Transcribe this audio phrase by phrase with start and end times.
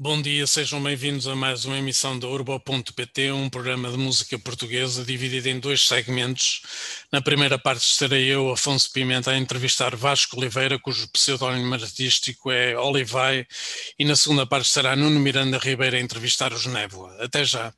[0.00, 5.04] Bom dia, sejam bem-vindos a mais uma emissão da Urbo.pt, um programa de música portuguesa
[5.04, 6.62] dividido em dois segmentos.
[7.10, 12.78] Na primeira parte estarei eu, Afonso Pimenta, a entrevistar Vasco Oliveira, cujo pseudónimo artístico é
[12.78, 13.44] Olivai,
[13.98, 17.16] e na segunda parte estará Nuno Miranda Ribeiro a entrevistar os Névoa.
[17.20, 17.74] Até já.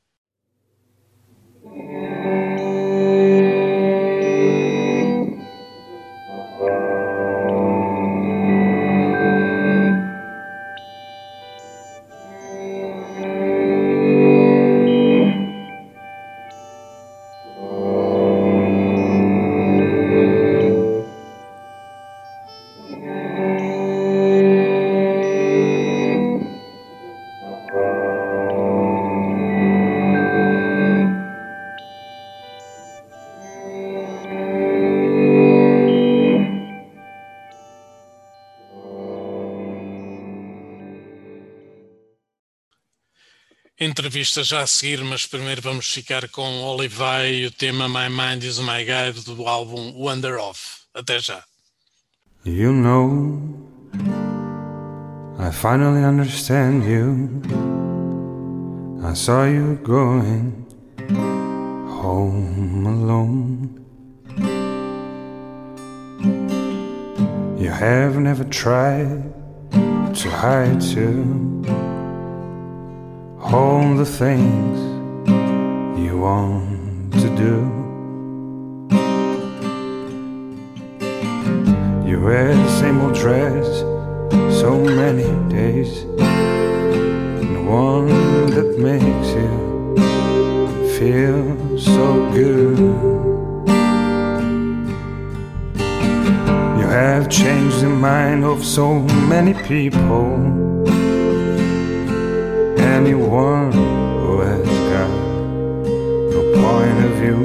[44.21, 48.43] Entrevista já a seguir, mas primeiro vamos ficar com Olivai e o tema My Mind
[48.43, 50.81] is My Guide do álbum Wonder Off.
[50.93, 51.43] Até já.
[52.45, 53.41] You know,
[55.39, 57.41] I finally understand you.
[59.03, 60.53] I saw you going
[61.89, 63.69] home alone.
[67.57, 69.33] You have never tried
[69.71, 71.80] to hide too.
[73.53, 74.79] All the things
[75.99, 77.55] you want to do.
[82.07, 83.67] You wear the same old dress
[84.61, 88.07] so many days, and the one
[88.51, 89.51] that makes you
[90.97, 92.79] feel so good.
[96.79, 100.60] You have changed the mind of so many people
[103.01, 105.09] anyone who has got
[106.33, 107.41] no point of view.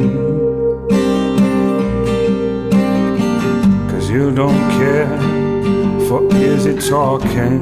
[3.90, 5.08] Cause you don't care
[6.06, 7.58] for easy talking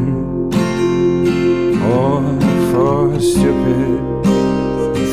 [1.94, 2.14] or
[2.70, 4.00] for stupid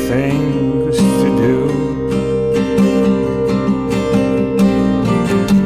[0.08, 1.56] things to do.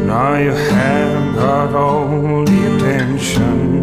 [0.06, 3.76] Now you have got all the attention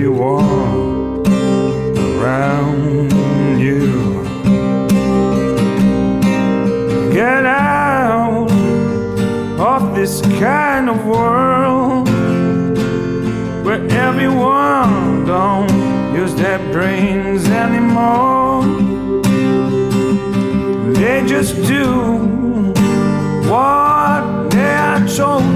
[0.00, 1.26] everyone
[1.98, 4.22] around you.
[7.12, 8.50] Get out
[9.58, 12.08] of this kind of world
[13.62, 18.64] where everyone don't use their brains anymore.
[20.94, 22.16] They just do
[23.50, 25.49] what they are told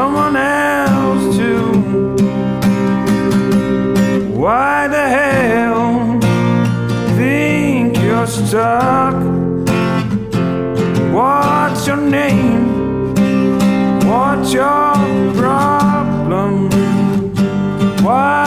[0.00, 1.66] someone else too.
[4.42, 6.18] Why the hell
[7.18, 9.16] think you're stuck?
[11.16, 12.64] What's your name?
[14.10, 14.94] What's your
[15.42, 16.54] problem?
[18.06, 18.39] Why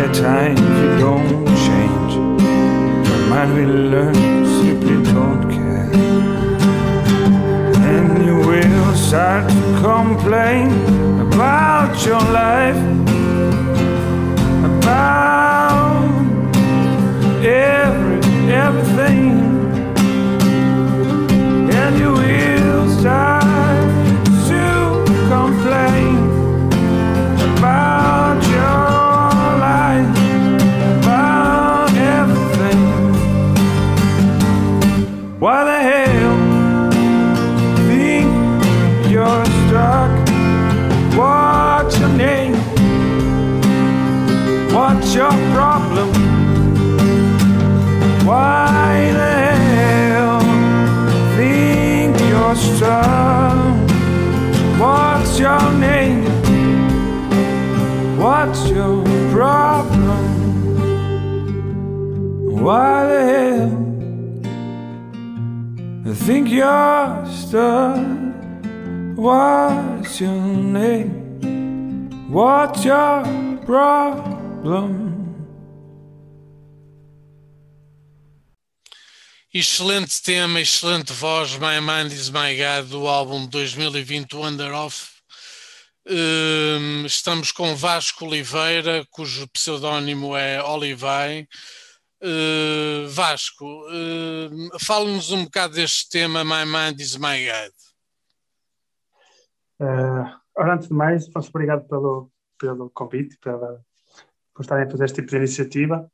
[0.00, 2.12] that time, you don't change,
[3.06, 4.14] your mind will learn
[4.60, 5.90] simply don't care.
[7.92, 10.70] And you will start to complain
[11.20, 12.89] about your life.
[62.70, 63.74] Why the hell?
[66.06, 67.98] I think you're stuck.
[69.16, 70.40] What's your
[70.78, 71.10] name?
[72.30, 73.24] What's your
[73.66, 75.10] problem?
[79.52, 85.10] Excelente tema, excelente voz, My Mind is My God, do álbum 2020 Wonder Off.
[86.08, 91.48] Um, estamos com Vasco Oliveira, cujo pseudónimo é Olivai.
[92.22, 97.72] Uh, Vasco, uh, fala-nos um bocado deste tema My Mind is My God.
[99.80, 103.82] Uh, ora, antes de mais, Afonso, obrigado pelo, pelo convite, pela,
[104.54, 106.12] por estarem a fazer este tipo de iniciativa.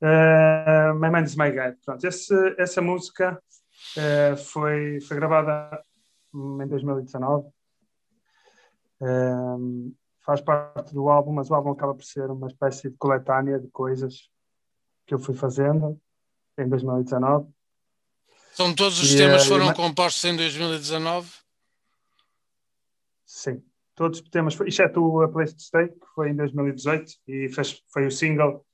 [0.00, 1.76] Uh, My Mind is My Guide.
[1.84, 3.38] Pronto, esse, essa música
[3.98, 5.84] uh, foi, foi gravada
[6.34, 7.48] em 2019.
[9.02, 9.94] Uh,
[10.24, 13.68] faz parte do álbum, mas o álbum acaba por ser uma espécie de coletânea de
[13.68, 14.30] coisas
[15.08, 15.98] que eu fui fazendo
[16.58, 17.48] em 2019.
[18.52, 19.76] São todos os e, temas foram mas...
[19.76, 21.32] compostos em 2019?
[23.24, 23.64] Sim,
[23.94, 28.06] todos os temas, exceto a Place to Stay, que foi em 2018 e fez, foi
[28.06, 28.64] o single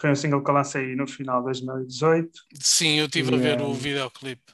[0.00, 2.30] foi um single que eu lancei no final de 2018.
[2.60, 4.52] Sim, eu estive a ver o videoclipe.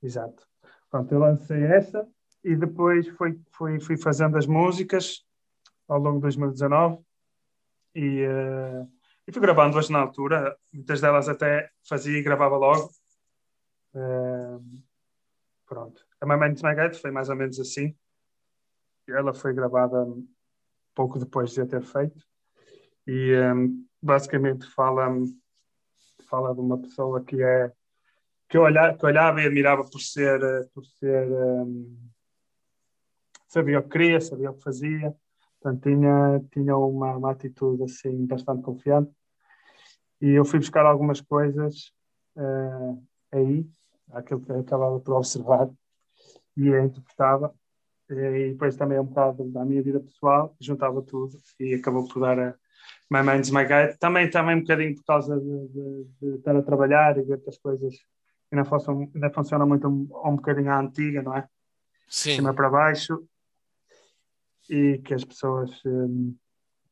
[0.00, 0.46] Exato.
[0.88, 2.06] Pronto, eu lancei essa
[2.44, 5.24] e depois fui, fui, fui fazendo as músicas
[5.88, 7.02] ao longo de 2019
[7.96, 8.95] e, uh,
[9.26, 10.56] e fui gravando duas na altura.
[10.72, 12.90] Muitas delas até fazia e gravava logo.
[13.94, 14.62] Uh,
[15.66, 16.06] pronto.
[16.20, 17.96] A My Mind My foi mais ou menos assim.
[19.08, 20.06] Ela foi gravada
[20.94, 22.24] pouco depois de eu ter feito.
[23.06, 25.08] E um, basicamente fala,
[26.28, 27.72] fala de uma pessoa que é
[28.48, 30.40] que eu, olhava, que eu olhava e admirava por ser,
[30.72, 32.10] por ser um,
[33.48, 35.14] sabia o que queria, sabia o que fazia,
[35.66, 39.10] portanto tinha, tinha uma, uma atitude assim bastante confiante
[40.20, 41.92] e eu fui buscar algumas coisas
[42.36, 43.02] uh,
[43.32, 43.66] aí,
[44.12, 45.68] aquilo que eu acabava por observar
[46.56, 47.52] e interpretava
[48.08, 52.38] e depois também um bocado da minha vida pessoal, juntava tudo e acabou por dar
[52.38, 52.54] a,
[53.10, 53.98] My Mind's My Guide.
[53.98, 57.48] Também, também um bocadinho por causa de, de, de estar a trabalhar e ver que
[57.48, 57.94] as coisas
[58.52, 61.48] ainda funcionam, ainda funcionam muito um, um bocadinho à antiga, não é?
[62.08, 62.30] Sim.
[62.30, 63.26] De cima para baixo.
[64.68, 66.36] E que as pessoas, um,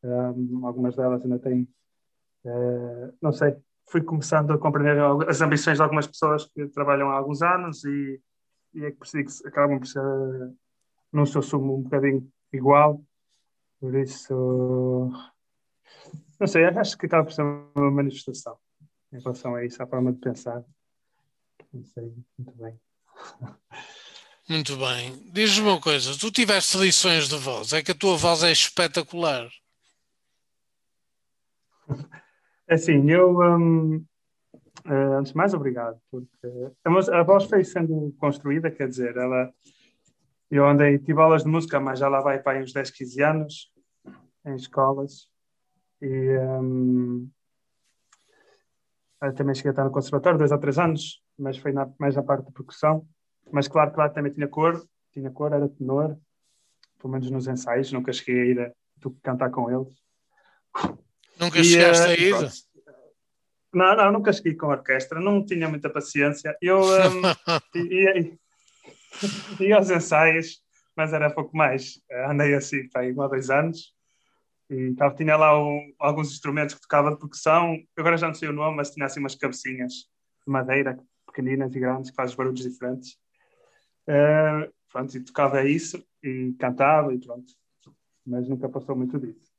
[0.03, 1.69] um, algumas delas ainda têm,
[2.45, 3.57] uh, não sei,
[3.87, 4.99] fui começando a compreender
[5.29, 8.21] as ambições de algumas pessoas que trabalham há alguns anos e,
[8.75, 10.01] e é que percebi que acabam por ser,
[11.13, 13.03] no seu sumo, um bocadinho igual.
[13.81, 15.11] Por isso,
[16.41, 18.57] não sei, acho que acaba por ser uma manifestação
[19.13, 20.65] em relação a isso, à forma de pensar.
[21.73, 22.81] Não sei, muito bem.
[24.49, 25.19] Muito bem.
[25.33, 29.49] Diz-me uma coisa, tu tiveste lições de voz, é que a tua voz é espetacular.
[32.69, 34.05] Assim, eu, um,
[34.87, 36.49] eh, antes de mais, obrigado, porque
[36.85, 39.53] a, voz foi sendo construída, quer dizer, ela,
[40.51, 43.73] eu andei, tive aulas de música, mas já lá vai para uns 10, 15 anos,
[44.47, 45.29] em escolas,
[46.01, 47.31] e um,
[49.37, 52.23] também cheguei a estar no conservatório, dois ou três anos, mas foi na, mais na
[52.23, 53.07] parte de percussão.
[53.55, 56.19] Mas claro, claro, também tinha cor, tinha cor, era tenor,
[56.99, 58.73] pelo menos nos ensaios, nunca cheguei a ir a
[59.23, 59.95] cantar com eles.
[61.39, 62.35] Nunca e, chegaste uh, a ir?
[63.73, 66.57] Não, não, nunca cheguei com a orquestra, não tinha muita paciência.
[66.61, 67.23] Eu um,
[67.77, 68.37] ia,
[69.61, 70.61] ia aos ensaios,
[70.97, 72.03] mas era pouco mais.
[72.29, 73.95] Andei assim, para um ou dois anos,
[74.69, 78.53] e tinha lá um, alguns instrumentos que tocava de percussão, agora já não sei o
[78.53, 83.17] nome, mas tinha assim umas cabecinhas de madeira, pequeninas e grandes, que fazem barulhos diferentes.
[84.09, 87.53] Uh, pronto, e tocava isso, e cantava, e pronto.
[88.27, 89.53] Mas nunca passou muito disso.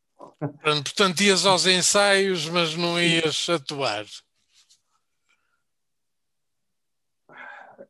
[0.83, 4.05] Portanto, ias aos ensaios, mas não ias atuar.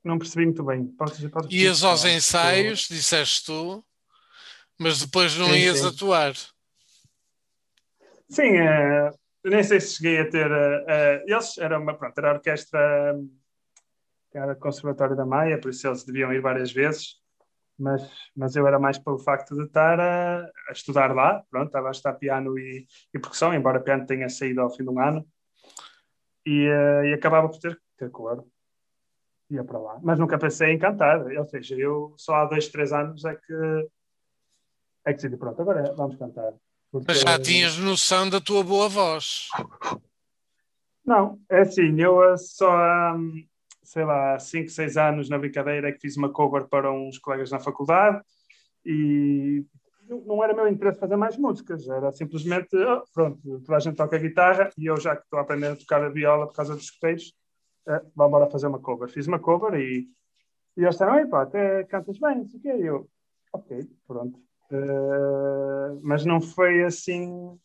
[0.04, 0.86] Não percebi muito bem.
[0.86, 3.84] Pode ias aos ensaios, disseste tu,
[4.78, 5.88] mas depois não sim, ias sim.
[5.88, 6.34] atuar.
[8.30, 10.52] Sim, uh, nem sei se cheguei a ter.
[10.52, 13.45] Uh, eles eram uma, pronto, era a orquestra que
[14.38, 17.16] era Conservatório da Maia, por isso eles deviam ir várias vezes,
[17.78, 18.02] mas,
[18.36, 21.92] mas eu era mais pelo facto de estar a, a estudar lá, pronto, estava a
[21.92, 25.26] estudar piano e, e percussão, embora piano tenha saído ao fim de um ano,
[26.46, 28.46] e, uh, e acabava por ter, ter cor.
[29.50, 32.92] Ia para lá, mas nunca pensei em cantar, ou seja, eu só há dois, três
[32.92, 33.90] anos é que
[35.06, 36.52] é que decidi, pronto, agora vamos cantar.
[36.92, 37.06] Porque...
[37.08, 39.50] Mas já tinhas noção da tua boa voz.
[41.06, 43.46] Não, é assim, eu só, um,
[43.86, 47.52] sei lá, 5, 6 anos na brincadeira é que fiz uma cover para uns colegas
[47.52, 48.22] na faculdade
[48.86, 49.66] e
[50.08, 54.18] não era meu interesse fazer mais músicas, era simplesmente, oh, pronto, toda a gente toca
[54.18, 56.86] guitarra e eu já que estou a aprender a tocar a viola por causa dos
[56.86, 57.34] escuteiros,
[57.88, 59.10] uh, vamos embora fazer uma cover.
[59.10, 60.08] Fiz uma cover e,
[60.78, 62.70] e eles disseram, pá, até cantas bem, não sei o quê.
[62.70, 63.10] Eu,
[63.54, 64.40] ok, pronto.
[64.72, 67.58] Uh, mas não foi assim,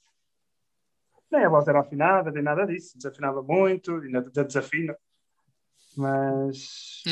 [1.30, 4.96] nem a voz era afinada, nem nada disso, desafinava muito, ainda desafina,
[6.00, 7.02] mas...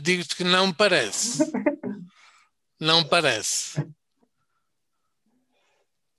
[0.00, 1.44] Digo-te que não parece.
[2.80, 3.86] não parece.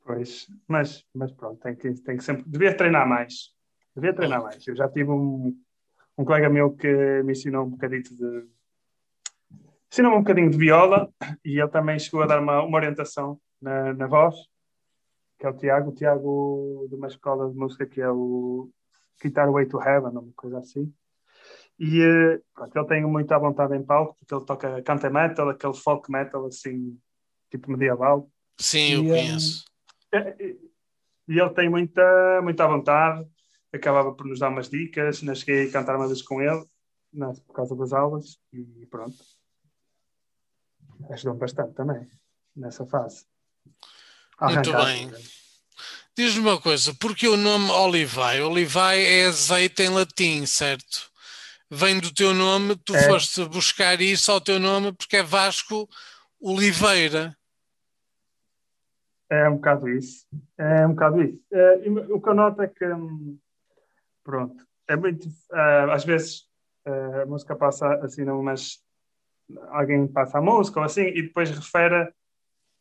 [0.06, 2.44] Pois, mas, mas pronto, tem que, tem que sempre.
[2.46, 3.54] Devia treinar mais.
[3.96, 4.68] Devia treinar mais.
[4.68, 5.56] Eu já tive um,
[6.18, 8.48] um colega meu que me ensinou um bocadito de.
[9.92, 11.12] Ensinou-me um bocadinho de viola
[11.44, 14.36] e ele também chegou a dar uma, uma orientação na, na voz,
[15.40, 18.70] que é o Tiago, o Tiago de uma escola de música que é o
[19.22, 20.94] Guitar Way to Heaven, uma coisa assim.
[21.80, 26.12] E pronto, ele tem muita vontade em palco, porque ele toca canta metal, aquele folk
[26.12, 27.00] metal assim,
[27.50, 28.30] tipo medieval.
[28.60, 29.66] Sim, eu e, eh, conheço.
[31.28, 33.26] E ele tem muita, muita vontade,
[33.72, 36.66] acabava por nos dar umas dicas, não cheguei a cantar uma vez com ele,
[37.14, 39.18] não, por causa das aulas, e pronto.
[41.12, 42.06] Ajudou-me bastante também,
[42.56, 43.26] nessa fase.
[44.42, 45.12] Muito bem.
[46.18, 48.42] Diz-me uma coisa, porque o nome Olivai?
[48.42, 51.09] Olivai é azeite em latim, certo?
[51.72, 53.04] Vem do teu nome, tu é.
[53.04, 55.88] foste buscar isso ao teu nome porque é Vasco
[56.42, 57.38] Oliveira.
[59.30, 60.26] É um bocado isso.
[60.58, 61.40] É um bocado isso.
[61.52, 61.76] É,
[62.10, 63.38] o que eu noto é que, hum,
[64.24, 65.28] pronto, é muito.
[65.28, 66.48] Uh, às vezes
[66.88, 68.84] uh, a música passa assim, não, mas
[69.70, 72.12] alguém passa a música ou assim e depois refere.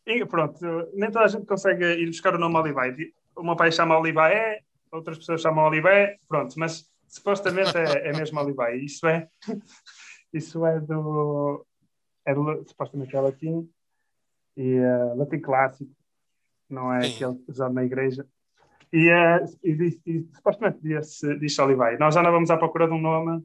[0.07, 0.59] E pronto,
[0.95, 2.97] nem toda a gente consegue ir buscar o nome Olivai.
[3.37, 8.39] O meu pai chama Olivai, outras pessoas chamam Olivai, pronto, mas supostamente é, é mesmo
[8.41, 8.77] Olivai.
[8.77, 9.29] Isso é,
[10.33, 11.67] isso é do.
[12.25, 13.69] É do, supostamente é latim
[14.55, 15.91] e uh, latim clássico
[16.69, 18.27] não é aquele usado na igreja.
[18.93, 21.97] E, uh, e, e, e supostamente disse, disse Olivai.
[21.97, 23.39] Nós já andávamos à procura de um nome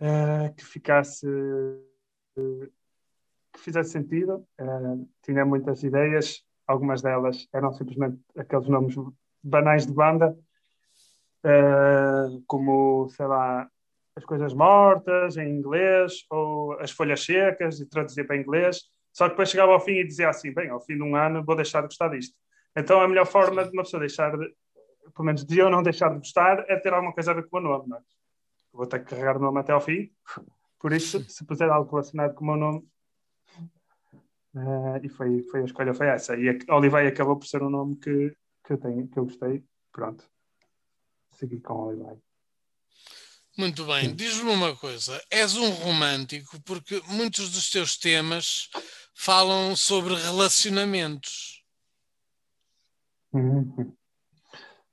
[0.00, 1.26] uh, que ficasse.
[3.52, 4.46] Que fizesse sentido.
[5.22, 8.94] tinha muitas ideias, algumas delas eram simplesmente aqueles nomes
[9.42, 10.38] banais de banda,
[12.46, 13.68] como, sei lá,
[14.16, 18.80] as coisas mortas em inglês ou as folhas secas e traduzir para inglês
[19.12, 21.44] só que depois chegava ao fim e dizia assim: bem, ao fim de um ano
[21.44, 22.36] vou deixar de gostar disto.
[22.76, 24.54] Então a melhor forma de uma pessoa deixar de,
[25.14, 27.58] pelo menos de eu não deixar de gostar, é ter alguma coisa a ver com
[27.58, 28.00] o meu nome, não é?
[28.72, 30.10] Vou ter que carregar o nome até ao fim.
[30.78, 32.88] Por isso, se puser algo relacionado com o meu nome.
[34.54, 36.36] Uh, e foi, foi a escolha, foi essa.
[36.36, 39.64] E a Olivei acabou por ser um nome que, que eu tenho, que eu gostei.
[39.92, 40.24] Pronto.
[41.40, 42.18] Segui com Olivei.
[43.56, 48.68] Muito bem, diz-me uma coisa: és um romântico porque muitos dos teus temas
[49.14, 51.64] falam sobre relacionamentos.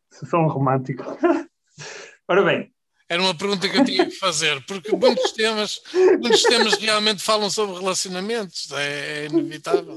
[0.09, 1.03] Se sou um romântico.
[2.29, 2.73] Ora bem.
[3.09, 5.81] Era uma pergunta que eu tinha que fazer, porque muitos temas,
[6.19, 9.95] muitos temas realmente falam sobre relacionamentos, é, é inevitável.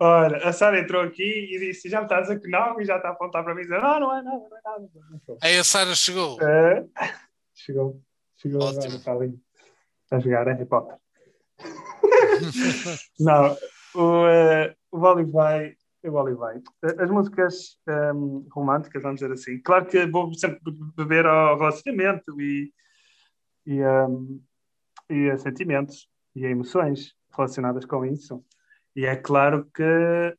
[0.00, 2.84] Ora, a Sara entrou aqui e disse: Já me está a dizer que não, e
[2.84, 4.88] já está a apontar para mim e dizer: Não, não é nada, não é nada.
[5.42, 6.40] Aí a Sara chegou.
[6.40, 6.86] É,
[7.52, 8.00] chegou,
[8.36, 8.84] chegou Ótimo.
[8.84, 9.40] agora, está ali
[10.10, 10.96] a jogar Harry Potter.
[13.18, 13.56] não,
[13.96, 15.74] o, uh, o Wally vai.
[16.04, 16.62] O Wally vai.
[17.00, 19.60] As músicas um, ehm, românticas, vamos dizer assim.
[19.60, 20.60] Claro que vou sempre
[20.96, 22.72] beber ao relacionamento e,
[23.66, 24.40] e, um,
[25.10, 28.44] ehm, e a sentimentos e a emoções relacionadas com isso.
[28.98, 30.36] E é claro que,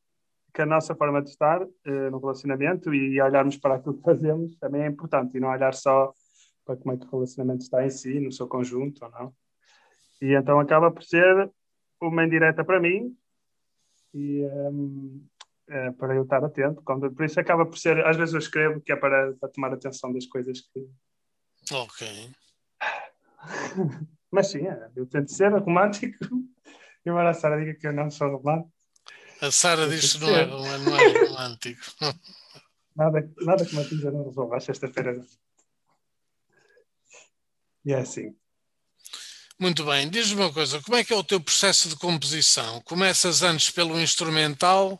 [0.52, 4.54] que a nossa forma de estar uh, no relacionamento e olharmos para aquilo que fazemos
[4.56, 6.12] também é importante e não olhar só
[6.66, 9.34] para como é que o relacionamento está em si, no seu conjunto ou não.
[10.20, 11.50] E então acaba por ser
[12.02, 13.16] uma indireta para mim
[14.12, 15.26] e um,
[15.66, 16.82] ehm, é, para eu estar atento.
[16.82, 20.12] Por isso acaba por ser, às vezes eu escrevo que é para, para tomar atenção
[20.12, 20.86] das coisas que.
[21.72, 22.30] Ok.
[24.30, 26.26] Mas sim, é, eu tento ser romântico
[27.04, 28.72] Embora a Sara diga que eu não sou romântico.
[29.40, 31.82] A Sara diz que não é, não é romântico.
[32.94, 35.24] nada, nada que me atinja não resolve à sexta-feira.
[37.84, 38.36] E é assim.
[39.58, 42.80] Muito bem, diz-me uma coisa, como é que é o teu processo de composição?
[42.80, 44.98] Começas antes pelo instrumental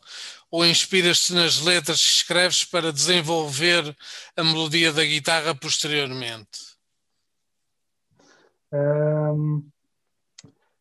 [0.51, 3.97] ou inspiras-te nas letras que escreves para desenvolver
[4.37, 6.71] a melodia da guitarra posteriormente?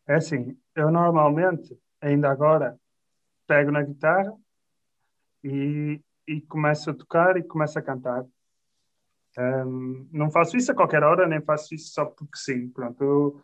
[0.06, 2.78] é assim, eu normalmente, ainda agora,
[3.46, 4.32] pego na guitarra
[5.44, 8.24] e, e começo a tocar e começo a cantar.
[9.38, 12.68] Um, não faço isso a qualquer hora, nem faço isso só porque sim.
[12.70, 13.42] Pronto, eu,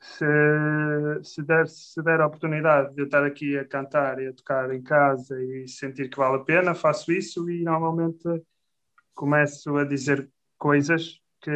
[0.00, 0.24] se,
[1.22, 4.70] se, der, se der a oportunidade de eu estar aqui a cantar e a tocar
[4.72, 8.28] em casa e sentir que vale a pena, faço isso e normalmente
[9.14, 11.50] começo a dizer coisas que,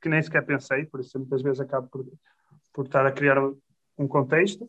[0.00, 2.06] que nem sequer pensei, por isso muitas vezes acabo por,
[2.72, 3.38] por estar a criar
[4.00, 4.68] um contexto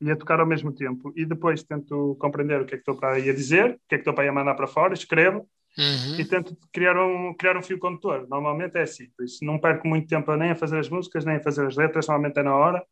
[0.00, 1.12] e a tocar ao mesmo tempo.
[1.14, 3.94] E depois tento compreender o que é que estou para ir a dizer, o que
[3.94, 6.18] é que estou para ir a mandar para fora, escrevo uhum.
[6.18, 8.26] e tento criar um, criar um fio condutor.
[8.28, 11.36] Normalmente é assim, por isso não perco muito tempo nem a fazer as músicas, nem
[11.36, 12.82] a fazer as letras, normalmente é na hora.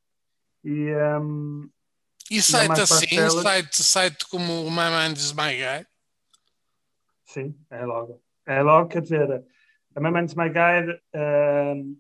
[0.63, 1.71] E, um,
[2.31, 5.87] e site assim, site, site como o My Mind is My Guy?
[7.25, 8.21] Sim, é logo.
[8.45, 9.45] É logo, quer dizer,
[9.95, 11.97] a My Mind is My Guide, um,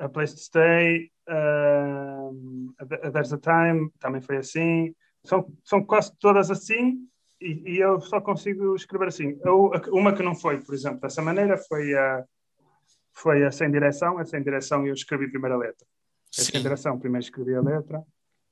[0.00, 2.72] A Place to Stay, um,
[3.12, 4.94] There's a Time, também foi assim.
[5.24, 7.06] São, são quase todas assim,
[7.40, 9.38] e, e, eu só consigo escrever assim.
[9.44, 12.24] Eu, uma que não foi, por exemplo, dessa maneira foi a,
[13.12, 14.18] foi a Sem Direção.
[14.18, 15.86] A Sem Direção eu escrevi a primeira letra.
[16.38, 18.02] A Sem Direção primeiro escrevi a letra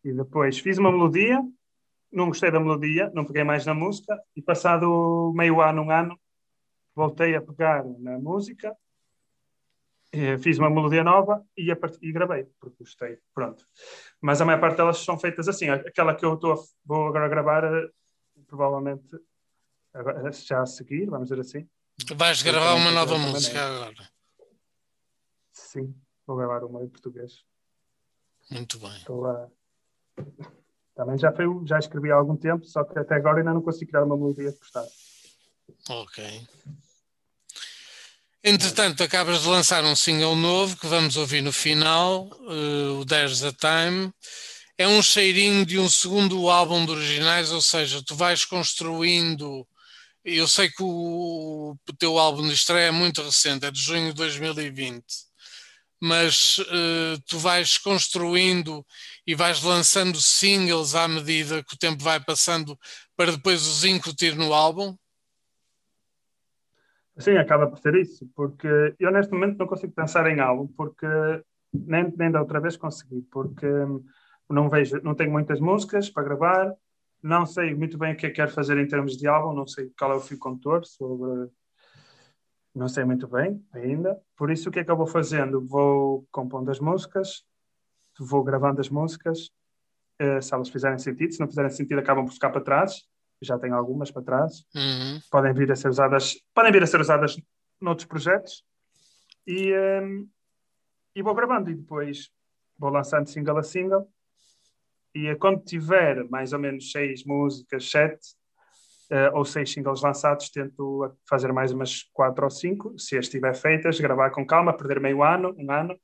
[0.03, 1.39] e depois fiz uma melodia.
[2.11, 6.19] Não gostei da melodia, não peguei mais na música e passado meio ano, um ano,
[6.95, 8.75] voltei a pegar na música,
[10.41, 11.99] fiz uma melodia nova e, part...
[12.01, 13.65] e gravei, porque gostei, pronto.
[14.21, 15.69] Mas a maior parte delas são feitas assim.
[15.69, 17.63] Aquela que eu estou vou agora gravar
[18.47, 19.19] provavelmente
[20.47, 21.69] já a seguir, vamos dizer assim.
[22.15, 24.11] Vais gravar uma nova música agora?
[25.53, 25.95] Sim,
[26.27, 27.45] vou gravar uma em português.
[28.51, 28.97] Muito bem.
[28.97, 29.49] Estou a...
[30.95, 33.91] Também já, foi, já escrevi há algum tempo, só que até agora ainda não consigo
[33.91, 34.87] criar uma melodia de postar.
[35.91, 36.49] Ok.
[38.45, 43.43] Entretanto, acabas de lançar um single novo que vamos ouvir no final, uh, o There's
[43.43, 44.13] a Time
[44.79, 49.67] é um cheirinho de um segundo álbum de originais, ou seja, tu vais construindo.
[50.25, 54.09] Eu sei que o, o teu álbum de estreia é muito recente, é de junho
[54.09, 55.05] de 2020,
[56.01, 58.87] mas uh, tu vais construindo
[59.27, 62.79] e vais lançando singles à medida que o tempo vai passando
[63.17, 64.97] para depois os incutir no álbum?
[67.19, 71.07] Sim, acaba por ser isso, porque eu neste momento não consigo pensar em álbum, porque
[71.73, 73.67] nem, nem da outra vez consegui, porque
[74.49, 76.75] não vejo, não tenho muitas músicas para gravar,
[77.23, 79.67] não sei muito bem o que é que quero fazer em termos de álbum, não
[79.67, 81.51] sei qual é o fio condutor sobre
[82.75, 84.17] não sei muito bem ainda.
[84.37, 85.67] Por isso o que é que eu vou fazendo?
[85.67, 87.43] Vou compondo as músicas,
[88.19, 89.51] vou gravando as músicas,
[90.23, 93.03] uh, se elas fizerem sentido, se não fizerem sentido acabam por ficar para trás.
[93.43, 94.65] Já tenho algumas para trás.
[94.75, 95.21] Uhum.
[95.31, 97.37] Podem vir a ser usadas, podem vir a ser usadas
[97.81, 98.65] noutros projetos.
[99.47, 99.73] E,
[100.03, 100.29] um,
[101.15, 102.31] e vou gravando e depois
[102.79, 104.09] vou lançando single a single
[105.15, 108.29] e quando tiver mais ou menos seis músicas, sete,
[109.11, 113.55] uh, ou seis singles lançados, tento fazer mais umas quatro ou cinco, se as estiver
[113.55, 115.99] feitas, gravar com calma, perder meio ano, um ano,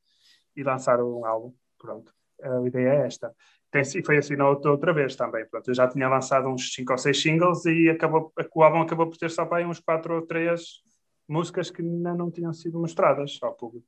[0.57, 1.55] e lançar um álbum.
[1.79, 3.33] Pronto, a ideia é esta.
[3.75, 5.45] Tem, foi assim na outra, outra vez também.
[5.49, 9.09] Pronto, eu já tinha lançado uns cinco ou seis singles e acabou, o álbum acabou
[9.09, 10.81] por ter só para aí uns quatro ou três
[11.29, 13.85] músicas que ainda não tinham sido mostradas ao público.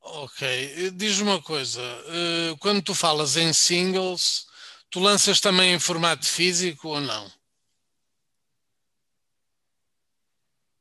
[0.00, 4.46] Ok, diz uma coisa: eh, quando tu falas em singles,
[4.90, 7.30] tu lanças também em formato físico ou não?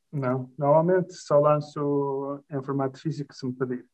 [0.09, 3.85] Não, normalmente só lanço em formato físico se me pedir.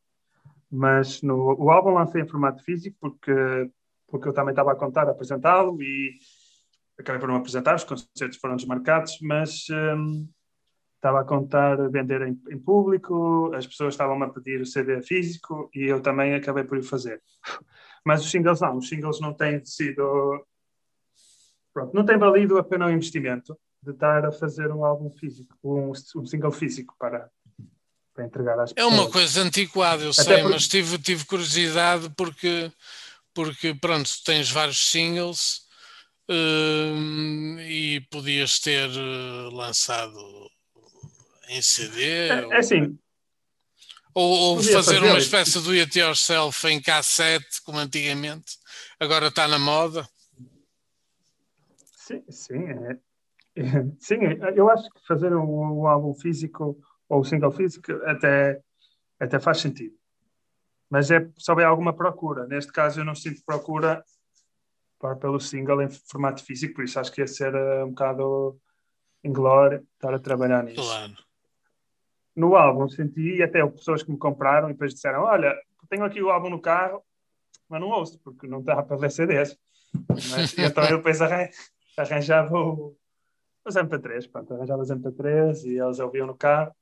[0.70, 3.32] Mas no, o álbum lancei em formato físico porque,
[4.06, 6.12] porque eu também estava a contar apresentá-lo e
[6.98, 10.28] acabei por não apresentar, os concertos foram desmarcados, mas hum,
[10.96, 15.70] estava a contar vender em, em, público, as pessoas estavam a pedir o CD físico
[15.74, 17.22] e eu também acabei por ir fazer.
[18.04, 20.44] Mas os singles não, os singles não têm sido.
[21.72, 25.56] Pronto, não tem valido a pena o investimento de estar a fazer um álbum físico,
[25.62, 27.30] um, um single físico para,
[28.18, 28.92] para entregar às pessoas.
[28.92, 32.72] É uma coisa antiquada, eu Até sei, mas tive, tive curiosidade porque,
[33.32, 35.66] porque, pronto, tens vários singles.
[36.30, 40.20] Uh, e podias ter uh, lançado
[41.48, 42.28] em CD?
[42.28, 42.52] É, ou...
[42.52, 42.98] é assim.
[44.12, 48.58] Ou, ou fazer, fazer, uma espécie do it yourself em cassete, como antigamente,
[49.00, 50.06] agora está na moda?
[51.96, 52.64] Sim, sim.
[52.66, 52.98] É,
[53.56, 54.18] é, sim,
[54.54, 58.60] eu acho que fazer um, um álbum físico ou single físico até,
[59.18, 59.96] até faz sentido.
[60.90, 62.46] Mas é só houver alguma procura.
[62.46, 64.02] Neste caso, eu não sinto procura
[64.98, 68.58] para, pelo single em formato físico, por isso acho que ia ser uh, um bocado
[69.22, 70.82] inglório estar a trabalhar nisso.
[70.82, 71.14] Claro
[72.38, 75.54] no álbum senti, e até pessoas que me compraram e depois disseram: Olha,
[75.90, 77.02] tenho aqui o álbum no carro,
[77.68, 79.58] mas não ouço, porque não dá para ler CDs.
[80.08, 81.18] Mas, então eu depois
[81.96, 82.96] arranjava o,
[83.64, 86.72] os MP3, pronto, arranjava os MP3 e eles ouviam no carro.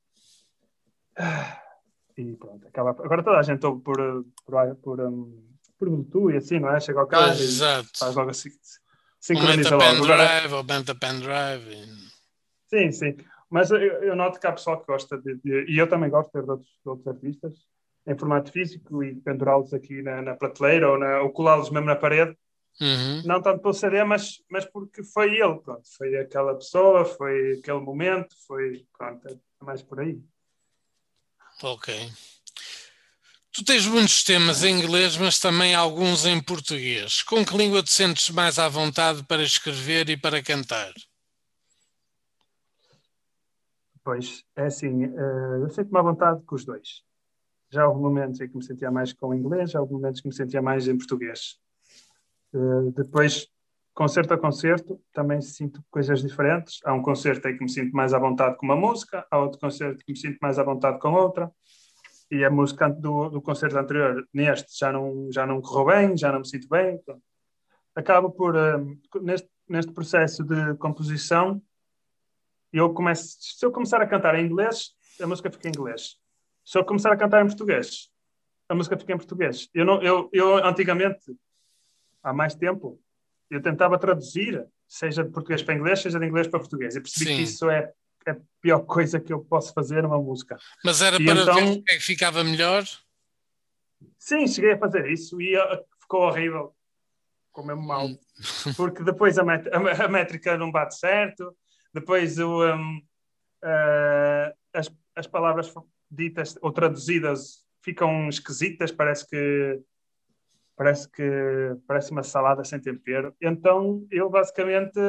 [2.17, 2.91] E pronto, acaba.
[2.91, 3.97] Agora toda a gente ouve por,
[4.45, 6.79] por, por, um, por Bluetooth e assim, não é?
[6.79, 7.89] Chega ao carro Pois, e exato.
[7.97, 8.49] faz logo assim.
[8.49, 9.83] Aumenta Sincroniza logo.
[10.07, 11.85] Pendrive, aumenta pendrive.
[12.69, 13.17] Sim, sim.
[13.49, 16.27] Mas eu, eu noto que há pessoal que gosta de, de- E eu também gosto
[16.27, 17.53] de ter de outros, de outros artistas
[18.07, 21.95] em formato físico e pendurá-los aqui na, na prateleira ou, na, ou colá-los mesmo na
[21.95, 22.35] parede.
[22.79, 23.21] Uhum.
[23.25, 25.83] Não tanto pelo CD, mas, mas porque foi ele, pronto.
[25.97, 28.85] Foi aquela pessoa, foi aquele momento, foi.
[28.97, 30.19] Pronto, é mais por aí.
[31.63, 31.93] Ok.
[33.51, 37.23] Tu tens muitos temas em inglês, mas também alguns em português.
[37.23, 40.93] Com que língua te sentes mais à vontade para escrever e para cantar?
[44.03, 47.03] Pois, é assim, eh, eu sinto-me à vontade com os dois.
[47.69, 50.27] Já houve momentos em que me sentia mais com o inglês, já houve momentos que
[50.27, 51.59] me sentia mais em português.
[52.53, 53.47] Eh, depois,
[53.97, 56.79] concerto a concerto, também sinto coisas diferentes.
[56.85, 59.59] Há um concerto em que me sinto mais à vontade com uma música, há outro
[59.59, 61.51] concerto que me sinto mais à vontade com outra.
[62.29, 66.31] E a música do, do concerto anterior, neste, já não, já não correu bem, já
[66.31, 67.01] não me sinto bem.
[67.95, 68.77] Acabo por, eh,
[69.19, 71.59] neste, neste processo de composição,
[72.71, 76.17] eu começo, se eu começar a cantar em inglês, a música fica em inglês.
[76.63, 78.11] Se eu começar a cantar em português,
[78.69, 79.67] a música fica em português.
[79.73, 81.35] Eu, não, eu, eu antigamente,
[82.21, 83.01] há mais tempo,
[83.49, 86.95] eu tentava traduzir, seja de português para inglês, seja de inglês para português.
[86.95, 87.35] E percebi Sim.
[87.37, 87.91] que isso é,
[88.25, 90.57] é a pior coisa que eu posso fazer numa música.
[90.83, 92.83] Mas era E para então- ver o que é que ficava melhor?
[94.19, 96.75] Sim, cheguei a fazer isso e uh, ficou horrível.
[97.47, 98.05] Ficou mesmo mal.
[98.07, 98.17] Hum.
[98.75, 101.55] Porque depois a, a- a métrica não bate certo,
[101.93, 102.97] depois o, um,
[103.63, 105.73] uh, as, as palavras
[106.11, 109.79] ditas ou traduzidas ficam esquisitas, parece que
[110.77, 113.35] parece que parece uma salada sem tempero.
[113.41, 114.99] Então eu basicamente,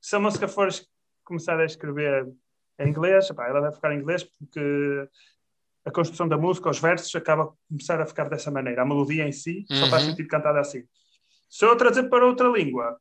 [0.00, 0.68] se a música for
[1.24, 2.28] começar a escrever
[2.78, 5.08] em inglês, pá, ela deve ficar em inglês porque
[5.84, 8.82] a construção da música, os versos, acaba a começar a ficar dessa maneira.
[8.82, 10.10] A melodia em si só faz Uhum.
[10.10, 10.84] sentido cantada assim.
[11.48, 12.98] Se eu trazer para outra língua,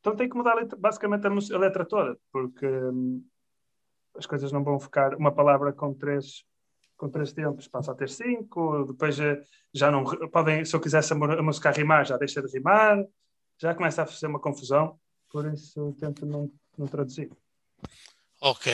[0.00, 3.24] então tem que mudar basicamente a letra toda, porque hum,
[4.16, 5.14] as coisas não vão ficar.
[5.14, 6.44] Uma palavra com três,
[6.98, 9.16] com três tempos passa a ter cinco, depois
[9.72, 10.04] já não.
[10.28, 13.02] Podem, se eu quisesse a, música rimar, já deixa de rimar,
[13.56, 14.98] já começa a fazer uma confusão,
[15.30, 17.30] por isso eu tento não, não traduzir.
[18.40, 18.72] Ok.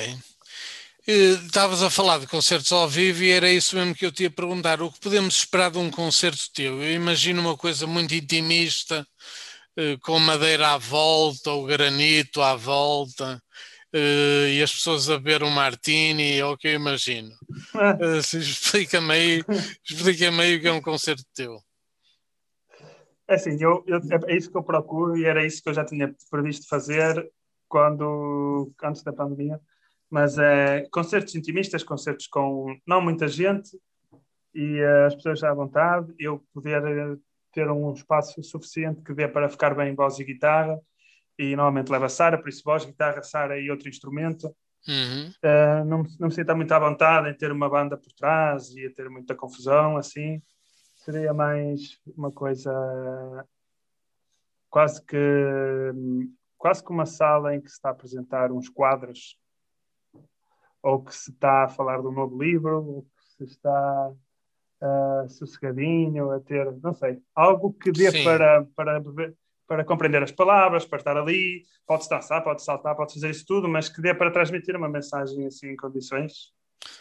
[1.06, 4.24] Eh, Estavas a falar de concertos ao vivo e era isso mesmo que eu te
[4.24, 4.80] ia perguntar.
[4.80, 6.82] O que podemos esperar de um concerto teu?
[6.82, 9.06] Eu imagino uma coisa muito intimista,
[9.76, 13.42] eh, com madeira à volta, o granito à volta,
[13.94, 17.30] eh, e as pessoas a beber um martini, é o que eu imagino.
[18.22, 19.44] Se Explica-me aí,
[19.88, 21.56] explica-me aí o que é um concerto teu.
[23.26, 25.84] É assim, eu, eu- é isso que eu procuro e era isso que eu já
[25.84, 27.30] tinha previsto fazer
[27.68, 29.58] quando, antes da pandemia.
[30.10, 33.70] Mas é concertos intimistas, concertos com não muita gente
[34.54, 37.18] e eh, as pessoas à vontade, eu poder
[37.52, 40.78] ter um espaço suficiente que dê para ficar bem voz e guitarra.
[41.38, 44.54] E normalmente leva Sara, por isso voz, guitarra, Sara e outro instrumento.
[44.86, 45.30] Uhum.
[45.42, 48.74] Uh, não, me- não me sinto muito à vontade em ter uma banda por trás
[48.74, 50.42] e a ter muita confusão, assim.
[50.96, 52.72] Seria mais uma coisa
[54.70, 55.18] quase que
[56.56, 59.38] quase que uma sala em que se está a apresentar uns quadros
[60.82, 65.28] ou que se está a falar de um novo livro ou que se está uh,
[65.28, 68.24] sossegadinho a ter, não sei, algo que dê Sim.
[68.24, 73.14] para, para beber- para compreender as palavras, para estar ali, pode dançar, pode saltar, pode
[73.14, 76.52] fazer isso tudo, mas que dê para transmitir uma mensagem assim em condições.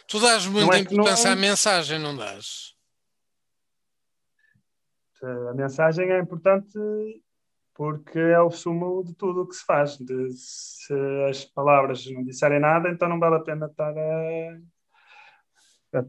[0.08, 2.74] Tu dás muita é que não- importância à mensagem, não dás?
[5.50, 6.78] A mensagem é importante
[7.74, 9.96] porque é o sumo de tudo o que se faz.
[9.98, 10.92] De, se
[11.28, 14.58] as palavras não disserem nada, então não vale a pena estar a,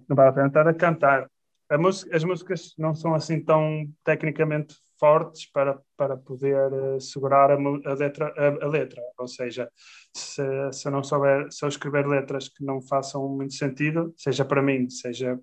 [0.07, 1.29] não vale a pena estar a cantar.
[1.69, 7.51] A música- as músicas não são assim tão tecnicamente fortes para, para poder eh, segurar
[7.51, 9.01] a, a letra, a, a letra.
[9.17, 9.69] Ou seja,
[10.13, 14.61] se, se não souber, se eu escrever letras que não façam muito sentido, seja para
[14.61, 15.39] mim, seja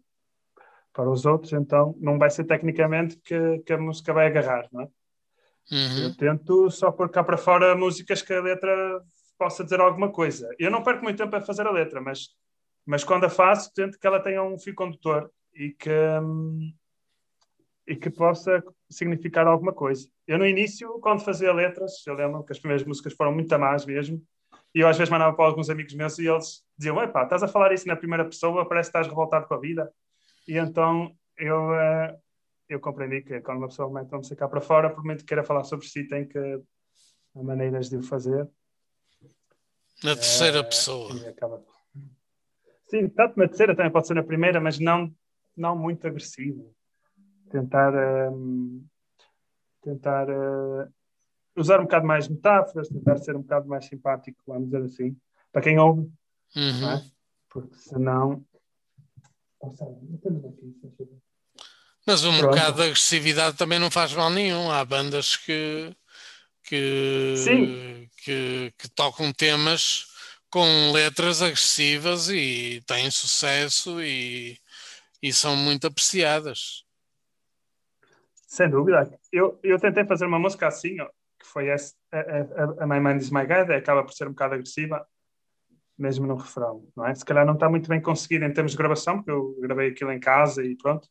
[0.93, 4.83] para os outros, então não vai ser tecnicamente que, que a música vai agarrar, não
[4.83, 4.89] é?
[5.71, 6.05] Uhum.
[6.05, 9.01] Eu tento só pôr cá para fora músicas que a letra
[9.39, 10.49] possa dizer alguma coisa.
[10.59, 12.29] Eu não perco muito tempo a fazer a letra, mas,
[12.85, 16.73] mas quando a faço, tento que ela tenha um fio condutor e que, hum,
[17.87, 20.09] e que possa significar alguma coisa.
[20.27, 23.85] Eu, no início, quando fazia letras, eu lembro que as primeiras músicas foram muito más
[23.85, 24.23] mesmo,
[24.75, 27.49] e eu às vezes mandava para alguns amigos meus e eles diziam: Epá, estás a
[27.49, 29.93] falar isso na primeira pessoa, parece que estás revoltado com a vida.
[30.47, 31.75] E então eu.
[31.75, 32.19] eh,
[32.73, 35.45] eu compreendi que quando uma pessoa mete vamos cá para fora, por muito que queira
[35.45, 36.39] falar sobre si, tem que
[37.37, 38.49] há maneiras de o fazer.
[40.03, 41.13] Na terceira pessoa.
[41.29, 41.63] Acaba...
[42.89, 45.15] Sim, tanto na terceira também pode ser na primeira, mas não,
[45.57, 46.75] não muito agressivo.
[47.53, 47.93] Tentar,
[48.33, 48.83] um,
[49.83, 50.91] tentar uh,
[51.55, 55.17] usar um bocado mais metáforas, tentar ser um bocado mais simpático, vamos dizer assim,
[55.53, 56.11] para quem ouve,
[56.57, 56.91] uhum.
[56.91, 57.03] é?
[57.51, 58.45] porque senão.
[62.07, 62.51] Mas um Pronto.
[62.51, 64.71] bocado de agressividade também não faz mal nenhum.
[64.71, 65.95] Há bandas que,
[66.65, 67.35] que,
[68.25, 70.07] que, que, tocam temas
[70.51, 74.59] com letras agressivas e têm sucesso e,
[75.23, 76.85] e são muito apreciadas.
[78.53, 79.11] Sem dúvida.
[79.33, 81.09] Eu, eu tentei fazer uma música assim, ó,
[81.41, 84.53] que foi essa, a, a, a My is My God, acaba por ser um bocado
[84.53, 85.07] agressiva,
[85.97, 87.15] mesmo no refrão, não é?
[87.15, 90.13] Se calhar não está muito bem conseguido em termos de gravação, porque eu gravei aquilo
[90.13, 91.09] em casa e pronto,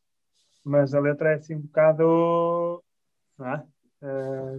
[0.64, 2.84] mas a letra é assim um bocado,
[3.40, 3.66] não é?
[4.04, 4.58] Uh,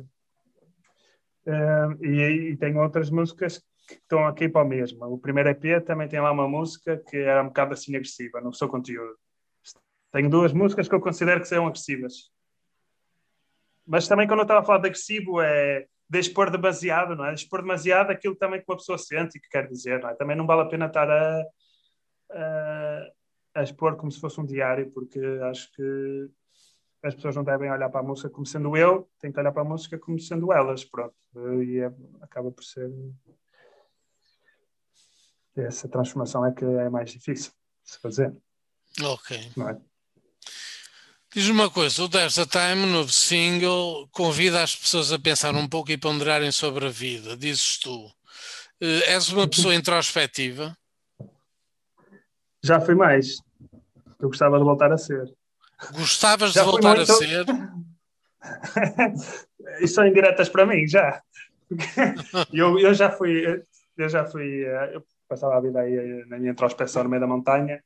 [1.46, 5.06] uh, e, e tem outras músicas que estão aqui para o mesmo.
[5.06, 8.52] O primeiro EP também tem lá uma música que era um bocado assim agressiva no
[8.52, 9.16] seu conteúdo.
[10.10, 12.32] Tenho duas músicas que eu considero que são agressivas.
[13.86, 17.32] Mas também quando eu estava a falar de agressivo é de expor demasiado, não é?
[17.32, 20.14] De expor demasiado aquilo também que uma pessoa sente e que quer dizer, não é?
[20.14, 21.42] Também não vale a pena estar a,
[22.30, 23.10] a,
[23.54, 26.28] a expor como se fosse um diário, porque acho que
[27.02, 29.62] as pessoas não devem olhar para a música como sendo eu, têm que olhar para
[29.62, 31.14] a música como sendo elas, pronto.
[31.64, 31.90] E é,
[32.20, 32.90] acaba por ser
[35.56, 37.52] essa transformação é que é mais difícil
[37.84, 38.34] de se fazer.
[39.02, 39.36] Ok.
[39.36, 39.91] É?
[41.34, 45.66] Diz-me uma coisa, o There's a Time, novo single, convida as pessoas a pensar um
[45.66, 48.04] pouco e ponderarem sobre a vida, dizes tu.
[48.04, 50.76] Uh, és uma pessoa introspectiva?
[52.62, 53.38] Já fui mais.
[54.20, 55.24] Eu gostava de voltar a ser.
[55.92, 57.10] Gostavas já de voltar muito...
[57.10, 57.46] a ser?
[59.80, 61.22] Isso são indiretas para mim, já.
[62.52, 63.64] eu, eu já fui,
[63.96, 67.20] eu já fui, eh, eu passava a vida aí eh, na minha introspeção no meio
[67.20, 67.82] da montanha,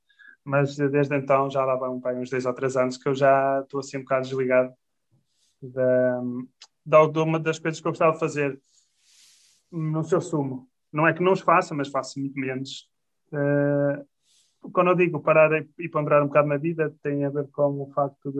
[0.47, 3.81] mas desde então já lá vão uns dois ou três anos que eu já estou
[3.81, 4.73] assim um bocado desligado
[5.61, 6.23] da,
[6.85, 8.61] da, de uma das coisas que eu gostava de fazer
[9.73, 10.69] no seu sumo.
[10.93, 12.89] Não é que não os faça, mas faço muito menos.
[13.33, 14.07] Uh,
[14.73, 17.91] quando eu digo parar e ponderar um bocado na vida, tem a ver com o
[17.93, 18.39] facto de.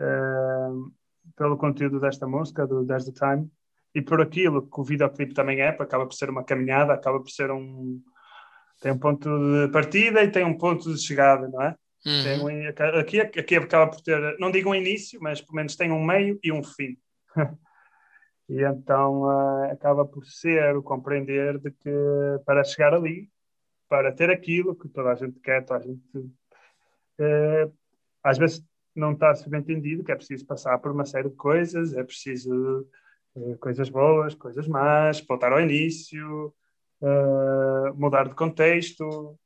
[0.00, 0.92] Uh,
[1.36, 3.50] pelo conteúdo desta música, do There's the Time,
[3.94, 7.30] e por aquilo que o videoclipe também é, acaba por ser uma caminhada, acaba por
[7.30, 8.02] ser um.
[8.80, 11.74] Tem um ponto de partida e tem um ponto de chegada, não é?
[12.06, 12.46] Uhum.
[12.46, 16.04] Um, aqui, aqui acaba por ter, não digo um início, mas pelo menos tem um
[16.04, 16.96] meio e um fim.
[18.48, 21.90] e então uh, acaba por ser o compreender de que
[22.46, 23.28] para chegar ali,
[23.88, 26.00] para ter aquilo que toda a gente quer, toda a gente.
[27.18, 27.72] Uh,
[28.22, 28.64] às vezes
[28.94, 32.86] não está subentendido que é preciso passar por uma série de coisas, é preciso
[33.36, 36.52] eh, coisas boas, coisas más, voltar ao início,
[37.00, 39.38] uh, mudar de contexto,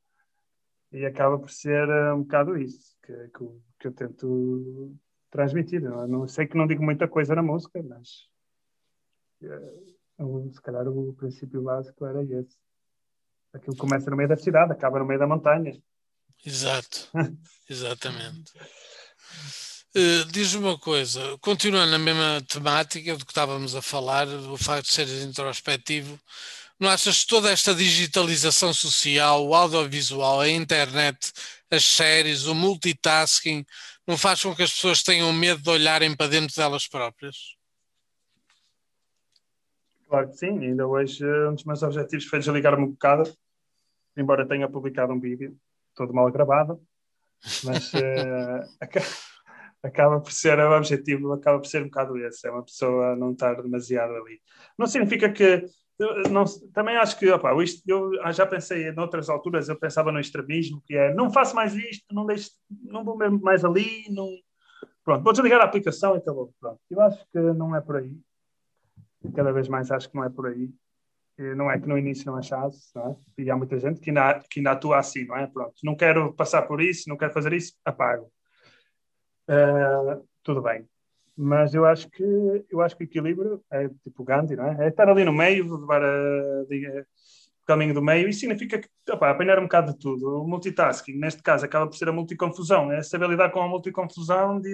[0.93, 3.45] e acaba por ser uh, um bocado isso que, que,
[3.79, 4.95] que, eu tento
[5.31, 5.81] transmitir.
[5.81, 8.29] Não, não sei que não digo muita coisa na música, mas
[9.41, 12.55] uh, se calhar o princípio básico era esse.
[13.51, 15.75] Aquilo começa no meio da cidade, acaba no meio da montanha.
[16.45, 17.09] Exato,
[17.69, 18.51] exatamente.
[19.95, 24.87] Uh, Diz-me uma coisa, continuando na mesma temática do que estávamos a falar, o facto
[24.87, 26.19] de seres introspectivo,
[26.83, 31.31] não achas que toda esta digitalização social, o audiovisual, a internet,
[31.71, 33.65] as séries, o multitasking,
[34.05, 37.55] não faz com que as pessoas tenham medo de olharem para dentro delas próprias?
[40.09, 43.33] Claro que sim, ainda hoje eh, um dos meus objetivos foi desligar-me um bocado,
[44.17, 45.57] embora tenha publicado um vídeo
[45.95, 46.81] todo mal gravado,
[47.63, 48.69] mas uh,
[49.81, 53.31] acaba por ser o objetivo, acaba por ser um bocado esse, é uma pessoa não
[53.31, 54.41] estar demasiado ali.
[54.77, 55.65] Não significa que
[56.29, 60.19] não, também acho que opa, isto, eu já pensei em outras alturas, eu pensava no
[60.19, 64.27] extremismo, que é não faço mais isto, não, deixo, não vou mesmo mais ali, não...
[65.03, 66.53] pronto, vou desligar a aplicação e acabou.
[66.59, 66.79] Pronto.
[66.89, 68.17] Eu acho que não é por aí.
[69.35, 70.69] Cada vez mais acho que não é por aí.
[71.55, 73.41] Não é que no início não achasse, não é?
[73.41, 75.47] E há muita gente que ainda, que ainda atua assim, não é?
[75.47, 78.31] Pronto, não quero passar por isso, não quero fazer isso, apago
[79.49, 80.87] uh, tudo bem.
[81.35, 82.23] Mas eu acho que
[82.69, 84.85] eu acho que o equilíbrio é tipo Gandhi, não é?
[84.85, 87.07] É estar ali no meio, levar a, diga,
[87.63, 90.41] o caminho do meio, e significa que opa, apanhar um bocado de tudo.
[90.41, 94.59] O multitasking, neste caso, acaba por ser a multiconfusão, é saber lidar com a multiconfusão
[94.59, 94.69] de,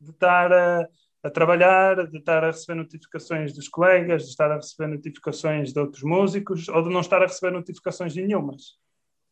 [0.00, 0.88] de estar a,
[1.22, 5.78] a, trabalhar, de estar a receber notificações dos colegas, de estar a receber notificações de
[5.78, 8.76] outros músicos, ou de não estar a receber notificações nenhumas,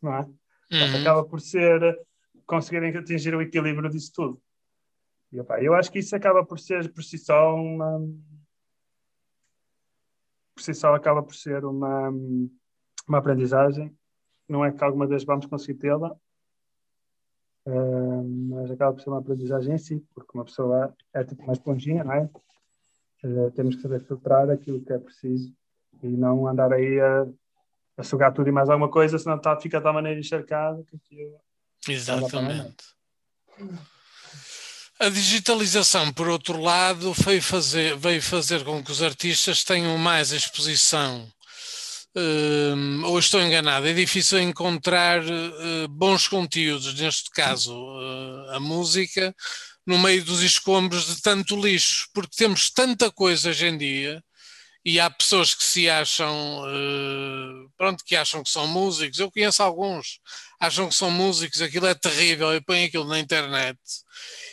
[0.00, 0.20] não é?
[0.20, 1.00] Uhum.
[1.00, 1.98] Acaba por ser
[2.46, 4.40] conseguirem atingir o equilíbrio disso tudo.
[5.34, 7.98] E, opa, eu acho que isso acaba por ser por si só uma,
[10.54, 12.08] por si só acaba por ser uma,
[13.08, 13.92] uma aprendizagem.
[14.48, 16.12] Não é que alguma vez vamos conseguir tê-la,
[17.66, 21.52] uh, mas acaba por ser uma aprendizagem em si, porque uma pessoa é tipo uma
[21.52, 22.30] esponjinha, não é?
[23.24, 25.52] Uh, temos que saber filtrar aquilo que é preciso
[26.00, 27.26] e não andar aí a,
[27.96, 31.40] a sugar tudo e mais alguma coisa, senão tá, fica tal maneira encharcado que aquilo.
[31.88, 32.94] Exatamente.
[35.04, 40.32] A digitalização, por outro lado, veio fazer, veio fazer com que os artistas tenham mais
[40.32, 41.30] exposição.
[42.16, 49.36] Uh, ou estou enganado, é difícil encontrar uh, bons conteúdos, neste caso uh, a música,
[49.86, 54.24] no meio dos escombros de tanto lixo, porque temos tanta coisa hoje em dia
[54.84, 59.18] e há pessoas que se acham, uh, pronto, que acham que são músicos.
[59.18, 60.20] Eu conheço alguns,
[60.60, 63.78] acham que são músicos, aquilo é terrível e põem aquilo na internet.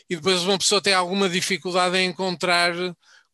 [0.10, 2.74] E depois uma pessoa tem alguma dificuldade em encontrar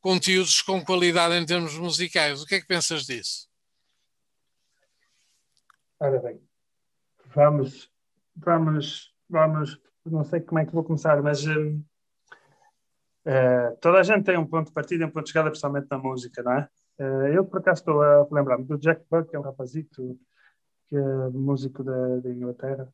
[0.01, 2.41] conteúdos com qualidade em termos musicais.
[2.41, 3.47] O que é que pensas disso?
[5.99, 6.41] Ora bem,
[7.33, 7.91] vamos,
[8.35, 11.83] vamos, vamos, não sei como é que vou começar, mas uh,
[13.81, 15.97] toda a gente tem um ponto de partida e um ponto de chegada, principalmente na
[15.97, 16.69] música, não é?
[16.99, 20.19] Uh, eu, por acaso, estou a lembrar-me do Jack Buck, que é um rapazito,
[20.87, 22.91] que é músico da, da Inglaterra,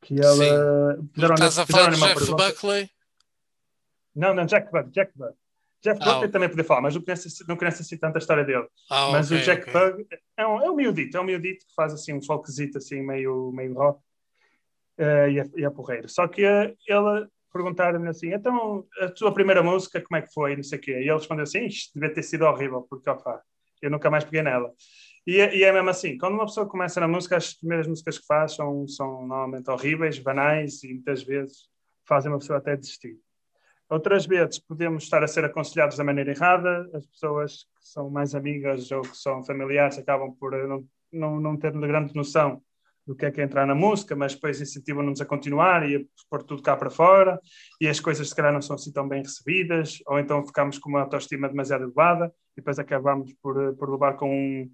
[0.00, 0.24] que ele...
[0.24, 1.08] Sim.
[1.14, 2.44] Fizeram, estás a falar de Jeff pergunta.
[2.44, 2.90] Buckley?
[4.14, 5.34] Não, não, Jack Buck, Jack Buck.
[5.82, 8.66] Jeff ah, Buckley também podia falar, mas não conheço, não conheço assim tanta história dele.
[8.90, 9.72] Ah, mas okay, o Jack okay.
[9.72, 13.02] Bug é um, é um miudito, é um miudito que faz assim um folkzito assim
[13.02, 14.00] meio, meio rock
[14.98, 16.08] uh, e, é, e é porreiro.
[16.08, 20.56] Só que uh, ele perguntaram-me assim, então a tua primeira música como é que foi,
[20.56, 20.90] não sei quê.
[20.90, 23.40] E ele respondeu assim, isto devia ter sido horrível, porque opa,
[23.80, 24.72] eu nunca mais peguei nela.
[25.24, 28.18] E, é, e, é mesmo assim, quando uma pessoa começa na música, as primeiras músicas
[28.18, 31.68] que faz são, são normalmente horríveis, banais e muitas vezes
[32.06, 33.16] fazem uma pessoa até desistir.
[33.88, 38.34] Outras vezes podemos estar a ser aconselhados da maneira errada, as pessoas que são mais
[38.34, 42.60] amigas ou que são familiares acabam por não, não, não ter grande noção
[43.06, 46.00] do que é que é entrar na música, mas depois incentivam-nos a continuar e a
[46.30, 47.38] pôr tudo cá para fora,
[47.80, 50.88] e as coisas se calhar não são assim tão bem recebidas, ou então ficamos com
[50.88, 54.70] uma autoestima demasiado elevada, e depois acabamos por, por levar com um,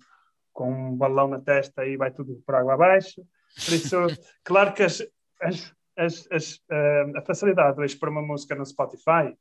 [0.52, 3.20] com um balão na testa e vai tudo por água abaixo.
[3.64, 3.96] Por isso,
[4.44, 5.02] claro que as,
[5.40, 9.36] as, as, as, uh, a facilidade hoje para uma música no Spotify,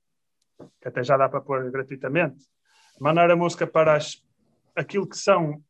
[0.81, 2.43] que até já dá para pôr gratuitamente,
[2.99, 4.21] mandar a música para as,
[4.75, 5.63] aquilo que são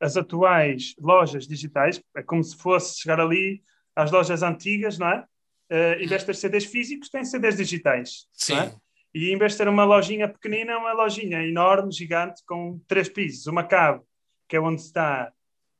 [0.00, 3.62] as atuais lojas digitais, é como se fosse chegar ali
[3.94, 5.24] às lojas antigas, não é?
[5.70, 8.26] Uh, em vez de ter CDs físicos, tem CDs digitais.
[8.32, 8.58] Sim.
[8.58, 8.74] É?
[9.14, 13.08] E em vez de ter uma lojinha pequenina, é uma lojinha enorme, gigante, com três
[13.08, 14.00] pisos, uma cave,
[14.48, 15.32] que é onde está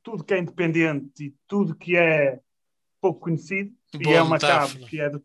[0.02, 2.40] tudo que é independente e tudo que é
[3.00, 5.22] pouco conhecido, Boa e é uma cave que é, do,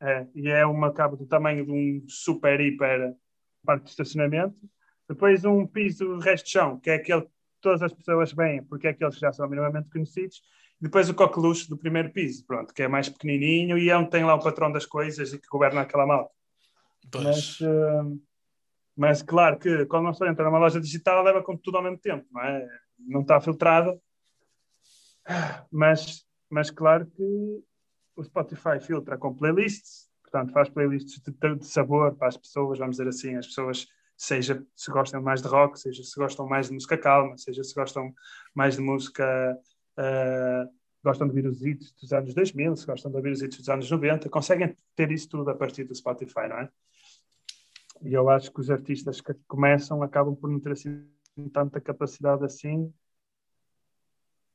[0.00, 3.14] é, e é uma cave do tamanho de um super, hiper
[3.64, 4.56] parque de estacionamento.
[5.08, 7.26] Depois um piso resto de chão, que é aquele
[7.60, 10.42] todas as pessoas vêm, porque é aqueles que já são minimamente conhecidos.
[10.80, 14.24] Depois o coqueluche do primeiro piso, pronto, que é mais pequenininho e é onde tem
[14.24, 16.32] lá o patrão das coisas e que governa aquela malta.
[17.14, 18.20] Mas, uh,
[18.96, 21.98] mas claro que quando uma pessoa entra numa loja digital leva com tudo ao mesmo
[21.98, 22.68] tempo, não é?
[22.98, 24.00] Não está filtrado.
[25.70, 27.22] Mas, mas claro que
[28.16, 32.96] o Spotify filtra com playlists, portanto faz playlists de, de sabor para as pessoas, vamos
[32.96, 33.86] dizer assim, as pessoas
[34.20, 37.74] seja se gostam mais de rock, seja se gostam mais de música calma, seja se
[37.74, 38.14] gostam
[38.54, 39.58] mais de música.
[39.98, 40.70] Uh,
[41.02, 43.68] gostam de ouvir os hits dos anos 2000, se gostam de ouvir os hits dos
[43.70, 46.70] anos 90, conseguem ter isso tudo a partir do Spotify, não é?
[48.02, 51.08] E eu acho que os artistas que começam acabam por não ter assim
[51.50, 52.92] tanta capacidade assim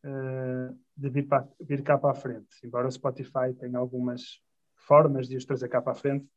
[0.04, 2.56] uh, de vir, para, vir cá para a frente.
[2.63, 4.39] Embora o Spotify tenha algumas
[4.75, 6.28] formas de os trazer cá para a frente,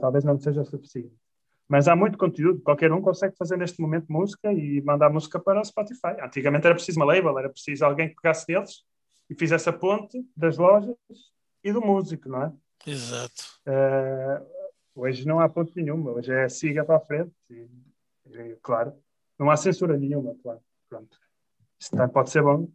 [0.00, 1.27] talvez não seja suficiente.
[1.68, 5.60] Mas há muito conteúdo, qualquer um consegue fazer neste momento música e mandar música para
[5.60, 6.18] o Spotify.
[6.22, 8.84] Antigamente era preciso uma label, era preciso alguém que pegasse deles
[9.28, 10.96] e fizesse a ponte das lojas
[11.62, 12.52] e do músico, não é?
[12.86, 13.60] Exato.
[13.66, 14.46] Uh,
[14.94, 17.34] hoje não há ponte nenhuma, hoje é siga para a frente.
[17.50, 17.68] E,
[18.30, 18.94] e, claro,
[19.38, 20.60] não há censura nenhuma, claro.
[20.88, 21.18] Pronto.
[21.78, 22.66] Isso pode ser bom,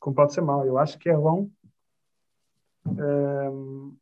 [0.00, 0.64] como pode ser mau.
[0.64, 1.50] Eu acho que é bom.
[2.86, 3.94] Uh,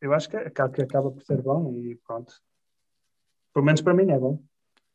[0.00, 2.40] eu acho que, que acaba por ser bom e pronto
[3.52, 4.42] pelo menos para mim é bom.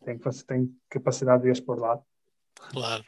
[0.04, 2.00] Tem, tem capacidade de expor lá.
[2.72, 3.04] Claro.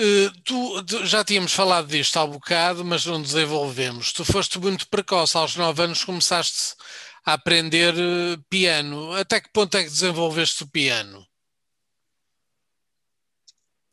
[0.00, 4.12] Uh, tu, tu, já tínhamos falado disto há um bocado, mas não desenvolvemos.
[4.12, 6.74] Tu foste muito precoce, aos 9 anos começaste
[7.24, 9.12] a aprender uh, piano.
[9.12, 11.24] Até que ponto é que desenvolveste o piano?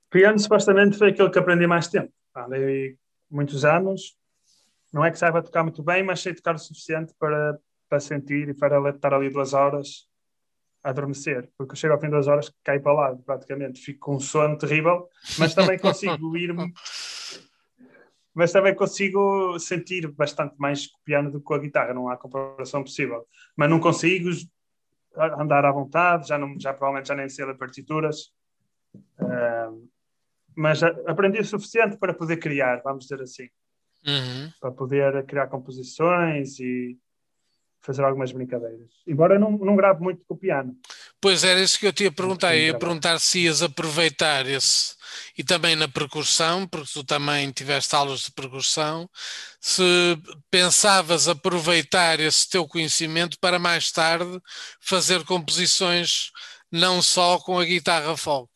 [0.09, 2.11] Piano supostamente foi aquilo que aprendi mais tempo.
[2.35, 2.97] Andei
[3.29, 4.15] muitos anos.
[4.91, 7.59] Não é que saiba tocar muito bem, mas sei tocar o suficiente para,
[7.89, 10.07] para sentir e para estar ali duas horas
[10.83, 14.15] a adormecer, porque eu chego ao fim das horas, caio para lá, praticamente, fico com
[14.15, 16.71] um sono terrível, mas também consigo ir-me,
[18.33, 22.07] mas também consigo sentir bastante mais com o piano do que com a guitarra, não
[22.07, 23.25] há comparação possível,
[23.57, 24.29] mas não consigo
[25.17, 28.31] andar à vontade, já, não, já provavelmente já nem sei ler partituras,
[29.19, 29.89] uh,
[30.55, 33.49] mas aprendi o suficiente para poder criar, vamos dizer assim,
[34.05, 34.49] uhum.
[34.61, 36.97] para poder criar composições e
[37.81, 38.89] fazer algumas brincadeiras.
[39.07, 40.75] Embora eu não, não grave muito com o piano.
[41.21, 42.55] Pois era isso que eu te ia perguntar.
[42.55, 44.97] Eu ia perguntar se ias aproveitar esse
[45.37, 49.09] e também na percussão, porque tu também tiveste aulas de percussão,
[49.59, 49.81] se
[50.51, 54.39] pensavas aproveitar esse teu conhecimento para mais tarde
[54.79, 56.31] fazer composições
[56.71, 58.51] não só com a guitarra folk.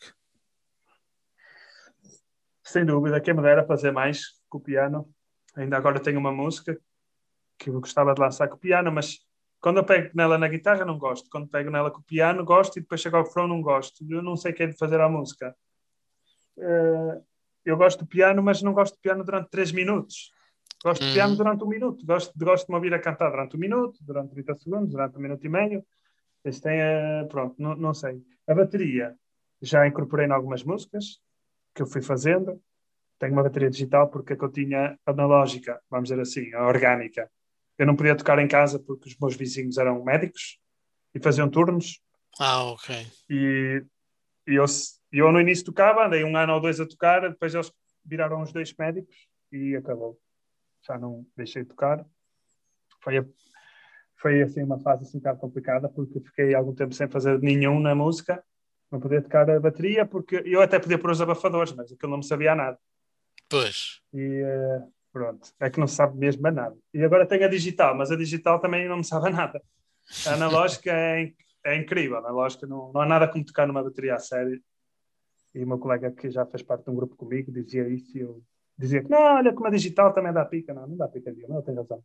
[2.63, 5.09] Sem dúvida, quem me dera fazer mais com o piano.
[5.55, 6.77] Ainda agora tenho uma música
[7.57, 9.19] que eu gostava de lançar com o piano, mas
[9.63, 12.77] quando eu pego nela na guitarra não gosto, quando pego nela com o piano gosto
[12.77, 14.05] e depois chego ao refrão não gosto.
[14.09, 15.55] Eu não sei o que é de fazer a música.
[16.57, 17.23] Uh,
[17.63, 20.33] eu gosto do piano, mas não gosto de piano durante 3 minutos.
[20.83, 21.37] Gosto de piano uhum.
[21.37, 22.05] durante um minuto.
[22.05, 25.21] Gosto, gosto de me ouvir a cantar durante um minuto, durante 30 segundos, durante um
[25.21, 25.85] minuto e meio.
[26.43, 28.21] Esse tem, uh, pronto, não, não sei.
[28.45, 29.15] A bateria
[29.61, 31.21] já incorporei em algumas músicas
[31.73, 32.61] que eu fui fazendo.
[33.17, 37.31] Tenho uma bateria digital porque a que eu tinha analógica, vamos dizer assim, a orgânica,
[37.83, 40.57] eu não podia tocar em casa porque os meus vizinhos eram médicos
[41.13, 42.01] e faziam turnos.
[42.39, 42.95] Ah, ok.
[43.29, 43.83] E,
[44.47, 44.63] e eu,
[45.11, 47.71] eu no início tocava, andei um ano ou dois a tocar, depois eles
[48.05, 49.13] viraram os dois médicos
[49.51, 50.17] e acabou.
[50.87, 52.05] Já não deixei de tocar.
[53.01, 53.25] Foi, a,
[54.15, 57.81] foi assim uma fase assim um bocado complicada porque fiquei algum tempo sem fazer nenhum
[57.81, 58.41] na música.
[58.89, 62.19] Não podia tocar a bateria porque eu até podia pôr os abafadores, mas aquilo não
[62.19, 62.79] me sabia nada.
[63.49, 63.99] Pois.
[64.13, 66.75] E, uh, Pronto, é que não sabe mesmo a nada.
[66.91, 69.61] E agora tem a digital, mas a digital também não me sabe a nada.
[70.25, 71.31] A analógica é,
[71.63, 74.59] é incrível, a analógica não, não há nada como tocar numa bateria a sério.
[75.53, 78.21] E o meu colega que já fez parte de um grupo comigo dizia isso e
[78.21, 78.41] eu
[78.75, 80.73] dizia que não, olha como a digital também dá pica.
[80.73, 82.03] Não, não dá pica, não, tem razão.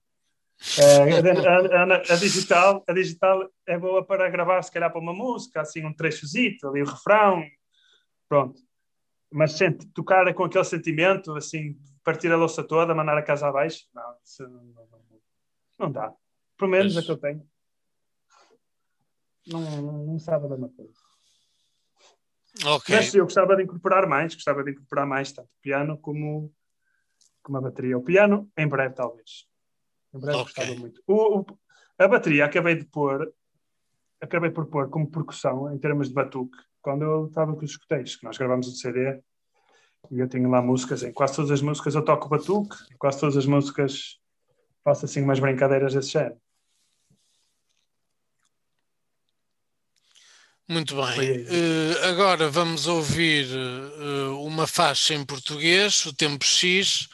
[0.79, 5.15] É, a, a, a, digital, a digital é boa para gravar, se calhar, para uma
[5.15, 7.43] música, assim, um trechozito, ali o refrão,
[8.29, 8.61] pronto.
[9.31, 13.87] Mas sente, tocar com aquele sentimento, assim, partir a louça toda, mandar a casa abaixo.
[13.95, 14.17] Não,
[14.49, 15.21] não, não,
[15.79, 16.15] não dá.
[16.57, 17.05] Pelo menos Mas...
[17.05, 17.49] é que eu tenho.
[19.47, 20.93] Não, não, não sabe da mesma coisa.
[22.77, 22.97] Okay.
[22.97, 26.53] Mas eu gostava de incorporar mais, gostava de incorporar mais tanto o piano como,
[27.43, 27.97] como a bateria.
[27.97, 29.47] O piano, em breve, talvez.
[30.13, 30.55] Em breve okay.
[30.55, 31.03] gostava muito.
[31.07, 31.47] O, o,
[31.99, 33.33] a bateria acabei de pôr,
[34.21, 38.17] acabei por pôr como percussão em termos de batuque, quando eu estava com os escuteiros,
[38.17, 39.21] que nós gravamos o CD
[40.11, 43.21] e eu tenho lá músicas, em quase todas as músicas eu toco batuque, em quase
[43.21, 44.19] todas as músicas
[44.89, 46.41] faço assim umas brincadeiras desse género.
[50.67, 51.43] Muito bem.
[51.47, 57.09] Uh, agora vamos ouvir uh, uma faixa em português, o Tempo X,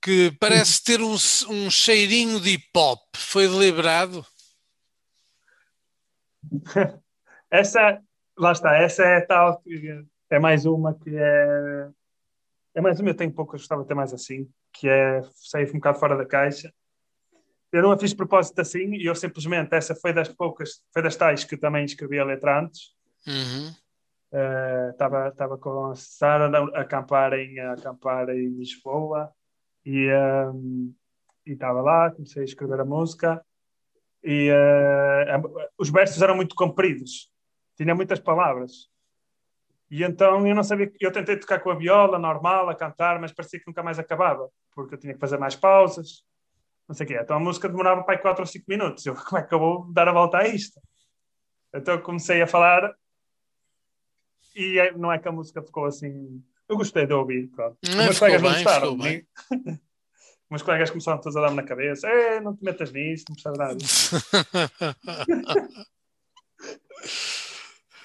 [0.00, 1.16] que parece ter um,
[1.48, 3.00] um cheirinho de hip hop.
[3.16, 4.24] Foi deliberado?
[7.50, 8.00] essa,
[8.36, 9.62] lá está, essa é tal,
[10.30, 11.90] é mais uma que é
[12.76, 15.66] é mais uma, eu tenho pouco, eu gostava de ter mais assim, que é sair
[15.70, 16.70] um bocado fora da caixa.
[17.72, 21.02] Eu não a fiz de propósito assim, e eu simplesmente, essa foi das poucas, foi
[21.02, 22.94] das tais que também escrevi a letra antes.
[24.92, 25.28] Estava uhum.
[25.28, 29.32] uh, tava com a Sara a acampar em, a acampar em Lisboa
[29.82, 30.10] e
[30.52, 30.94] um,
[31.46, 33.42] estava lá, comecei a escrever a música
[34.22, 37.32] e uh, os versos eram muito compridos,
[37.76, 38.90] tinha muitas palavras
[39.90, 43.32] e então eu não sabia, eu tentei tocar com a viola normal, a cantar, mas
[43.32, 46.24] parecia que nunca mais acabava, porque eu tinha que fazer mais pausas,
[46.88, 47.18] não sei o quê.
[47.20, 49.06] Então a música demorava para aí 4 ou 5 minutos.
[49.06, 50.80] Eu, como é que eu vou dar a volta a isto?
[51.74, 52.94] Então eu comecei a falar
[54.54, 56.42] e é, não é que a música ficou assim.
[56.68, 57.76] Eu gostei de ouvir, pronto.
[57.84, 58.98] Os meus colegas não gostaram.
[60.48, 62.08] Meus colegas começaram todos a dar-me na cabeça:
[62.40, 63.76] não te metas nisso, não precisa nada.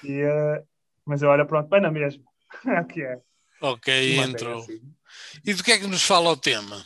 [0.04, 0.66] e, uh,
[1.04, 2.22] mas eu olho, pronto, bem na mesma.
[2.66, 3.20] É o que é.
[3.62, 4.58] Ok, entrou.
[4.58, 4.80] Assim.
[5.44, 6.84] E do que é que nos fala o tema?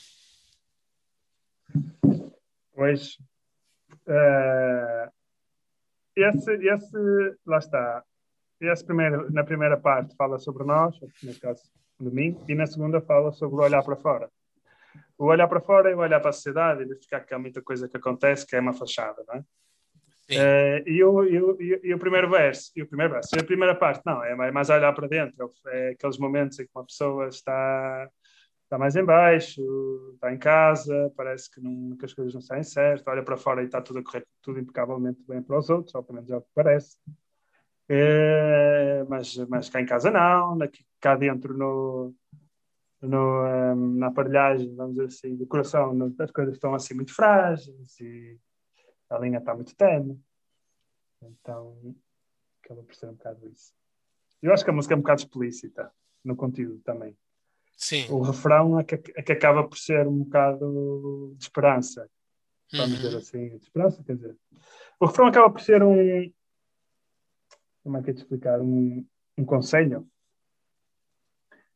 [2.73, 3.17] Pois,
[4.07, 5.11] uh,
[6.14, 8.05] esse, esse, lá está.
[8.61, 11.62] Esse primeiro, na primeira parte fala sobre nós, nesse caso
[11.99, 14.31] de mim, e na segunda fala sobre o olhar para fora.
[15.19, 17.62] O olhar para fora é o olhar para a sociedade e ficar que há muita
[17.62, 19.45] coisa que acontece que é uma fachada, não é?
[20.29, 23.77] Uh, e, o, e, o, e, o primeiro verso, e o primeiro verso, a primeira
[23.77, 28.11] parte, não, é mais olhar para dentro, é aqueles momentos em que uma pessoa está,
[28.64, 29.62] está mais em baixo,
[30.14, 33.62] está em casa, parece que, não, que as coisas não saem certo, olha para fora
[33.62, 36.37] e está tudo a correr tudo impecavelmente bem para os outros, ou pelo menos é
[36.37, 36.97] o que parece.
[37.89, 42.12] É, mas, mas cá em casa não, aqui, cá dentro no,
[43.01, 48.01] no, um, na aparelhagem, vamos dizer assim, do coração, as coisas estão assim muito frágeis
[48.01, 48.37] e
[49.11, 50.19] a linha está muito tenue.
[51.23, 51.95] Então,
[52.63, 53.73] acaba por ser um bocado isso.
[54.43, 55.93] Eu acho que a música é um bocado explícita
[56.25, 57.17] no conteúdo também.
[57.77, 58.07] Sim.
[58.11, 62.11] O refrão é que, é que acaba por ser um bocado de esperança.
[62.73, 62.97] Vamos uhum.
[62.97, 64.37] dizer assim, de esperança, quer dizer.
[64.99, 66.33] O refrão acaba por ser um.
[67.83, 68.61] Como é que é de explicar?
[68.61, 69.07] Um,
[69.39, 70.09] um conselho.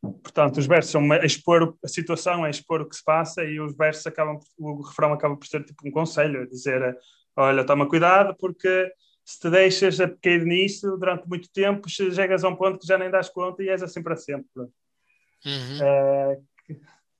[0.00, 3.60] Portanto, os versos são a expor a situação, a expor o que se passa, e
[3.60, 6.98] os versos acabam, o refrão acaba por ser tipo um conselho, a dizer:
[7.36, 8.92] olha, toma cuidado, porque
[9.24, 12.98] se te deixas a cair nisso durante muito tempo, chegas a um ponto que já
[12.98, 14.48] nem das conta e és assim para sempre.
[14.56, 15.82] Uhum.
[15.82, 16.38] É,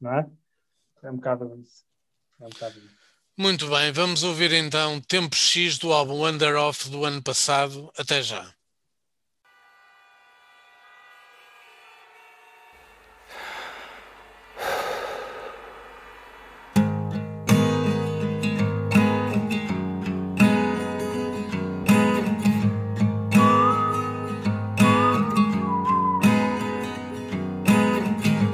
[0.01, 0.27] não é?
[1.03, 1.85] É um bocado isso.
[2.41, 3.01] É um bocado isso.
[3.39, 7.91] Muito bem, vamos ouvir então Tempo X do álbum Under Off do ano passado.
[7.97, 8.53] Até já.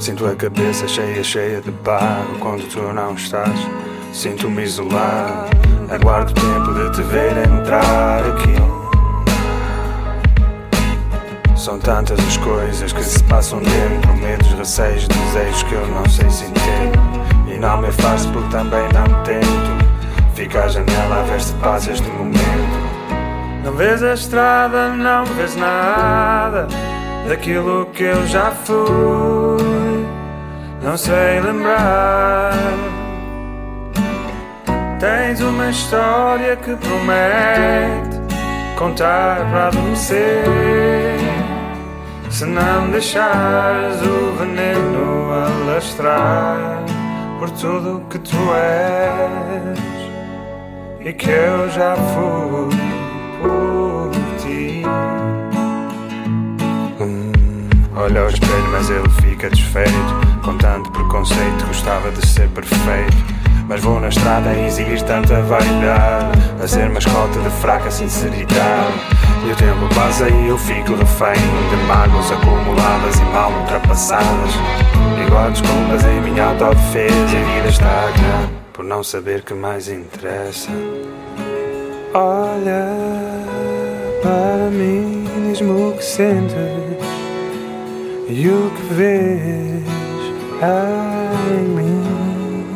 [0.06, 3.58] Sinto a cabeça cheia, cheia de barro quando tu não estás.
[4.12, 5.50] Sinto-me isolado.
[5.90, 8.54] Aguardo o tempo de te ver entrar aqui.
[11.56, 16.30] São tantas as coisas que se passam dentro, medos, receios, desejos que eu não sei
[16.30, 17.52] se entendo.
[17.52, 20.36] E não me faço porque também não tento.
[20.36, 22.38] Fica à janela a ver se passa este momento.
[23.64, 26.68] Não vês a estrada, não vês nada
[27.28, 29.85] daquilo que eu já fui.
[30.86, 32.52] Não sei lembrar.
[35.00, 38.20] Tens uma história que promete
[38.78, 40.46] contar para adormecer.
[42.30, 46.84] Se não deixares o veneno alastrar
[47.40, 49.78] por tudo que tu és
[51.00, 52.70] e que eu já fui
[53.42, 54.84] por ti.
[57.96, 59.90] Olha ao espelho, mas ele fica desfeito.
[60.42, 63.36] Com tanto preconceito, gostava de ser perfeito.
[63.68, 68.94] Mas vou na estrada a exigir tanta vaidade A ser mascote de fraca sinceridade
[69.44, 71.34] E o tempo passa e eu fico refém
[71.68, 74.52] De mágoas acumuladas e mal ultrapassadas
[75.26, 80.70] Igual desculpas em minha autodefesa E a vida estagna Por não saber que mais interessa
[82.14, 82.86] Olha
[84.22, 87.15] para mim, diz-me o que sentes
[88.28, 89.82] e o que vês
[91.48, 92.66] em mim?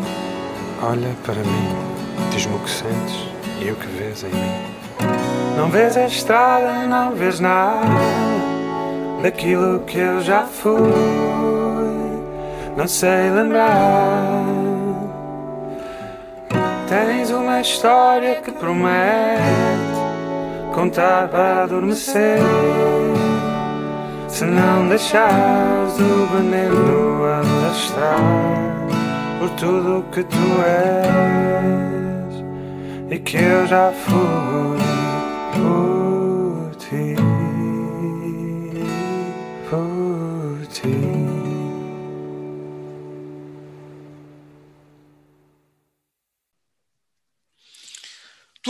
[0.82, 1.76] Olha para mim,
[2.30, 3.28] diz-me o que sentes
[3.60, 5.56] e o que vês em mim.
[5.56, 7.80] Não vês a estrada, não vês nada
[9.22, 10.80] daquilo que eu já fui.
[12.76, 14.44] Não sei lembrar.
[16.88, 19.40] Tens uma história que promete
[20.72, 22.38] contar para adormecer.
[24.30, 28.16] Se não deixares o veneno alastrar
[29.38, 32.44] por tudo que tu és
[33.10, 34.78] e que eu já fui
[35.52, 35.99] por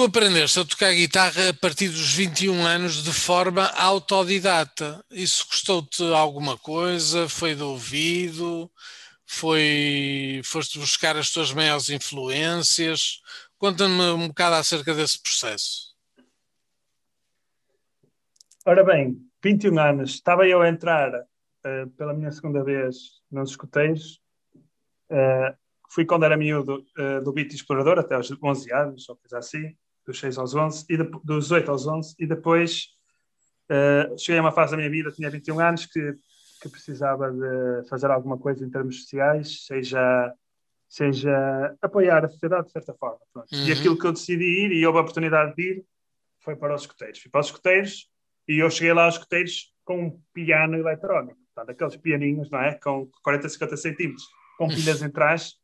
[0.00, 5.04] Tu aprendeste a tocar guitarra a partir dos 21 anos de forma autodidata.
[5.10, 7.28] Isso custou-te alguma coisa?
[7.28, 8.70] Foi de ouvido?
[9.26, 13.20] Foi, foste buscar as tuas maiores influências?
[13.58, 15.94] Conta-me um bocado acerca desse processo.
[18.64, 24.18] Ora bem, 21 anos, estava eu a entrar uh, pela minha segunda vez nos escuteiros.
[25.10, 25.54] Uh,
[25.90, 29.76] fui quando era miúdo uh, do Beat Explorador, até aos 11 anos, ou coisa assim,
[30.06, 32.88] dos 6 aos 11, e de, dos 8 aos 11, e depois
[33.70, 36.14] uh, cheguei a uma fase da minha vida, tinha 21 anos, que,
[36.62, 40.32] que precisava de fazer alguma coisa em termos sociais, seja,
[40.88, 43.20] seja apoiar a sociedade de certa forma.
[43.34, 43.44] Uhum.
[43.52, 45.84] E aquilo que eu decidi ir, e houve a oportunidade de ir,
[46.40, 47.20] foi para os escuteiros.
[47.20, 48.10] Fui para os escuteiros,
[48.48, 52.74] e eu cheguei lá aos escuteiros com um piano eletrónico, portanto, aqueles pianinhos, não é?
[52.74, 54.24] Com 40, 50 centímetros,
[54.56, 55.59] com pilhas em trás,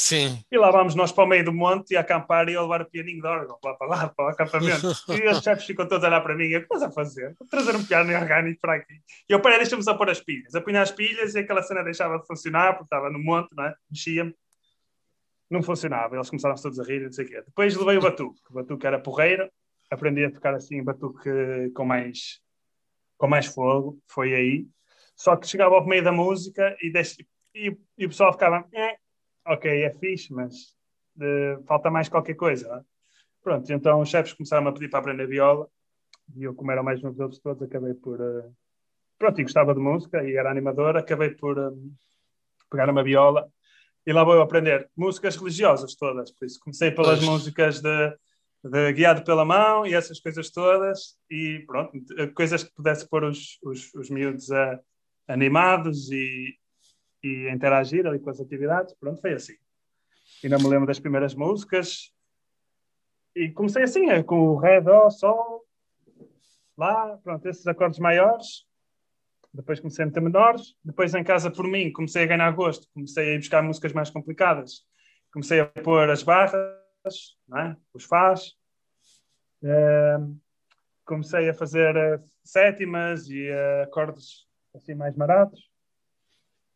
[0.00, 0.42] Sim.
[0.50, 2.90] E lá vamos nós para o meio do monte e acampar e eu levar o
[2.90, 4.86] pianinho de órgão lá para lá, para o acampamento.
[4.86, 6.90] e os chefes ficam todos a olhar para mim e eu, o que estás a
[6.90, 7.36] fazer?
[7.38, 8.94] Vou trazer um piano orgânico para aqui.
[9.28, 10.54] E eu, peraí, deixa-me só pôr as pilhas.
[10.54, 13.74] Apunhar as pilhas e aquela cena deixava de funcionar porque estava no monte, não é?
[13.90, 14.34] Mexia-me.
[15.50, 16.16] Não funcionava.
[16.16, 17.42] Eles começaram todos a rir, não sei o quê.
[17.44, 18.40] Depois levei o batuque.
[18.48, 19.50] O batuque era porreiro.
[19.90, 22.40] Aprendi a tocar assim, batuque com mais
[23.18, 24.66] com mais fogo, foi aí.
[25.14, 28.96] Só que chegava ao meio da música e, deixe, e, e o pessoal ficava, eh,
[29.50, 30.76] ok, é fixe, mas
[31.16, 32.68] uh, falta mais qualquer coisa.
[32.68, 32.80] É?
[33.42, 35.68] Pronto, então os chefes começaram a pedir para aprender viola
[36.36, 38.20] e eu, como era mais novo deles todos, acabei por.
[38.20, 38.54] Uh,
[39.18, 41.92] pronto, e gostava de música e era animador, acabei por um,
[42.70, 43.48] pegar uma viola
[44.06, 46.30] e lá vou eu aprender músicas religiosas todas.
[46.30, 48.16] Por isso comecei pelas músicas de,
[48.64, 51.92] de, Guiado pela Mão e essas coisas todas e pronto,
[52.34, 54.80] coisas que pudesse pôr os, os, os miúdos a,
[55.28, 56.56] animados e,
[57.22, 58.94] e interagir ali com as atividades.
[58.94, 59.56] Pronto, foi assim.
[60.42, 62.12] Ainda me lembro das primeiras músicas
[63.34, 65.64] e comecei assim, é, com o Ré, Dó, Sol,
[66.80, 68.66] Lá, pronto, esses acordes maiores.
[69.52, 70.74] Depois comecei a meter menores.
[70.82, 72.88] Depois, em casa, por mim, comecei a ganhar gosto.
[72.94, 74.86] Comecei a ir buscar músicas mais complicadas.
[75.30, 77.76] Comecei a pôr as barras, é?
[77.92, 78.54] os fás.
[79.62, 80.40] Uh,
[81.04, 85.69] comecei a fazer uh, sétimas e uh, acordes assim mais marados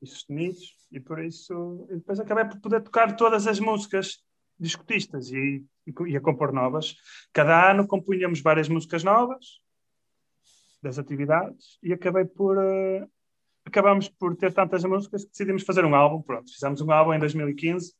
[0.05, 0.77] e sustenidos.
[0.93, 4.23] E por isso, e depois acabei por poder tocar todas as músicas
[4.59, 6.95] discutistas e, e, e a compor novas.
[7.33, 9.61] Cada ano compunhamos várias músicas novas
[10.83, 13.11] das atividades e acabei por uh,
[13.65, 16.23] acabamos por ter tantas músicas que decidimos fazer um álbum.
[16.23, 17.93] Pronto, fizemos um álbum em 2015,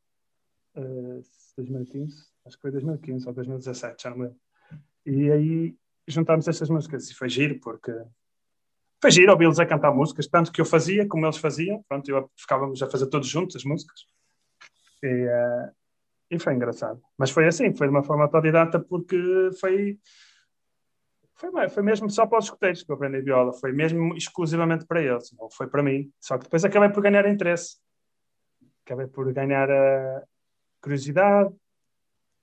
[0.77, 1.23] uh,
[1.57, 2.15] 2015,
[2.47, 4.41] acho que foi 2015 ou 2017, já não me lembro.
[5.07, 5.77] E aí
[6.07, 7.93] juntámos estas músicas e foi giro porque
[9.05, 11.85] foi giro ouvi-los a cantar músicas, tanto que eu fazia como eles faziam.
[11.87, 14.07] Pronto, eu ficávamos a fazer todos juntos as músicas.
[15.03, 15.71] E, uh,
[16.31, 17.03] e foi engraçado.
[17.19, 19.99] Mas foi assim, foi de uma forma autodidata porque foi
[21.35, 25.03] foi, foi mesmo só para os escuteiros que eu aprendi viola, foi mesmo exclusivamente para
[25.03, 26.11] eles, não foi para mim.
[26.19, 27.77] Só que depois acabei por ganhar interesse,
[28.87, 30.23] acabei por ganhar a
[30.81, 31.55] curiosidade,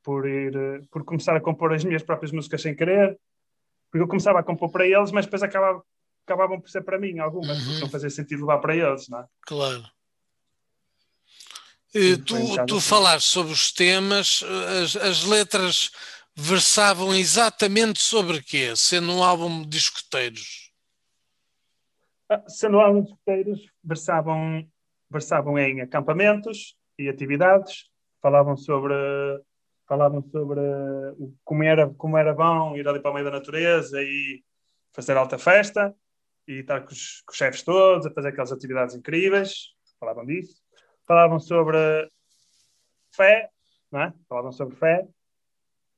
[0.04, 3.20] por ir, por começar a compor as minhas próprias músicas sem querer,
[3.90, 5.84] porque eu começava a compor para eles, mas depois acabava,
[6.26, 7.66] acabavam por ser para mim algumas, uhum.
[7.66, 9.26] porque não fazia sentido levar para eles, não é?
[9.42, 9.84] Claro.
[11.94, 12.88] E, tu, tu assim.
[12.88, 14.44] falaste sobre os temas,
[14.82, 15.92] as, as letras
[16.34, 20.72] versavam exatamente sobre quê, sendo um álbum de escuteiros?
[22.30, 24.66] Ah, sendo um álbum de escuteiros, versavam,
[25.10, 27.90] versavam em acampamentos e atividades,
[28.22, 28.94] falavam sobre
[29.86, 30.62] falavam sobre
[31.44, 34.42] como era, como era bom ir ali para o meio da natureza e
[34.94, 35.94] fazer alta festa
[36.48, 40.62] e estar com os, com os chefes todos, a fazer aquelas atividades incríveis, falavam disso.
[41.08, 41.78] Falavam sobre
[43.14, 43.50] fé,
[43.92, 44.14] não é?
[44.28, 45.08] Falavam sobre fé,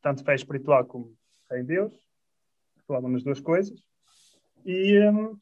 [0.02, 1.16] tanto fé espiritual como
[1.48, 1.94] fé em Deus,
[2.88, 3.80] falavam nas duas coisas,
[4.66, 5.38] e, um,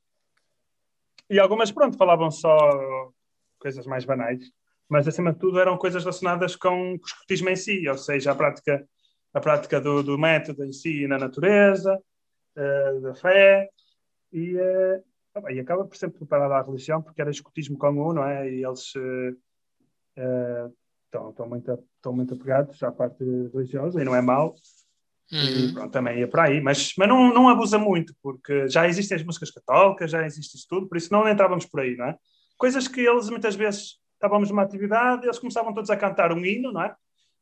[1.30, 3.12] e algumas, pronto, falavam só
[3.60, 4.52] coisas mais banais,
[4.90, 8.36] mas acima de tudo eram coisas relacionadas com, o escotismo em si, ou seja, a
[8.36, 8.86] prática,
[9.34, 11.98] a prática do, do método em si na natureza,
[12.58, 13.70] uh, da fé,
[14.32, 15.04] e, uh,
[15.62, 18.50] acaba por sempre preparar a religião, porque era escotismo comum, não é?
[18.50, 19.38] E eles uh,
[21.06, 23.24] estão, estão, muito, estão muito apegados à parte
[23.54, 24.56] religiosa e não é mau.
[25.32, 25.40] Uhum.
[25.40, 29.16] E pronto, também ia para aí, mas, mas não, não abusa muito, porque já existem
[29.16, 32.18] as músicas católicas, já existe isso tudo, por isso não entrávamos por aí, não é?
[32.58, 36.74] Coisas que eles muitas vezes estávamos numa atividade, eles começavam todos a cantar um hino,
[36.74, 36.94] não é?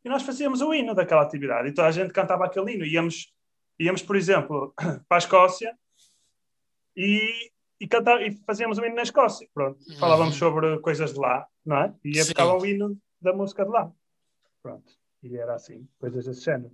[0.06, 2.86] E nós fazíamos o hino daquela atividade, e toda a gente cantava aquele hino.
[2.86, 3.34] Íamos,
[3.80, 4.74] íamos por exemplo,
[5.10, 5.76] para a Escócia
[6.96, 9.80] e, e, cantar, e fazíamos o hino na Escócia, pronto.
[9.88, 9.98] Uhum.
[9.98, 11.94] Falávamos sobre coisas de lá, não é?
[12.04, 13.92] E ia ficava o hino da música de lá.
[14.62, 14.92] Pronto.
[15.24, 16.72] E era assim, coisas desse género.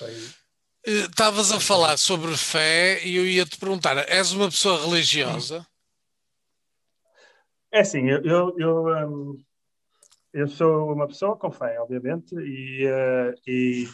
[0.00, 5.66] Eh, estavas a falar sobre fé e eu ia te perguntar: és uma pessoa religiosa?
[7.70, 9.44] É assim, eu, eu, eu, um,
[10.32, 13.88] eu sou uma pessoa com fé, obviamente, e, uh, e,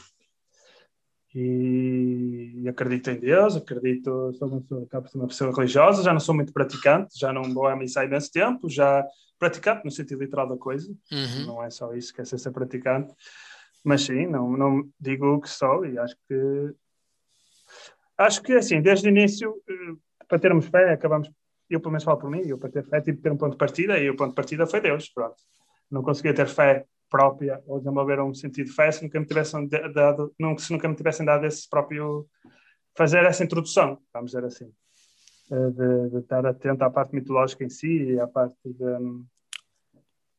[1.34, 6.52] e, acredito em Deus, acredito, sou uma pessoa, uma pessoa religiosa, já não sou muito
[6.52, 9.04] praticante, já não vou à missa há imenso tempo, já
[9.38, 11.46] praticante no sentido literal da coisa, uhum.
[11.46, 13.14] não é só isso que é ser, ser praticante,
[13.84, 16.74] mas sim, não, não digo que sou e acho que
[18.16, 21.30] acho que assim, desde o início, eh, para termos fé, acabamos,
[21.70, 23.52] eu pelo menos falo por mim, eu para ter fé tive que ter um ponto
[23.52, 25.36] de partida e o ponto de partida foi Deus, pronto.
[25.90, 30.72] Não conseguia ter fé própria ou desenvolver um sentido se nunca me tivessem dado, se
[30.72, 32.26] nunca me tivessem dado esse próprio
[32.96, 34.72] fazer essa introdução, vamos dizer assim.
[35.50, 39.26] Eh, de, de, estar atento à parte mitológica em si e à parte de, um,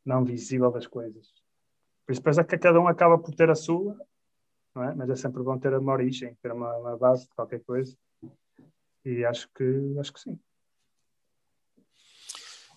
[0.05, 1.33] não visível das coisas.
[2.05, 3.97] Por isso, depois é que cada um acaba por ter a sua,
[4.75, 4.93] não é?
[4.93, 7.97] mas é sempre bom ter uma origem, ter uma, uma base de qualquer coisa.
[9.03, 10.39] E acho que, acho que sim.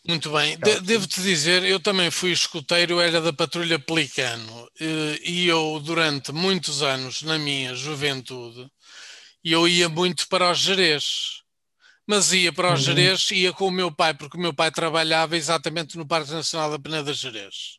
[0.06, 5.46] Muito bem, de devo-te dizer, eu também fui escuteiro, era da Patrulha Pelicano, eh, e
[5.46, 8.68] eu durante muitos anos, na minha juventude,
[9.44, 11.04] eu ia muito para os Jerez,
[12.06, 12.78] mas ia para o Uhum.
[12.78, 16.70] Jerez, ia com o meu pai, porque o meu pai trabalhava exatamente no Parque Nacional
[16.70, 17.78] da Peneda Jerez.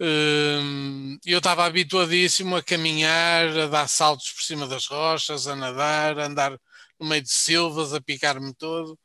[0.00, 6.18] Hum, Eu estava habituadíssimo a caminhar, a dar saltos por cima das rochas, a nadar,
[6.18, 6.52] a andar
[7.00, 8.98] no meio de silvas, a picar-me todo.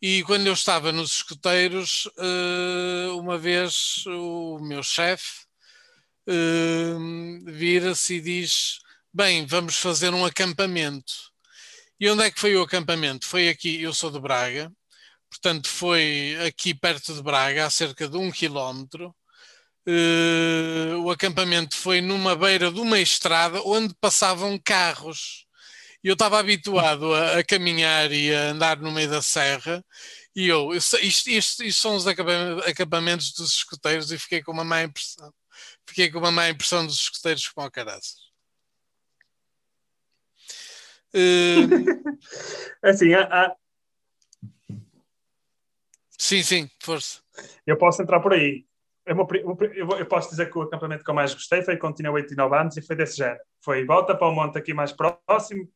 [0.00, 5.46] E quando eu estava nos escuteiros, eh, uma vez o meu chefe
[6.26, 8.78] hum, vira-se e diz:
[9.12, 11.12] Bem, vamos fazer um acampamento.
[12.00, 13.26] E onde é que foi o acampamento?
[13.26, 14.70] Foi aqui, eu sou de Braga,
[15.30, 19.14] portanto, foi aqui perto de Braga, a cerca de um quilómetro.
[19.86, 25.45] Eh, o acampamento foi numa beira de uma estrada onde passavam carros.
[26.04, 29.84] Eu estava habituado a, a caminhar e a andar no meio da serra,
[30.34, 34.82] e eu, isto, isto- isto são os acampamentos dos escuteiros, e fiquei com uma má
[34.82, 35.32] impressão.
[35.88, 38.26] Fiquei com uma má impressão dos escuteiros como caraças.
[41.14, 41.66] Eh,
[42.82, 43.56] Assim, há- há-
[46.18, 47.20] sim, sim, força.
[47.66, 48.64] eu posso entrar por aí.
[49.04, 51.76] Eu, vou- eu eu eu posso dizer que o acampamento que eu mais gostei foi
[51.76, 53.40] quando tinha 8 e 9 anos e foi desse género.
[53.62, 55.70] Foi volta para o monte aqui mais próximo,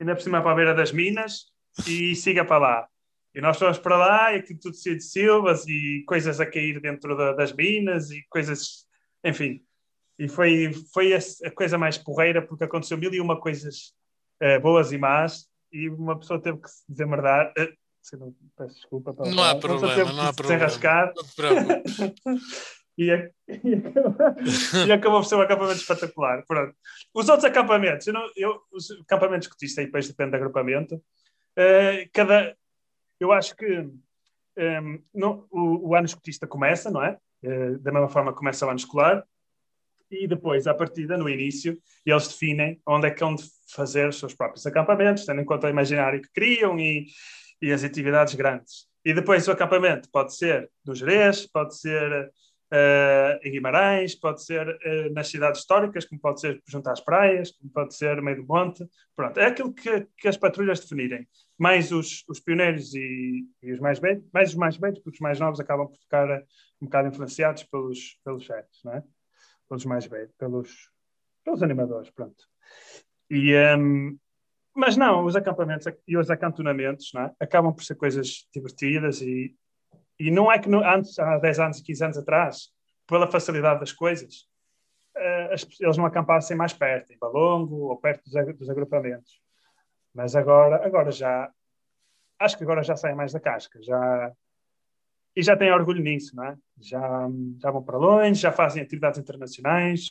[0.00, 1.46] ainda por cima para a beira das minas
[1.86, 2.88] e siga para lá.
[3.34, 6.80] E nós fomos para lá e aquilo tudo cheio de silvas e coisas a cair
[6.80, 8.86] dentro da- das minas e coisas,
[9.24, 9.62] enfim.
[10.18, 13.92] E foi, foi a, a coisa mais porreira porque aconteceu mil e uma coisas
[14.40, 17.52] eh, boas e más e uma pessoa teve que se desemmerdar.
[17.58, 19.12] Eh, se não- peço desculpa.
[19.12, 20.64] pela Não há problema, não há se problema.
[21.14, 21.96] Não te preocupes.
[22.98, 26.44] e, a- e e acabou por ser um acampamento espetacular.
[26.46, 26.74] Pronto.
[27.14, 31.02] Os outros acampamentos, eu não- eu- os acampamentos que disse aí, depois depende do agrupamento,
[31.56, 32.56] eh, cada,
[33.20, 33.66] eu acho que
[34.58, 37.18] em, no- o, o ano escotista começa, não é?
[37.42, 39.24] Eh, da mesma forma que começa o ano escolar,
[40.10, 43.34] e depois, à partida, no início, eles definem onde é que vão
[43.74, 47.06] fazer os seus próprios acampamentos, tendo em conta o imaginário que criam e,
[47.60, 48.86] e as atividades grandes.
[49.04, 52.30] E depois o acampamento pode ser no Jerez, pode ser
[52.70, 57.52] eh, em Guimarães, pode ser eh, nas cidades históricas, como pode ser junto às praias,
[57.52, 58.84] como pode ser meio do monte.
[59.14, 61.28] Pronto, é aquilo que, que as patrulhas definirem.
[61.58, 65.20] Mais os, os pioneiros e, e os mais velhos, mais os mais velhos, porque os
[65.20, 66.44] mais novos acabam por ficar eh,
[66.80, 69.02] um bocado influenciados pelos, pelos chefes, não é?
[69.68, 70.90] Pelos mais velhos, pelos,
[71.44, 72.44] pelos animadores, pronto.
[73.30, 74.16] E, ehm,
[74.74, 77.34] mas não, os acampamentos e os acantonamentos não é?
[77.40, 79.56] acabam por ser coisas divertidas e,
[80.18, 82.70] e não é que no, antes, há 10 anos e 15 anos atrás,
[83.06, 84.48] pela facilidade das coisas,
[85.16, 89.40] eh, as- eles não acampassem mais perto, em Balongo ou perto dos, dos agrupamentos.
[90.14, 91.50] Mas agora, agora já,
[92.38, 94.32] acho que agora já saem mais da casca, já,
[95.34, 96.56] e já têm orgulho nisso, não é?
[96.80, 97.28] Já,
[97.60, 100.08] já vão para longe, já fazem atividades internacionais,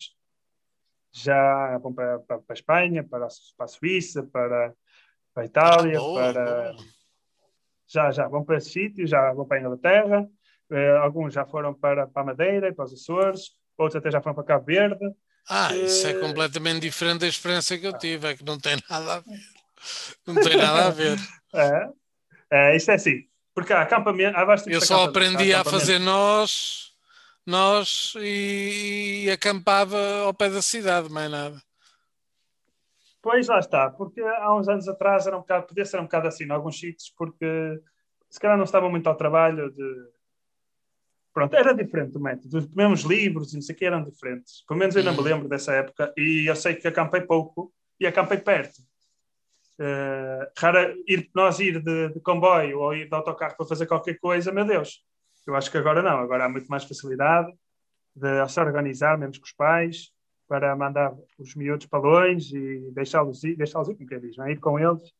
[1.11, 4.73] já vão para, para, para a Espanha, para a, para a Suíça, para,
[5.33, 6.75] para a Itália, boa, para.
[7.87, 10.27] Já, já vão para esse sítio, já vão para a Inglaterra,
[10.71, 14.35] eh, alguns já foram para, para a Madeira, para os Açores, outros até já foram
[14.35, 15.05] para Cabo Verde.
[15.49, 18.77] Ah, isso é Eh, completamente diferente da experiência que eu tive, é que não tem
[18.89, 19.39] nada a ver.
[20.25, 21.17] Não tem nada a ver.
[21.57, 21.87] É,
[22.51, 23.21] é, isto é assim,
[23.53, 26.91] porque há acampamento, há Eu só aprendi a fazer nós,
[27.45, 31.61] nós e, e acampava ao pé da cidade, mais nada.
[33.25, 36.27] Pois lá está, porque há uns anos atrás era um bocado, podia ser um bocado
[36.27, 37.81] assim em alguns sítios, porque
[38.29, 40.09] se calhar não estavam muito ao trabalho de.
[41.33, 42.55] Pronto, era diferente o método.
[42.55, 44.63] Os mesmos livros e não sei o que eram diferentes.
[44.67, 45.23] Pelo menos eu não me Hum.
[45.23, 48.79] lembro dessa época e eu sei que acampei pouco e acampei perto.
[49.79, 54.19] Eh, rara ir, nós ir de, de comboio ou ir de autocarro para fazer qualquer
[54.19, 55.03] coisa, meu Deus.
[55.47, 57.51] Eu acho que agora não, agora há muito mais facilidade
[58.15, 60.11] de se organizar, mesmo com os pais,
[60.47, 64.45] para mandar os miúdos para longe e deixá-los ir, deixá-los ir, como quem diz, não
[64.45, 64.51] é?
[64.51, 65.13] ir com eles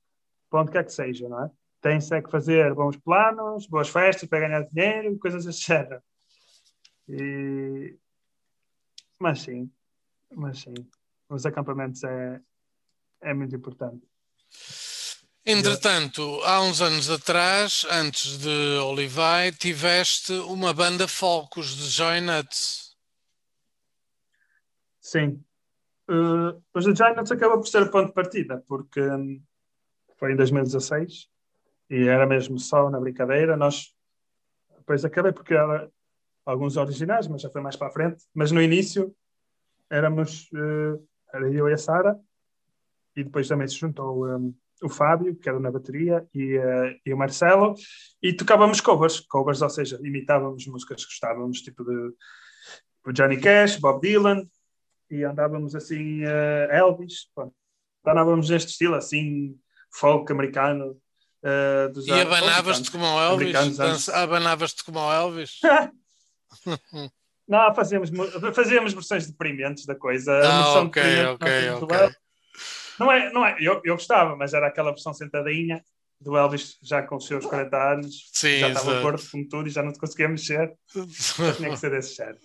[0.49, 1.51] para onde quer que seja, não é?
[1.82, 6.01] Tem-se é que fazer bons planos, boas festas para ganhar dinheiro coisas género.
[7.07, 7.95] E...
[9.19, 9.71] Mas sim,
[10.34, 10.73] mas sim,
[11.30, 12.41] os acampamentos é,
[13.21, 14.05] é muito importante.
[15.45, 22.85] Entretanto, há uns anos atrás, antes de Olivai, tiveste uma banda Focus de Joy Nuts.
[25.06, 25.39] Sim.
[26.10, 29.39] Uh, The Giants acaba por ser o ponto de partida, porque hum,
[30.18, 31.30] foi em 2016
[31.91, 33.56] e era mesmo só na brincadeira.
[33.56, 33.93] Nós
[34.80, 35.91] depois acabei porque era
[36.43, 38.24] alguns originais, mas já foi mais para a frente.
[38.34, 39.16] Mas no início
[39.91, 42.20] éramos uh, era eu e a Sara,
[43.16, 47.14] e depois também se juntou um, o Fábio, que era na bateria, e, uh, e
[47.14, 47.76] o Marcelo,
[48.24, 52.12] e tocávamos covers, covers, ou seja, imitávamos músicas que gostávamos, tipo de
[53.14, 54.49] Johnny Cash, Bob Dylan,
[55.10, 57.53] e andávamos assim, uh, Elvis, pronto.
[58.06, 59.56] andávamos neste estilo assim,
[59.91, 60.97] folk americano,
[61.45, 64.10] Uh, dos e abanavas-te como o Elvis?
[64.10, 65.60] Abanavas-te como o Elvis?
[67.47, 68.10] Não, fazíamos,
[68.56, 70.34] fazíamos versões deprimentes da coisa.
[70.43, 71.97] Ah, ok, ok, ok.
[72.99, 75.84] Não é, não é, eu, eu gostava, mas era aquela versão sentadinha
[76.20, 79.72] do Elvis já com os seus 40 anos, Sim, já estava acordo com tudo e
[79.72, 80.74] já não te conseguia mexer.
[81.58, 82.39] tinha que ser desse género.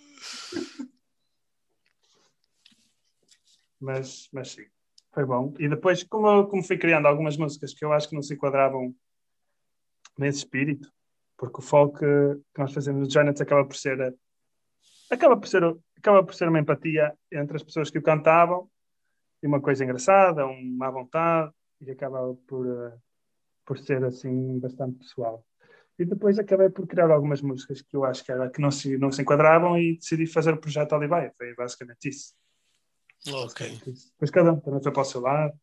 [3.80, 4.66] Mas, mas sim,
[5.12, 5.54] foi bom.
[5.58, 8.94] E depois, como, como fui criando algumas músicas que eu acho que não se enquadravam
[10.18, 10.92] nesse espírito,
[11.36, 14.14] porque o folk que nós fazemos no Janet acaba por ser
[15.10, 15.62] acaba por ser
[15.96, 18.70] acaba por ser uma empatia entre as pessoas que o cantavam
[19.42, 22.92] e uma coisa engraçada, uma vontade e acaba por uh,
[23.64, 25.44] por ser assim bastante pessoal.
[25.98, 28.96] E depois acabei por criar algumas músicas que eu acho que, era, que não, se,
[28.96, 31.32] não se enquadravam e decidi fazer o projeto Oliveira.
[31.36, 32.34] Foi basicamente isso.
[33.28, 33.80] Ok.
[33.84, 35.58] Depois cada um também foi para o seu lado.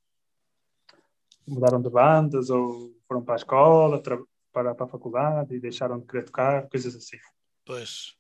[1.48, 4.20] Mudaram de bandas ou foram para a escola, para,
[4.52, 7.18] para a faculdade e deixaram de querer tocar, coisas assim.
[7.66, 8.16] Pois.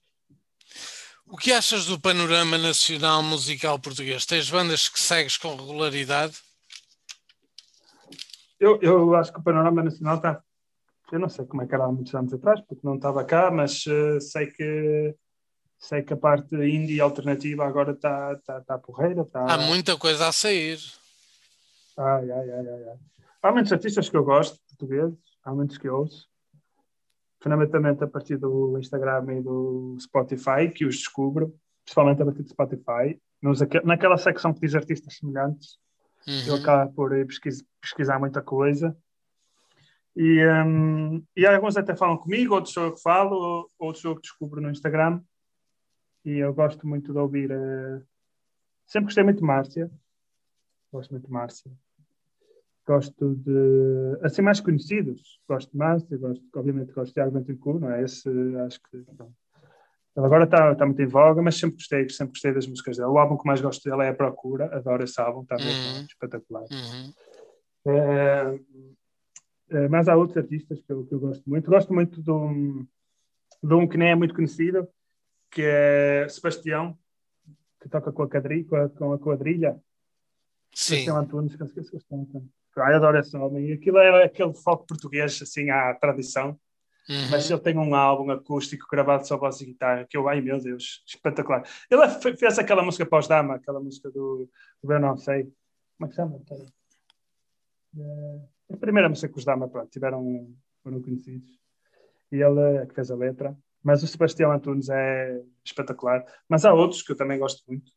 [1.25, 4.25] O que achas do panorama nacional musical português?
[4.25, 6.37] Tens bandas que segues com regularidade?
[8.59, 10.41] Eu, eu acho que o panorama nacional está.
[11.11, 13.51] Eu não sei como é que era há muitos anos atrás, porque não estava cá,
[13.51, 15.15] mas uh, sei que
[15.77, 19.25] sei que a parte indie alternativa agora está tá, tá porreira.
[19.25, 19.45] Tá...
[19.45, 20.79] Há muita coisa a sair.
[21.97, 22.97] Ai, ai, ai, ai, ai.
[23.41, 26.27] Há muitos artistas que eu gosto, portugueses, há muitos que eu ouço.
[27.41, 32.49] Fundamentalmente a partir do Instagram e do Spotify, que os descubro, principalmente a partir do
[32.49, 33.19] Spotify.
[33.41, 35.77] Nos, naquela secção que diz artistas semelhantes,
[36.27, 36.43] Uhum.
[36.47, 38.95] Eu acabo por pesquisar, pesquisar muita coisa.
[40.15, 44.23] E, um, e alguns até falam comigo, outros sou eu que falo, outros eu que
[44.23, 45.21] descubro no Instagram.
[46.25, 47.51] E eu gosto muito de ouvir.
[47.51, 48.03] Uh...
[48.85, 49.91] Sempre gostei muito de Márcia.
[50.91, 51.71] Gosto muito de Márcia.
[52.85, 54.17] Gosto de.
[54.21, 55.39] Assim, mais conhecidos.
[55.47, 58.03] Gosto de Márcia, gosto, obviamente gosto de Tiago Ventricu, não é?
[58.03, 58.29] Esse
[58.65, 58.97] acho que.
[58.97, 63.09] Ele agora está tá muito em voga, mas sempre gostei, sempre gostei das músicas dele.
[63.09, 66.05] O álbum que mais gosto dele é A Procura, adoro esse álbum, está uhum.
[66.05, 66.63] espetacular.
[66.63, 67.13] Uhum.
[67.87, 68.59] É,
[69.69, 71.69] é, mas há outros artistas que eu, que eu, gosto muito.
[71.69, 72.87] Gosto muito de um,
[73.61, 74.87] de um que nem é muito conhecido,
[75.51, 76.97] que é Sebastião,
[77.81, 79.79] que toca com a, quadrilha, com a, com a quadrilha.
[80.73, 80.95] Sim.
[80.95, 81.97] Sebastião Antunes, que eu esqueci
[82.77, 83.69] Ai, adoro esse homem.
[83.69, 86.59] E aquilo é aquele foco português, assim, à tradição.
[87.09, 87.29] Uhum.
[87.31, 90.61] Mas ele tem um álbum acústico gravado só voz e guitarra, que eu, ai meu
[90.61, 91.63] Deus, espetacular.
[91.89, 94.49] Ele é fez aquela música pós-dama, aquela música do,
[94.83, 95.43] do Eu Não Sei.
[95.97, 96.41] Como é que chama?
[97.97, 101.49] É, a primeira música que os Dama, pronto, tiveram, foram conhecidos.
[102.31, 103.57] E ele é que fez a letra.
[103.87, 106.25] Mas o Sebastião Antunes é espetacular.
[106.49, 107.89] Mas há outros que eu também gosto muito.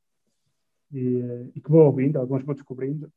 [0.92, 3.12] E, e que vou ouvindo, alguns vou descobrindo.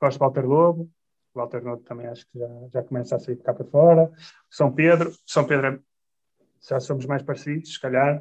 [0.00, 0.90] Gosto de Walter Lobo,
[1.32, 4.10] Walter Noto também acho que já, já começa a sair de cá para fora.
[4.50, 5.80] São Pedro, São Pedro é,
[6.68, 8.20] já somos mais parecidos, se calhar.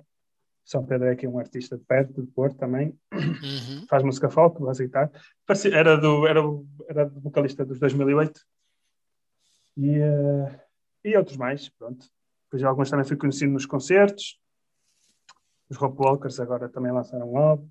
[0.64, 2.96] São Pedro é aqui um artista de perto, de Porto também.
[3.12, 3.88] Uhum.
[3.90, 5.12] Faz música folk, vai guitarra.
[5.74, 6.42] Era, do, era,
[6.88, 8.40] era do vocalista dos 2008.
[9.78, 10.60] E, uh,
[11.04, 12.06] e outros mais, pronto.
[12.50, 14.40] Depois alguns também fui conhecido nos concertos.
[15.70, 17.70] Os Rock Walkers agora também lançaram um álbum.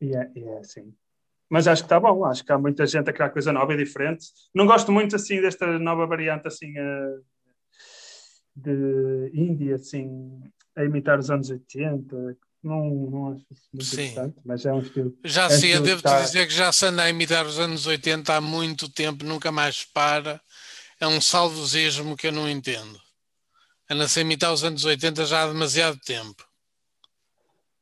[0.00, 0.92] E é, e é assim
[1.52, 3.76] mas acho que está bom, acho que há muita gente a criar coisa nova e
[3.76, 4.24] diferente.
[4.54, 7.22] Não gosto muito assim desta nova variante assim uh,
[8.56, 10.40] de Índia, assim,
[10.74, 12.38] a imitar os anos 80.
[12.62, 14.02] Não, não acho isso muito Sim.
[14.04, 15.14] interessante, mas é um estilo.
[15.26, 16.22] Já é sim, eu devo te está...
[16.22, 19.84] dizer que já se anda a imitar os anos 80 há muito tempo, nunca mais
[19.84, 20.40] para.
[20.98, 22.98] É um saudosismo que eu não entendo.
[23.90, 26.46] A imitar os anos 80 já há demasiado tempo.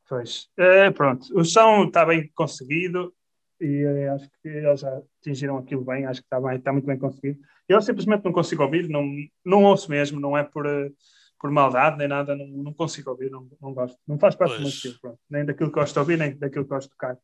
[0.09, 3.15] Pois, é, pronto, o som está bem conseguido,
[3.61, 6.87] e eh, acho que eles já atingiram aquilo bem, acho que está, bem, está muito
[6.87, 7.39] bem conseguido.
[7.69, 9.05] Eu simplesmente não consigo ouvir, não,
[9.45, 10.91] não ouço mesmo, não é por, eh,
[11.39, 13.99] por maldade nem nada, não, não consigo ouvir, não, não gosto.
[14.09, 14.61] Não faz parte pois.
[14.61, 15.19] do meu estilo, pronto.
[15.29, 17.17] nem daquilo que gosto de ouvir, nem daquilo que gosto de tocar.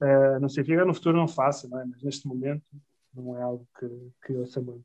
[0.00, 1.84] Uh, não significa no futuro não faça, não é?
[1.84, 2.64] mas neste momento
[3.14, 3.86] não é algo que,
[4.26, 4.84] que ouça muito.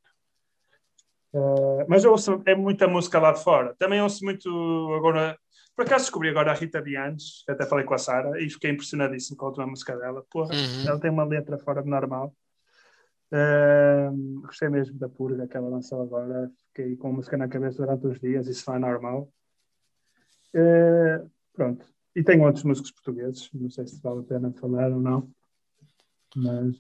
[1.34, 3.76] Uh, mas eu ouço é muita música lá de fora.
[3.78, 4.50] Também ouço muito
[4.98, 5.38] agora
[5.80, 9.38] por acaso descobri agora a Rita Dianes, até falei com a Sara, e fiquei impressionadíssimo
[9.38, 10.26] com a última música dela.
[10.30, 10.88] Porra, uhum.
[10.90, 12.36] ela tem uma letra fora de normal.
[13.32, 16.52] Uh, gostei mesmo da purga que ela lançou agora.
[16.68, 19.32] Fiquei com a música na cabeça durante uns dias, isso não é normal.
[20.54, 21.86] Uh, pronto.
[22.14, 25.32] E tenho outros músicos portugueses, não sei se vale a pena falar ou não,
[26.36, 26.76] mas.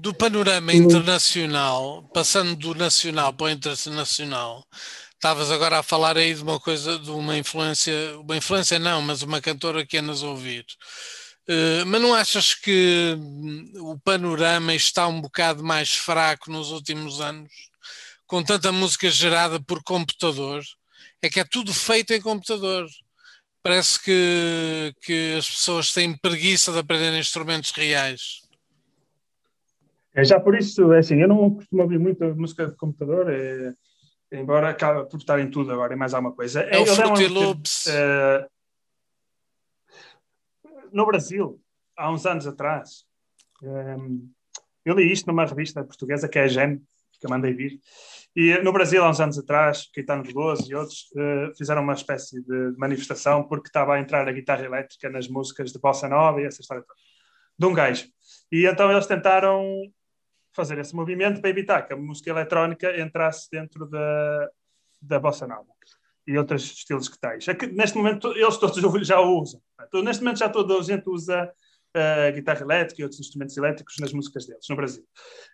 [0.00, 4.64] Do panorama internacional, passando do nacional para o internacional,
[5.18, 9.20] Estavas agora a falar aí de uma coisa, de uma influência, uma influência não, mas
[9.20, 10.64] uma cantora que andas a ouvir.
[11.48, 17.20] Uh, mas não achas que hum, o panorama está um bocado mais fraco nos últimos
[17.20, 17.50] anos?
[18.28, 20.62] Com tanta música gerada por computador,
[21.20, 22.86] é que é tudo feito em computador.
[23.60, 28.47] Parece que, que as pessoas têm preguiça de aprender instrumentos reais.
[30.14, 33.72] É já por isso, é assim, eu não costumo ouvir muita música de computador, é,
[34.32, 36.62] embora acabe por estar em tudo agora e mais alguma coisa.
[36.62, 37.86] É, é o Fruity Loops.
[37.86, 38.48] Uh,
[40.92, 41.60] no Brasil,
[41.96, 43.04] há uns anos atrás,
[43.62, 44.28] um,
[44.84, 46.78] eu li isto numa revista portuguesa que é a GEM,
[47.20, 47.80] que eu mandei vir,
[48.40, 52.40] e no Brasil, há uns anos atrás, Caetano Veloso e outros uh, fizeram uma espécie
[52.40, 56.44] de manifestação porque estava a entrar a guitarra elétrica nas músicas de Bossa Nova e
[56.44, 57.00] essa história toda,
[57.58, 58.06] de um gajo.
[58.52, 59.64] E então eles tentaram
[60.54, 64.50] fazer esse movimento para evitar que a música eletrónica entrasse dentro da,
[65.00, 65.66] da Bossa Nova
[66.26, 67.48] e outros estilos que tais.
[67.48, 69.60] É que, neste momento eles todos já o usam.
[69.86, 71.50] Então, neste momento já toda a gente usa
[71.96, 75.04] uh, guitarra elétrica e outros instrumentos elétricos nas músicas deles, no Brasil.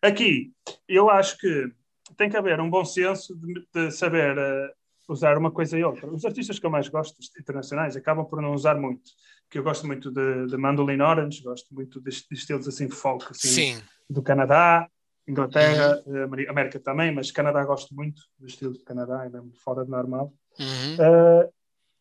[0.02, 0.52] Aqui,
[0.88, 1.70] eu acho que
[2.16, 4.70] tem que haver um bom senso de, de saber uh,
[5.08, 6.12] usar uma coisa e outra.
[6.12, 9.12] Os artistas que eu mais gosto, internacionais, acabam por não usar muito.
[9.48, 13.26] Que eu gosto muito de, de Mandolin Orange, gosto muito de, de estilos assim folk,
[13.30, 13.82] assim, Sim.
[14.08, 14.88] Do Canadá,
[15.26, 16.34] Inglaterra, uhum.
[16.38, 20.32] Eh, América também, mas Canadá gosto muito do estilo do Canadá, ainda fora de normal.
[20.58, 20.94] Uhum.
[20.96, 21.52] Uh,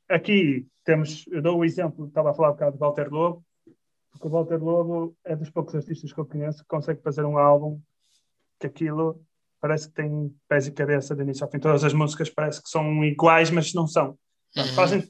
[0.10, 3.46] aqui temos, eu dou o exemplo, estava a falar um bocado de Walter Lobo,
[4.12, 7.38] porque o Walter Lobo é dos poucos artistas que eu conheço que consegue fazer um
[7.38, 7.80] álbum
[8.60, 9.22] que aquilo
[9.60, 11.60] parece que tem pés e cabeça de início ao fim.
[11.60, 14.18] Todas as músicas parece que são iguais, mas não são.
[14.58, 14.66] Uhum.
[14.76, 15.10] Fazem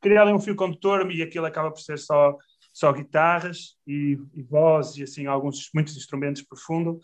[0.00, 2.36] criarem um fio condutor e aquilo acaba por ser só
[2.80, 6.98] só guitarras e, e voz e assim alguns muitos instrumentos por fundo.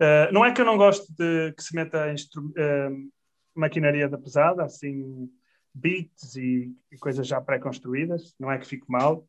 [0.00, 3.10] Uh, não é que eu não gosto de que se meta uh,
[3.52, 5.28] maquinaria da pesada, assim
[5.74, 9.28] beats e, e coisas já pré-construídas, não é que fique mal.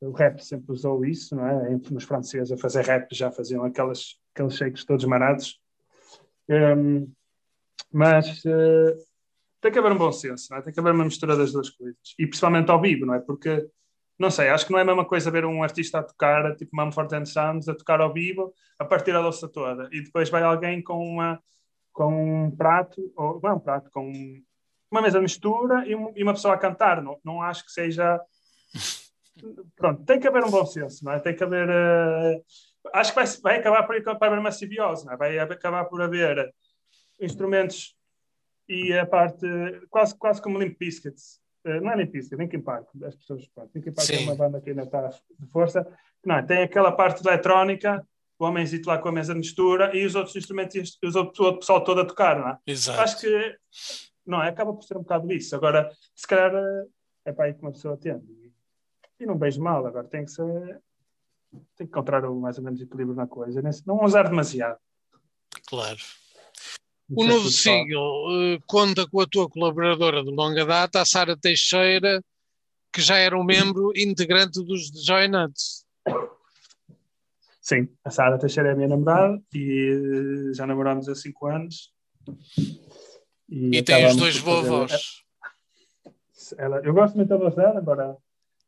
[0.00, 1.78] O rap sempre usou isso, não é?
[1.90, 5.60] Nos franceses a fazer rap já faziam aquelas, aqueles shakes todos marados.
[6.48, 7.10] Um,
[7.92, 8.96] mas uh,
[9.60, 10.60] tem que haver um bom senso, é?
[10.62, 11.96] tem que haver uma mistura das duas coisas.
[12.18, 13.20] E principalmente ao vivo, não é?
[13.20, 13.68] Porque
[14.20, 16.76] não sei, acho que não é a mesma coisa ver um artista a tocar, tipo
[16.76, 20.42] Mumford and Sons, a tocar ao vivo, a partir a louça toda, e depois vai
[20.42, 21.42] alguém com, uma,
[21.90, 24.12] com um prato, ou não é um prato, com
[24.90, 27.00] uma mesa de mistura e, um, e uma pessoa a cantar.
[27.00, 28.20] Não, não acho que seja.
[29.74, 31.18] Pronto, tem que haver um bom senso, não é?
[31.18, 31.68] Tem que haver.
[31.68, 32.44] Uh...
[32.92, 35.16] Acho que vai, vai acabar por vai haver uma simbiose, não é?
[35.16, 36.52] Vai acabar por haver
[37.18, 37.96] instrumentos
[38.68, 39.46] e a parte
[39.88, 43.92] quase, quase como Limp Biscuits não é nem pista, Linkin Park, as pessoas, pronto, Linkin
[43.92, 44.22] Park é Sim.
[44.22, 45.86] é uma banda que ainda está de força,
[46.24, 48.06] não, tem aquela parte eletrónica,
[48.38, 51.44] o homenzito lá com a mesa de mistura e os outros instrumentos, os outros, o
[51.44, 52.58] outro pessoal todo a tocar, não é?
[52.66, 53.00] Exato.
[53.00, 53.56] Acho que,
[54.26, 55.54] não é, acaba por ser um bocado isso.
[55.54, 56.86] Agora, se calhar eh,
[57.26, 58.24] é para aí que uma pessoa atende.
[59.18, 60.80] E não vejo mal, agora tem que ser,
[61.76, 64.78] tem que encontrar mais ou menos equilíbrio na coisa, não usar demasiado.
[65.68, 65.98] Claro.
[67.12, 72.22] O novo single uh, conta com a tua colaboradora de longa data, a Sara Teixeira,
[72.92, 75.84] que já era um membro integrante dos Joy Nuts.
[77.60, 81.92] Sim, a Sara Teixeira é a minha namorada e já namoramos há 5 anos.
[83.48, 85.24] E, e tem os dois vovós.
[86.56, 88.16] Ela, eu gosto muito da voz dela, embora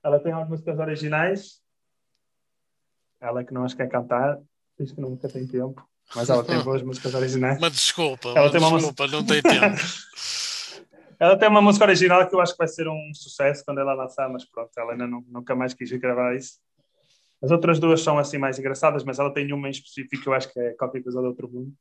[0.03, 1.63] ela tem algumas músicas originais.
[3.21, 4.41] Ela que não as quer cantar,
[4.79, 7.59] diz que nunca tem tempo mas ela tem boas músicas originais.
[7.61, 9.77] Mas desculpa, ela tem uma desculpa, não tem tempo.
[11.19, 13.95] ela tem uma música original que eu acho que vai ser um sucesso quando ela
[13.95, 16.59] lançar, mas pronto, ela ainda não, nunca mais quis gravar isso.
[17.43, 20.33] As outras duas são assim mais engraçadas, mas ela tem uma em específico que eu
[20.33, 21.73] acho que é qualquer coisa do outro mundo.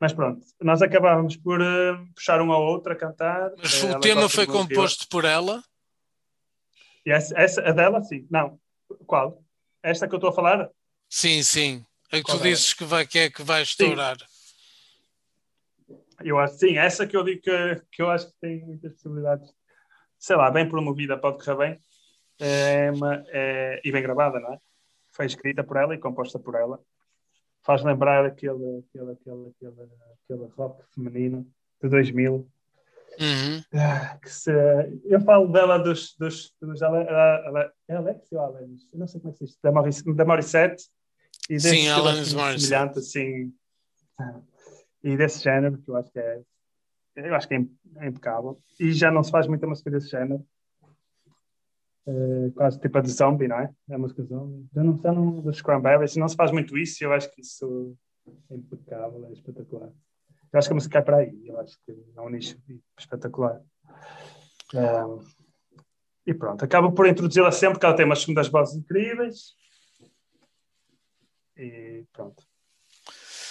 [0.00, 3.52] Mas pronto, nós acabávamos por uh, puxar um ao outro a cantar.
[3.58, 5.62] Mas o tema foi composto por ela?
[7.04, 8.26] E essa, essa, a dela, sim.
[8.30, 8.58] Não,
[9.06, 9.42] qual?
[9.82, 10.70] Esta que eu estou a falar?
[11.08, 11.84] Sim, sim.
[12.12, 14.18] É que tu dizes que, vai, que é que vai estourar.
[14.18, 14.26] Sim.
[16.22, 19.50] Eu acho sim, essa que eu digo que, que eu acho que tem muitas possibilidades.
[20.18, 21.82] Sei lá, bem promovida, pode correr bem.
[22.38, 24.58] É uma, é, e bem gravada, não é?
[25.10, 26.78] Foi escrita por ela e composta por ela.
[27.62, 29.88] Faz lembrar aquele, aquele, aquele, aquele,
[30.24, 31.46] aquele rock feminino
[31.82, 32.46] de 2000.
[33.20, 33.62] Uhum.
[33.74, 34.50] Ah, que se,
[35.04, 36.14] eu falo dela dos.
[36.16, 38.88] dos, dos ela, ela, é Alex ou Alex?
[38.92, 39.58] Eu não sei como é que se diz.
[39.62, 40.84] Da, Maurice, da Morissette
[41.52, 42.62] e desse Sim, Alanis Morissette.
[42.62, 43.52] Semelhante, assim,
[45.04, 46.42] e desse género, que eu acho que é,
[47.16, 48.58] eu acho que é impecável.
[48.80, 50.42] E já não se faz muita música desse género.
[52.06, 53.70] Uh, quase tipo a de zombie, não é?
[53.90, 54.66] A música zombie.
[54.74, 57.04] Já não, já não dos Cranberries, não se faz muito isso.
[57.04, 57.94] Eu acho que isso
[58.50, 59.90] é impecável, é espetacular.
[60.52, 61.48] Eu acho que a música é para aí.
[61.48, 62.56] Eu acho que é um nicho
[62.98, 63.60] espetacular.
[64.74, 65.22] Um,
[66.26, 69.60] e pronto, acabo por introduzi-la sempre, porque ela tem umas segundas vozes incríveis.
[71.62, 72.42] E pronto.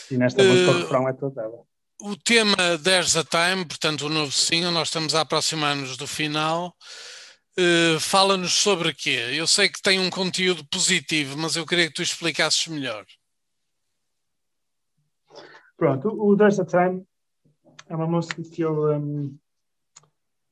[0.09, 1.63] E nesta uh, música o refrão é toda ela.
[2.01, 6.75] O tema There's a Time, portanto, o novo single, nós estamos a aproximar-nos do final.
[7.57, 9.31] Uh, Fala-nos sobre quê?
[9.33, 13.05] Eu sei que tem um conteúdo positivo, mas eu queria que tu explicasses melhor.
[15.77, 17.05] Pronto, o There's a Time
[17.87, 19.37] é uma música que eu, um,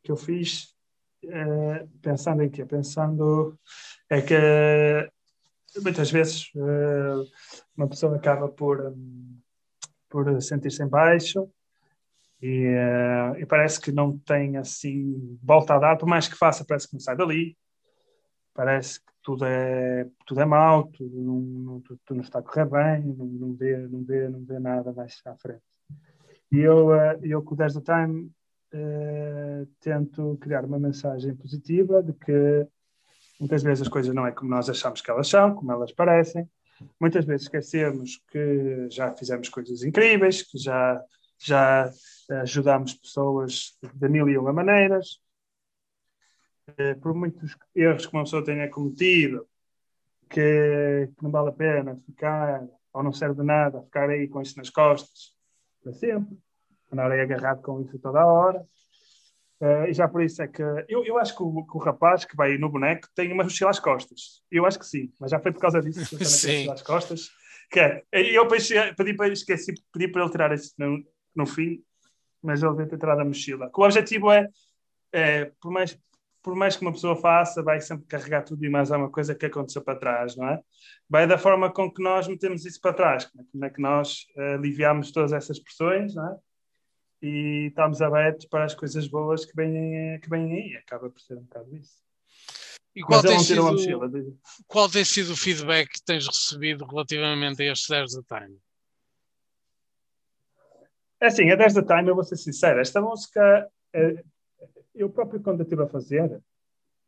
[0.04, 0.74] que eu fiz
[1.26, 2.66] uh, pensando em quê?
[2.66, 3.60] Pensando
[4.10, 4.34] é que
[5.78, 7.24] muitas vezes uh,
[7.76, 9.40] uma pessoa acaba por, um,
[10.10, 11.50] por sentir-se em baixo
[12.42, 16.66] e, uh, e, parece que não tem assim volta a dar, por mais que faça,
[16.66, 17.58] parece que não sai dali,
[18.54, 22.66] parece que tudo é, tudo é mau, tudo não, não, tudo, não está a correr
[22.66, 25.62] bem, não, não, vê, não, vê, não vê nada mais à frente.
[26.52, 28.32] E eu, uh, eu com o 10 da Time
[29.80, 32.68] tento criar uma mensagem positiva de que
[33.40, 36.50] muitas vezes as coisas não é como nós achamos que elas são, como elas parecem.
[37.00, 41.02] Muitas vezes esquecemos que já fizemos coisas incríveis, que já,
[41.38, 41.92] já
[42.42, 45.20] ajudamos pessoas de mil e uma maneiras.
[46.70, 49.48] Uh, por muitos erros que uma pessoa tenha cometido,
[50.30, 52.64] que, que não vale a pena ficar,
[52.94, 55.34] ou não serve de nada, ficar aí com isso nas costas
[55.82, 56.38] para sempre
[56.92, 58.66] andar aí agarrado com isso toda a hora.
[59.62, 62.24] Uh, e já por isso é que eu, eu acho que o, que o, rapaz
[62.24, 64.42] que vai no boneco tem uma mochila às costas.
[64.50, 66.82] Eu acho que sim, mas já foi por causa disso que eu tenho mochila às
[66.82, 67.30] costas.
[67.70, 71.04] Que é, eu pedi para, esqueci, pedi para ele tirar isso no,
[71.36, 71.84] no fim,
[72.42, 73.70] mas ele deve ter tirado a mochila.
[73.76, 74.48] o objetivo é,
[75.12, 76.00] é, por, mais,
[76.42, 79.46] por mais que uma pessoa faça, vai sempre carregar tudo e mais alguma coisa que
[79.46, 80.60] aconteceu para trás, não é?
[81.10, 84.56] Vai da forma com que nós metemos isso para trás, como é que nós uh,
[84.56, 86.38] aliviamos todas essas pressões, não é?
[87.22, 90.78] E estamos abertos para as coisas boas que vêm, que vêm aí.
[90.78, 92.00] Acaba por ser um bocado isso.
[92.96, 93.62] E qual tem, sido,
[94.68, 98.58] qual tem sido o feedback que tens recebido relativamente a estes 10 da Time?
[101.22, 104.24] É assim, a 10 da Time, eu vou ser sincero, esta música, é,
[104.96, 106.42] eu próprio quando estive a fazer,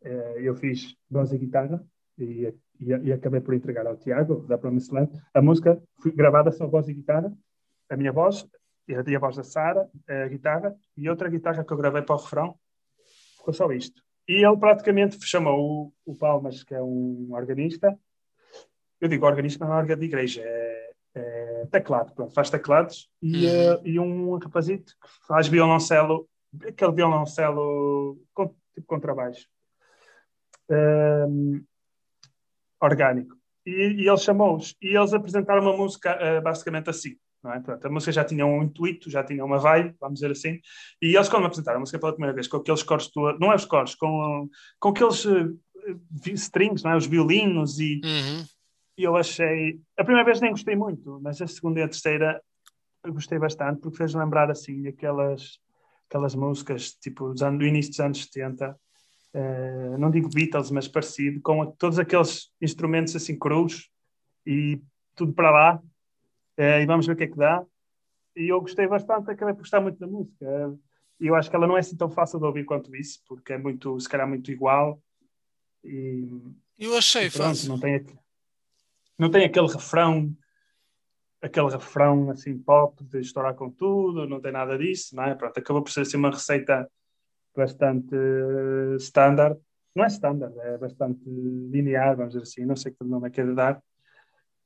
[0.03, 1.83] é, eu fiz voz e guitarra
[2.17, 6.51] e, e, e, acabei por entregar ao Tiago, da Promise Land, a música foi gravada
[6.51, 7.33] só voz e guitarra,
[7.89, 8.47] a minha voz,
[8.93, 12.19] e a voz da Sara, a guitarra, e outra guitarra que eu gravei para o
[12.19, 12.55] refrão.
[13.37, 14.01] Ficou só isto.
[14.27, 17.97] E ele praticamente chamou o, o Palmas, que é um organista.
[18.99, 23.09] Eu digo organista, não é órgão de igreja, é, é teclado, pronto, faz teclados.
[23.21, 23.75] E, uhum.
[23.75, 26.29] uh, e um rapazito que faz violoncelo,
[26.67, 29.47] aquele violoncelo com, tipo contrabaixo.
[30.69, 31.63] Um,
[32.79, 33.35] orgânico.
[33.65, 34.75] E, e ele chamou-os.
[34.81, 37.15] E eles apresentaram uma música uh, basicamente assim.
[37.43, 37.59] É?
[37.59, 40.59] Pronto, a música já tinha um intuito, já tinha uma vibe, vamos dizer assim,
[41.01, 43.55] e eles quando me apresentaram a música pela primeira vez, com aqueles cores, não é
[43.55, 44.47] os cores, com,
[44.79, 45.59] com aqueles uh,
[46.33, 46.95] strings, é?
[46.95, 48.45] os violinos, e, uhum.
[48.95, 52.39] eu achei, a primeira vez nem gostei muito, mas a segunda e a terceira
[53.07, 55.57] gostei bastante, porque fez lembrar assim aquelas,
[56.07, 58.77] aquelas músicas tipo do, do início dos anos 70, uh,
[59.33, 63.89] eh, não digo Beatles, mas parecido, com todos aqueles instrumentos assim cruz
[64.45, 64.79] e
[65.15, 65.81] tudo para lá,
[66.63, 67.65] e vamos ver o que é que dá.
[68.35, 70.45] E eu gostei bastante, acabei por gostar muito da música.
[71.19, 73.53] E eu acho que ela não é assim tão fácil de ouvir quanto isso, porque
[73.53, 75.01] é muito, se calhar, muito igual.
[75.83, 76.29] E,
[76.79, 77.69] eu achei pronto, fácil.
[77.69, 78.05] Não tem,
[79.17, 80.35] não tem aquele refrão,
[81.41, 85.35] aquele refrão assim pop de estourar com tudo, não tem nada disso, não é?
[85.35, 86.89] Pronto, acabou por ser assim uma receita
[87.55, 88.15] bastante
[88.97, 89.59] standard.
[89.95, 93.41] Não é standard, é bastante linear, vamos dizer assim, não sei que nome é que
[93.41, 93.81] é de dar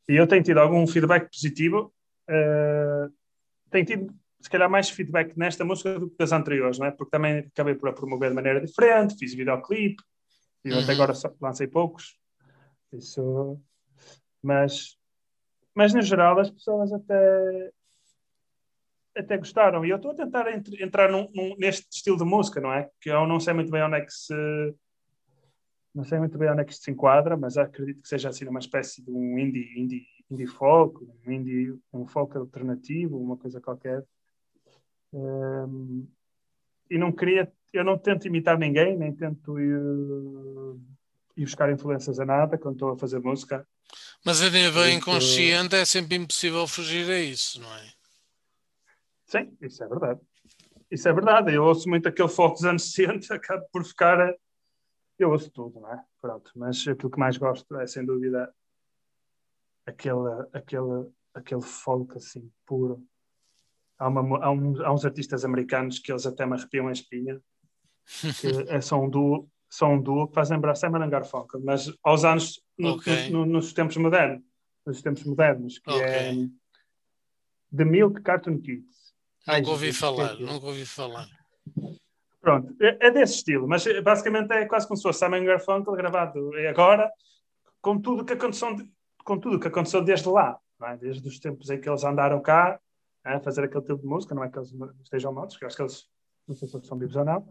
[0.07, 1.94] e eu tenho tido algum feedback positivo.
[2.30, 3.11] Uh,
[3.69, 6.91] tenho tido, se calhar, mais feedback nesta música do que das anteriores, não é?
[6.91, 10.03] Porque também acabei por a promover de maneira diferente, fiz videoclipe,
[10.64, 10.80] e uhum.
[10.80, 12.18] até agora só lancei poucos.
[12.94, 13.60] Isso.
[14.41, 14.98] Mas,
[15.73, 17.72] mas, no geral, as pessoas até
[19.18, 19.86] até gostaram.
[19.86, 22.90] E eu estou a tentar entrar num, num, neste estilo de música, não é?
[22.99, 24.36] Que eu não sei muito bem onde é que se
[25.96, 28.46] não sei muito bem onde é que isto se enquadra, mas acredito que seja assim
[28.46, 33.62] uma espécie de um indie, indie, indie folk, um indie, um folk alternativo, uma coisa
[33.62, 34.04] qualquer.
[35.14, 36.06] Um,
[36.90, 39.80] e não queria, eu não tento imitar ninguém, nem tento ir,
[41.38, 43.66] ir buscar influências a nada quando estou a fazer música.
[44.26, 47.94] Mas a nível inconsciente é sempre impossível fugir a isso, não é?
[49.28, 50.20] Sim, isso é verdade.
[50.92, 51.54] Isso é verdade.
[51.54, 54.36] Eu ouço muito aquele folk dos anos 60, acabo por ficar
[55.18, 56.04] eu ouço tudo, não é?
[56.22, 58.54] Pronto, mas aquilo que mais gosto é sem dúvida
[59.86, 63.06] aquele, aquele, aquele folk assim puro.
[63.98, 67.42] Há, uma, há, um, há uns artistas americanos que eles até me arrepiam a espinha,
[68.40, 72.26] que é, são, um duo, são um duo que faz lembrar Simon Garfunkel, mas aos
[72.26, 73.30] anos, no, Ok.
[73.30, 74.44] no- nos tempos modernos,
[74.86, 76.04] nos tempos modernos, que Ok.
[76.04, 76.34] é
[77.76, 79.14] The Milk Cartoon Kids.
[79.48, 80.46] Nunca ouvi falar, é é?
[80.46, 81.28] nunca ouvi falar.
[82.46, 85.96] Pronto, é, é desse estilo, mas eh, basicamente é quase como se fosse Simon Garfunkel
[85.96, 87.12] gravado agora,
[87.82, 88.76] com tudo que aconteceu,
[89.24, 90.96] com tudo que aconteceu desde lá, é?
[90.96, 92.80] desde os tempos em que eles andaram cá
[93.24, 95.82] a fazer aquele tipo de música, não é que eles estejam mortos, que acho que
[95.82, 96.08] eles
[96.48, 97.48] não sei se são vivos ou não,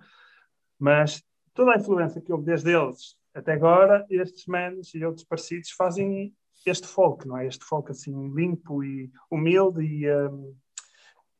[0.78, 5.72] mas toda a influência que houve desde eles até agora, estes manos e outros parecidos
[5.72, 6.32] fazem
[6.64, 7.48] este folk, não é?
[7.48, 10.54] Este folk assim limpo e humilde e hum,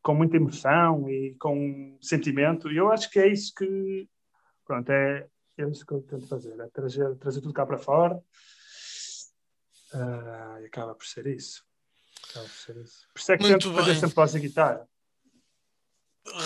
[0.05, 2.71] com muita emoção e com sentimento.
[2.71, 4.07] E eu acho que é isso que,
[4.63, 5.27] pronto, é,
[5.57, 8.21] é isso que eu tento fazer, é trazer, trazer tudo cá para fora.
[9.91, 11.63] Ah, e acaba por ser isso.
[12.29, 13.07] Acaba por ser isso.
[13.11, 13.99] Por isso é que Muito tento fazer bem.
[13.99, 14.87] sempre voz guitarra.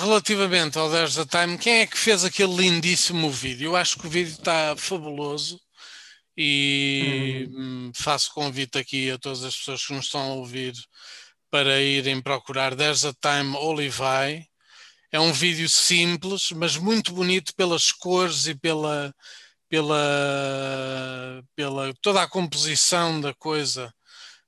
[0.03, 3.71] Relativamente ao There's a Time, quem é que fez aquele lindíssimo vídeo?
[3.71, 5.59] Eu acho que o vídeo está fabuloso
[6.37, 10.73] e hum, faço convite aqui a todas as pessoas que nos estão a ouvir
[11.49, 14.45] para irem procurar There's a Time Olivai.
[15.11, 19.13] É um vídeo simples, mas muito bonito pelas cores e pela,
[19.67, 23.93] pela, pela toda a composição da coisa.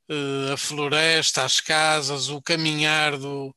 [0.09, 3.55] Eh, a floresta, as casas, o caminhar do,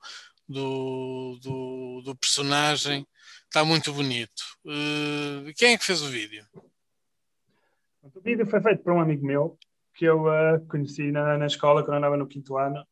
[0.48, 3.06] do, do, do personagem.
[3.46, 4.42] Está muito bonito.
[4.66, 6.46] Eh, quem é que fez o vídeo?
[8.02, 9.58] O vídeo foi feito por um amigo meu
[9.94, 12.84] que eu ah, conheci na, na escola quando andava no quinto ano.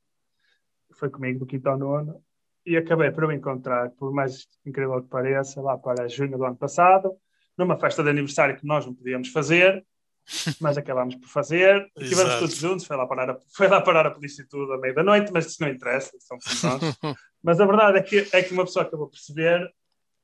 [0.95, 2.23] Foi comigo do quinto ao nono.
[2.65, 6.57] E acabei por o encontrar, por mais incrível que pareça, lá para junho do ano
[6.57, 7.13] passado,
[7.59, 9.85] numa festa de aniversário que nós não podíamos fazer,
[10.61, 11.91] mas acabámos por fazer.
[11.99, 14.79] E estivemos todos juntos, foi lá parar a, foi lá parar a polícia tudo à
[14.79, 16.39] meia da noite, mas isso não interessa, são
[16.71, 16.83] nós.
[17.45, 19.69] Mas a verdade é que, é que uma pessoa acabou por perceber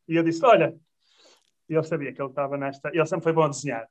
[0.06, 0.72] e eu disse: Olha,
[1.68, 2.88] e ele sabia que ele estava nesta.
[2.88, 3.88] Ele sempre foi bom a desenhar.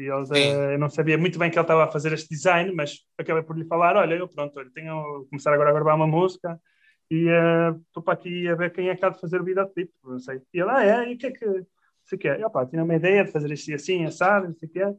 [0.00, 0.34] E ele, Sim.
[0.34, 3.42] eh, eu não sabia muito bem que ele estava a fazer este design, mas acabei
[3.42, 6.58] por lhe falar: Olha, eu pronto, olha, tenho começar agora a gravar uma música
[7.10, 9.92] e eh, estou para aqui a ver quem é que há de fazer o videoclipe.
[10.02, 10.40] Não sei.
[10.54, 11.10] E ele: Ah, é?
[11.10, 11.44] E o que é que.
[11.46, 11.66] Não
[12.06, 12.40] sei o que é.
[12.40, 14.80] E, opa, tinha uma ideia de fazer isto e assim, assado, não sei o que
[14.80, 14.94] é.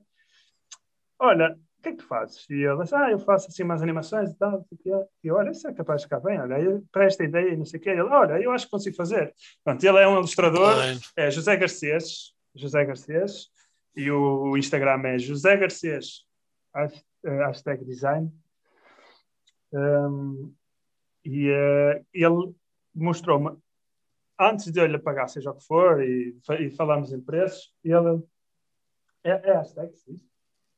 [1.19, 2.47] Olha, o que é que tu fazes?
[2.47, 4.91] E ele disse, ah, eu faço assim umas animações e tal, não sei o que
[4.91, 5.07] é.
[5.23, 7.65] E eu, olha, isso é capaz de ficar bem, olha, eu, para esta ideia, não
[7.65, 7.93] sei o que é.
[7.93, 9.33] Ele, olha, eu acho que consigo fazer.
[9.63, 10.75] Pronto, ele é um ilustrador,
[11.15, 13.47] é José Garcês, José Garcês,
[13.95, 16.25] e o Instagram é José Garcês,
[16.75, 18.31] eh, hashtag design.
[19.73, 20.53] Um,
[21.23, 22.53] e eh, ele
[22.93, 23.57] mostrou-me,
[24.39, 28.23] antes de eu lhe pagar, seja o que for, e, e falamos em preços, ele,
[29.23, 30.19] é, é hashtag, sim.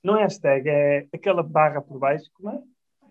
[0.03, 2.61] Não é hashtag, é aquela barra por baixo, como é?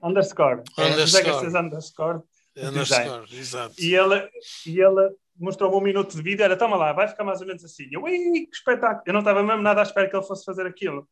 [0.07, 0.63] Underscore.
[0.79, 1.25] É José Underscore.
[1.25, 2.23] Garcês underscore.
[2.57, 3.75] Underscore, exato.
[3.81, 4.31] E ele,
[4.67, 7.65] e ele mostrou-me um minuto de vídeo, era, toma lá, vai ficar mais ou menos
[7.65, 7.89] assim.
[7.91, 9.03] Eu, ui, que espetáculo.
[9.07, 11.09] Eu não estava mesmo nada à espera que ele fosse fazer aquilo.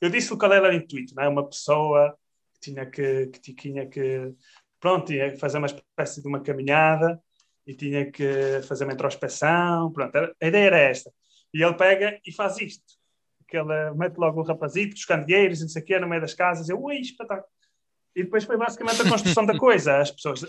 [0.00, 1.28] Eu disse o que era intuito, não é?
[1.28, 2.16] Uma pessoa
[2.54, 4.32] que tinha que, que tinha que,
[4.80, 7.20] pronto, tinha que fazer uma espécie de uma caminhada
[7.66, 11.12] e tinha que fazer uma introspeção, pronto, era- a ideia era esta.
[11.52, 12.84] E ele pega e faz isto.
[13.46, 16.34] Que ele mete logo o rapazito, os candeeiros, não sei o quê, no meio das
[16.34, 17.46] casas, eu, ui, espetáculo.
[18.14, 19.98] E depois foi basicamente a construção da coisa.
[19.98, 20.44] As pessoas,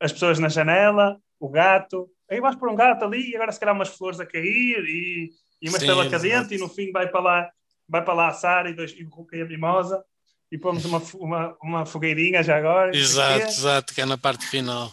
[0.00, 2.10] as pessoas na janela, o gato.
[2.32, 5.30] Aí vais pôr um gato ali e agora se calhar umas flores a cair e,
[5.60, 7.50] e uma Sim, estrela cadente e no fim vai para lá,
[7.86, 10.02] vai para lá a Sara e, dois, e a Mimosa
[10.50, 12.96] e pomos uma, uma, uma fogueirinha já agora.
[12.96, 14.90] Exato, exato, que é na parte final.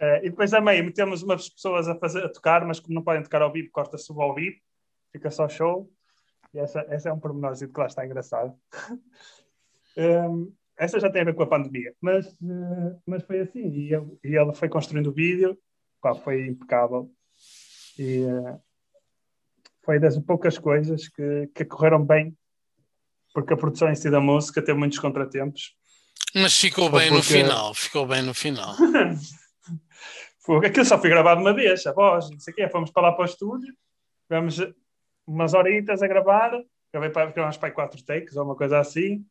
[0.00, 3.02] Eh, e depois a meio metemos umas pessoas a, fazer, a tocar, mas como não
[3.02, 4.56] podem tocar ao vivo, corta-se o ao vivo,
[5.12, 5.88] fica só show.
[6.52, 8.52] E essa, essa é um pormenorzinho que lá está engraçado.
[9.96, 13.68] Hum, essa já tem a ver com a pandemia, mas, eh, mas foi assim.
[13.68, 15.56] E ele, e ele foi construindo o vídeo,
[16.06, 17.10] pá, foi impecável.
[17.98, 18.58] E eh,
[19.84, 22.36] foi das poucas coisas que, que correram bem,
[23.34, 25.74] porque a produção em si da música teve muitos contratempos.
[26.34, 28.74] Mas ficou Ou bem no porque- final, ficou bem no final.
[30.64, 32.68] Aquilo só foi gravado uma vez, a voz, não sei o quê.
[32.68, 33.74] Fomos para lá para o estúdio,
[34.28, 34.58] tivemos
[35.26, 36.52] umas horitas a gravar,
[36.92, 39.26] gravei para, gravamos para quatro takes ou uma coisa assim.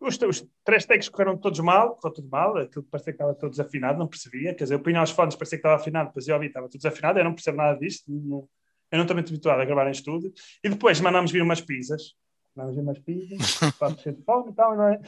[0.00, 3.50] Os, os três takes correram todos mal, correu tudo mal, aquilo parecia que estava todo
[3.50, 4.54] desafinado, não percebia.
[4.54, 6.80] Quer dizer, eu punha aos fones, parecia que estava afinado, depois eu ouvi, estava tudo
[6.80, 8.48] desafinado, eu não percebo nada disto, não-
[8.90, 10.32] eu não estou muito habituado a gravar em estúdio.
[10.64, 12.14] E depois mandámos vir umas pizzas,
[12.56, 15.00] mandámos vir umas pizzas, estava cheio de fome e tal, não é?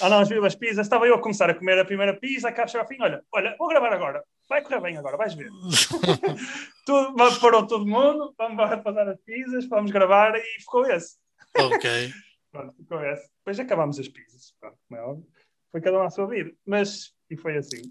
[0.00, 2.82] Mandámos vir umas pizzas, estava eu a começar a comer a primeira pizza, cá chegou
[2.82, 5.50] ao fim, olha, olha, vou gravar agora, vai correr bem agora, vais ver.
[6.86, 11.16] tudo, parou todo mundo, vamos dar as pizzas, vamos gravar e ficou esse.
[11.54, 12.10] ok.
[12.50, 12.74] Pronto.
[12.78, 15.26] Depois acabámos as pizzas, pronto, como é óbvio.
[15.70, 17.82] Foi cada um à sua vida, mas e foi assim.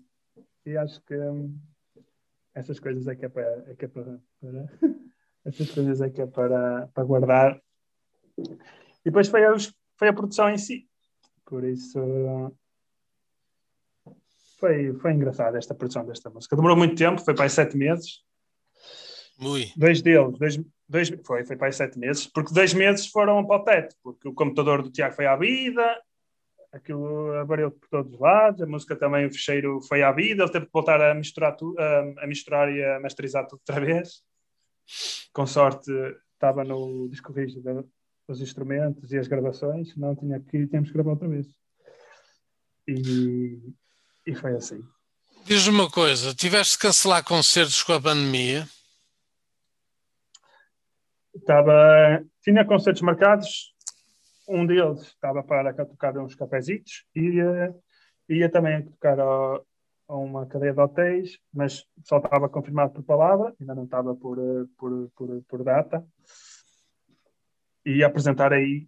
[0.66, 1.60] E acho que hum,
[2.54, 4.70] essas coisas é que é para, é que é para, para,
[5.46, 7.62] Essas coisas é que é para, para guardar.
[8.38, 9.56] E depois foi a,
[9.98, 10.90] foi a produção em si.
[11.46, 12.52] Por isso
[14.60, 16.56] foi, foi engraçada esta produção desta música.
[16.56, 18.26] Demorou muito tempo, foi para aí sete meses.
[19.40, 19.72] Ui.
[19.76, 23.62] Dois deles, dois, dois, foi, foi para aí sete meses, porque dois meses foram para
[23.62, 26.02] o teto, porque o computador do Tiago foi à vida,
[26.72, 30.52] aquilo abriu por todos os lados, a música também, o fecheiro foi à vida, ele
[30.52, 34.22] teve que voltar a misturar, tu, a, a misturar e a masterizar tudo outra vez.
[35.34, 35.92] Com sorte,
[36.34, 37.88] estava no disco rígido
[38.28, 41.48] os instrumentos e as gravações, não tinha que tínhamos que gravar outra vez.
[42.88, 43.60] E,
[44.26, 44.84] e foi assim.
[45.46, 48.68] Diz-me uma coisa, tiveste de cancelar concertos com a pandemia?
[51.38, 53.74] Estava, tinha concertos marcados,
[54.48, 57.76] um deles estava para tocar uns cafezitos e ia,
[58.30, 59.62] ia também tocar a,
[60.08, 64.38] a, uma cadeia de hotéis, mas só estava confirmado por palavra, ainda não estava por,
[64.78, 66.06] por, por, por data.
[67.86, 68.88] E apresentar aí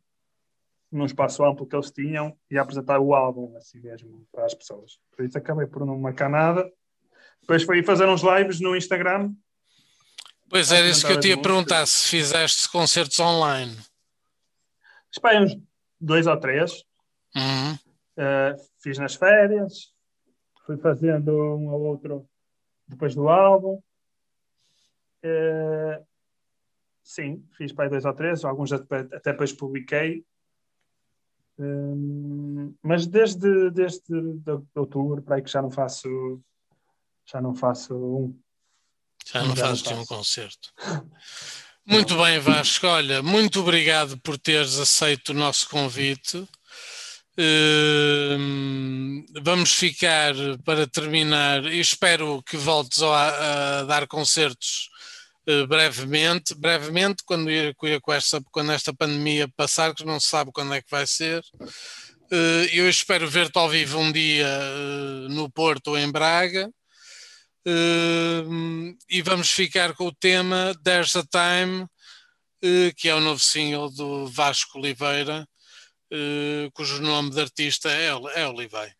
[0.91, 4.99] num espaço amplo que eles tinham e apresentar o álbum assim mesmo para as pessoas.
[5.15, 6.69] Por isso acabei por não marcar nada.
[7.41, 9.33] Depois fui fazer uns lives no Instagram.
[10.49, 13.75] Pois era isso que eu te ia perguntar, se fizeste concertos online.
[15.11, 15.57] Espei uns
[15.99, 16.83] dois ou três.
[17.35, 17.73] Uhum.
[17.73, 19.93] Uh, fiz nas férias.
[20.65, 22.27] Fui fazendo um ou outro
[22.87, 23.81] depois do álbum.
[25.23, 26.05] Uh,
[27.03, 30.25] sim, fiz para dois ou três, alguns até, até depois publiquei
[32.81, 36.41] mas desde, desde de outubro para aí que já não faço
[37.25, 38.39] já não faço um.
[39.31, 40.73] Já não fazes um concerto.
[41.85, 42.85] Muito bem, Vasco.
[42.85, 46.37] Olha, muito obrigado por teres aceito o nosso convite.
[47.39, 48.37] Uh,
[49.41, 54.89] vamos ficar para terminar espero que voltes a, a dar concertos
[55.49, 57.49] uh, brevemente, brevemente, quando,
[58.03, 61.41] com esta, quando esta pandemia passar, que não se sabe quando é que vai ser.
[62.31, 64.47] Uh, eu espero ver-te ao vivo um dia
[65.29, 66.69] no Porto ou em Braga.
[67.65, 71.87] E vamos ficar com o tema There's a Time,
[72.95, 75.47] que é o novo single do Vasco Oliveira,
[76.73, 78.91] cujo nome de artista é, é Olivei.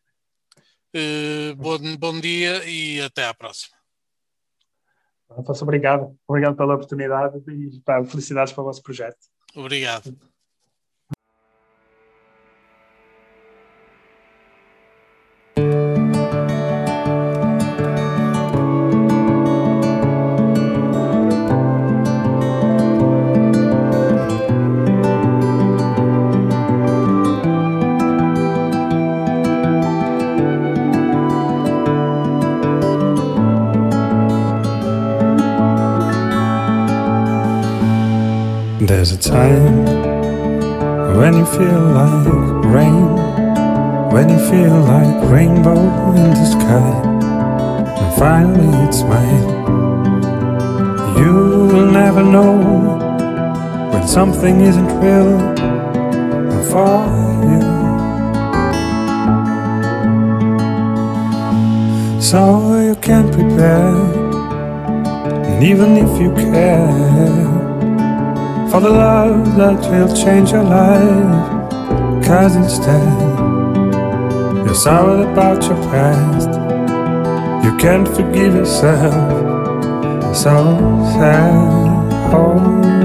[1.58, 3.80] bom, bom dia e até à próxima.
[5.30, 6.18] Afonso, obrigado.
[6.28, 9.18] Obrigado pela oportunidade e pá, felicidades para o vosso projeto.
[9.56, 10.18] Obrigado.
[38.90, 39.86] There's a time
[41.16, 42.26] when you feel like
[42.66, 43.06] rain,
[44.12, 45.80] when you feel like rainbow
[46.16, 46.92] in the sky,
[48.00, 49.48] and finally it's mine.
[51.20, 52.58] You'll never know
[53.94, 55.38] when something isn't real
[56.72, 57.06] for
[57.46, 57.62] you.
[62.20, 63.94] So you can't prepare,
[65.46, 67.59] and even if you care
[68.72, 71.70] for the love that will change your life.
[72.24, 73.02] Cause instead,
[74.64, 76.50] you're sorry about your past.
[77.66, 79.14] You can't forgive yourself.
[80.36, 80.78] So
[81.18, 82.32] sad.
[82.32, 82.99] Oh,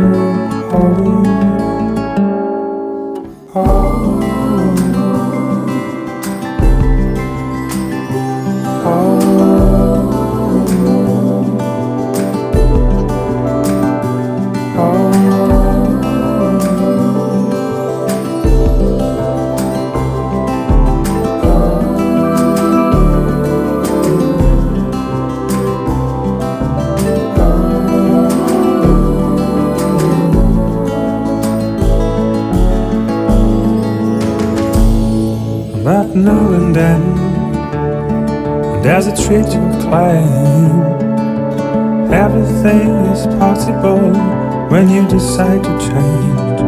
[43.85, 46.61] when you decide to change.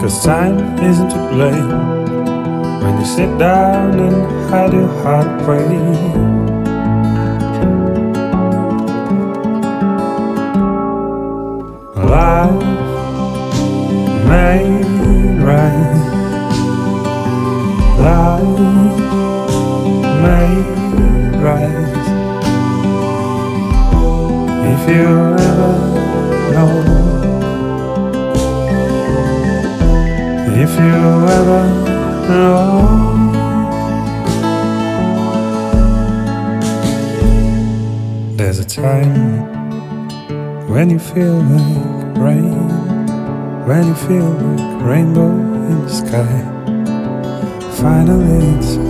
[0.00, 1.68] Cause time isn't to blame
[2.82, 5.68] when you sit down and hide your heartbreak.
[11.96, 12.64] Life
[14.26, 16.00] made right.
[18.00, 18.58] Life
[20.24, 21.90] made rise.
[24.72, 25.89] If you ever
[30.70, 31.02] if you
[31.38, 31.62] ever
[32.28, 32.76] know.
[38.36, 39.14] There's a time
[40.68, 42.68] when you feel like rain,
[43.66, 45.30] when you feel like rainbow
[45.70, 46.34] in the sky.
[47.82, 48.89] Finally, it's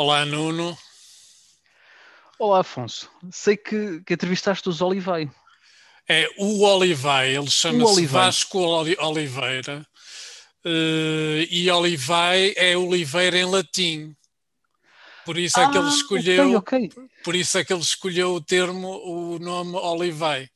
[0.00, 0.78] Olá, Nuno.
[2.38, 3.10] Olá, Afonso.
[3.30, 5.30] Sei que, que entrevistaste os Olivei.
[6.08, 8.06] É o Olivei, ele chama-se.
[8.06, 9.86] Vasco Oli- Oliveira.
[10.64, 14.16] Eh, e Olivei é Oliveira em latim.
[15.26, 17.08] Por isso é que ele Ah, escolheu, Ok, ok.
[17.22, 20.48] por isso é que ele escolheu o termo, o nome Olivei.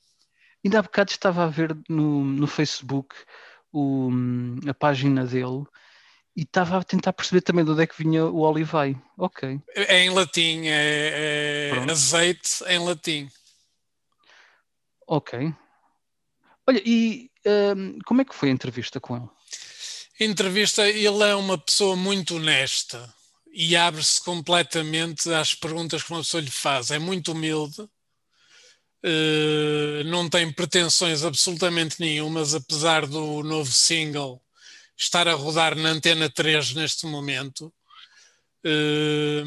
[0.64, 3.14] Ainda há bocado estava a ver no, no Facebook
[3.70, 4.08] o-
[4.66, 5.64] a página dele
[6.36, 8.96] e estava a tentar perceber também de onde é que vinha o Olivei.
[9.16, 9.60] Ok.
[9.74, 13.28] É em latim, é, é azeite em latim.
[15.06, 15.54] Ok.
[16.66, 17.30] Olha, e
[17.76, 19.28] hum, como é que foi a entrevista com ele?
[20.18, 23.12] Entrevista, ele é uma pessoa muito honesta
[23.52, 26.90] e abre-se completamente às perguntas que uma pessoa lhe faz.
[26.90, 27.88] É muito humilde,
[29.02, 34.43] eh, não tem pretensões absolutamente nenhumas, apesar do novo single
[34.96, 37.72] estar a rodar na Antena 3 neste momento.
[38.64, 39.42] Eh,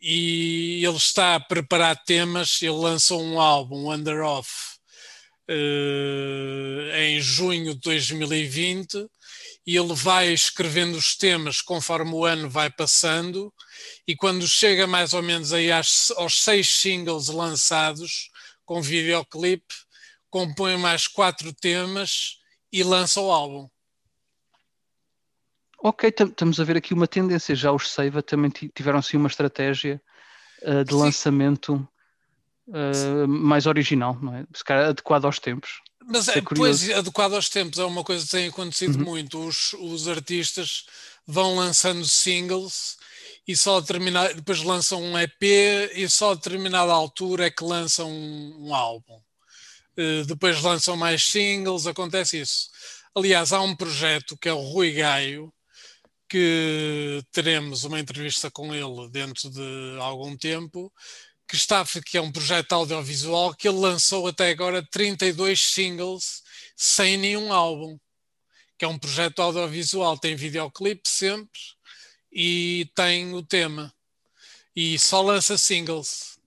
[0.00, 4.50] e ele está a preparar temas, ele lançou um álbum, Under Off,
[5.48, 9.08] eh, em junho de 2020
[9.68, 13.52] e ele vai escrevendo os temas conforme o ano vai passando,
[14.06, 18.30] e quando chega mais ou menos aí aos seis singles lançados,
[18.64, 19.74] com videoclipe,
[20.30, 22.38] compõe mais quatro temas
[22.72, 23.68] e lança o álbum.
[25.80, 27.54] Ok, tam- estamos a ver aqui uma tendência.
[27.54, 30.00] Já os Seiva também ti- tiveram assim uma estratégia
[30.62, 31.00] uh, de Sim.
[31.00, 31.88] lançamento
[32.68, 34.44] uh, mais original, não é?
[34.54, 35.80] Se calhar adequado aos tempos.
[36.10, 39.04] Mas é é, pois, adequado aos tempos, é uma coisa que tem acontecido Uhum.
[39.04, 39.46] muito.
[39.46, 40.86] Os, os artistas
[41.26, 42.96] vão lançando singles
[43.46, 47.62] e só a terminar, depois lançam um EP e só a determinada altura é que
[47.62, 49.20] lançam um, um álbum.
[49.96, 52.70] Eh, depois lançam mais singles, acontece isso.
[53.14, 55.52] Aliás, há um projeto que é o Rui Gaio,
[56.28, 60.92] que teremos uma entrevista com ele dentro de algum tempo,
[61.48, 66.42] que está que é um projeto audiovisual que ele lançou até agora 32 singles
[66.76, 67.98] sem nenhum álbum,
[68.76, 71.60] que é um projeto audiovisual, tem videoclipe sempre
[72.30, 73.92] e tem o tema
[74.76, 76.38] e só lança singles.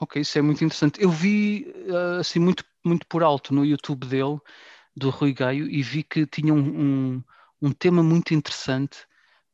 [0.00, 1.00] Ok, isso é muito interessante.
[1.00, 4.38] Eu vi uh, assim muito, muito por alto no YouTube dele,
[4.96, 7.24] do Rui Gaio, e vi que tinha um, um,
[7.60, 8.98] um tema muito interessante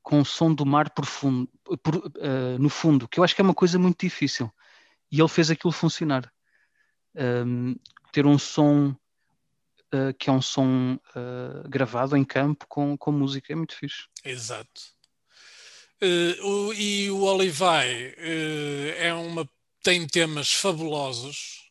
[0.03, 1.49] com o som do mar profundo,
[1.83, 4.53] por- uh, no fundo, que eu acho que é uma coisa muito difícil.
[5.11, 6.31] E ele fez aquilo funcionar.
[7.15, 7.75] Um,
[8.13, 13.53] ter um som uh, que é um som uh, gravado em campo com, com música
[13.53, 14.05] é muito fixe.
[14.25, 14.95] Exato.
[16.43, 18.15] O- e o Olivai
[18.99, 19.49] é uma,
[19.83, 21.71] tem temas fabulosos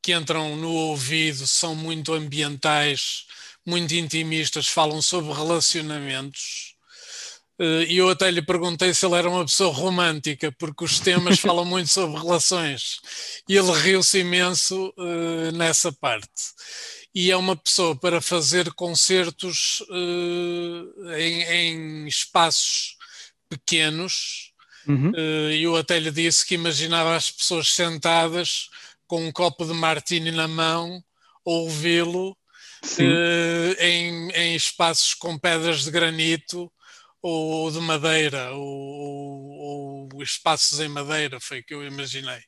[0.00, 3.26] que entram no ouvido, são muito ambientais,
[3.66, 6.74] muito intimistas, falam sobre relacionamentos.
[7.58, 11.38] Eh, E eu até lhe perguntei se ele era uma pessoa romântica, porque os temas
[11.40, 13.00] falam muito sobre relações.
[13.48, 16.30] E ele riu-se imenso eh, nessa parte.
[17.14, 22.96] E é uma pessoa para fazer concertos eh, em, em espaços
[23.48, 24.52] pequenos.
[24.86, 25.12] Uhum.
[25.50, 28.68] Eu até lhe disse que imaginava as pessoas sentadas
[29.06, 31.02] com um copo de martini na mão,
[31.44, 32.36] ouvi-lo.
[33.00, 36.70] Eh, em, em espaços com pedras de granito
[37.22, 42.40] ou de madeira, ou, ou- espaços em madeira, foi o que eu imaginei.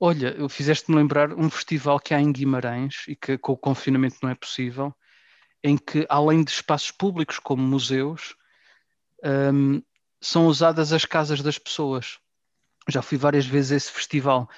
[0.00, 4.16] Olha, eu fizeste-me lembrar um festival que há em Guimarães e que com o confinamento
[4.22, 4.94] não é possível,
[5.62, 8.34] em que além de espaços públicos como museus,
[9.24, 9.82] hum,
[10.20, 12.18] são usadas as casas das pessoas.
[12.88, 14.48] Já fui várias vezes a esse festival.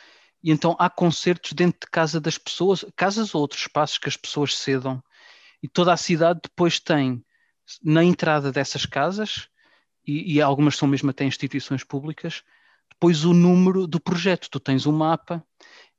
[0.46, 4.16] E então há concertos dentro de casa das pessoas, casas ou outros espaços que as
[4.16, 5.02] pessoas cedam.
[5.60, 7.20] E toda a cidade depois tem,
[7.82, 9.48] na entrada dessas casas,
[10.06, 12.44] e, e algumas são mesmo até instituições públicas,
[12.88, 14.48] depois o número do projeto.
[14.48, 15.44] Tu tens um mapa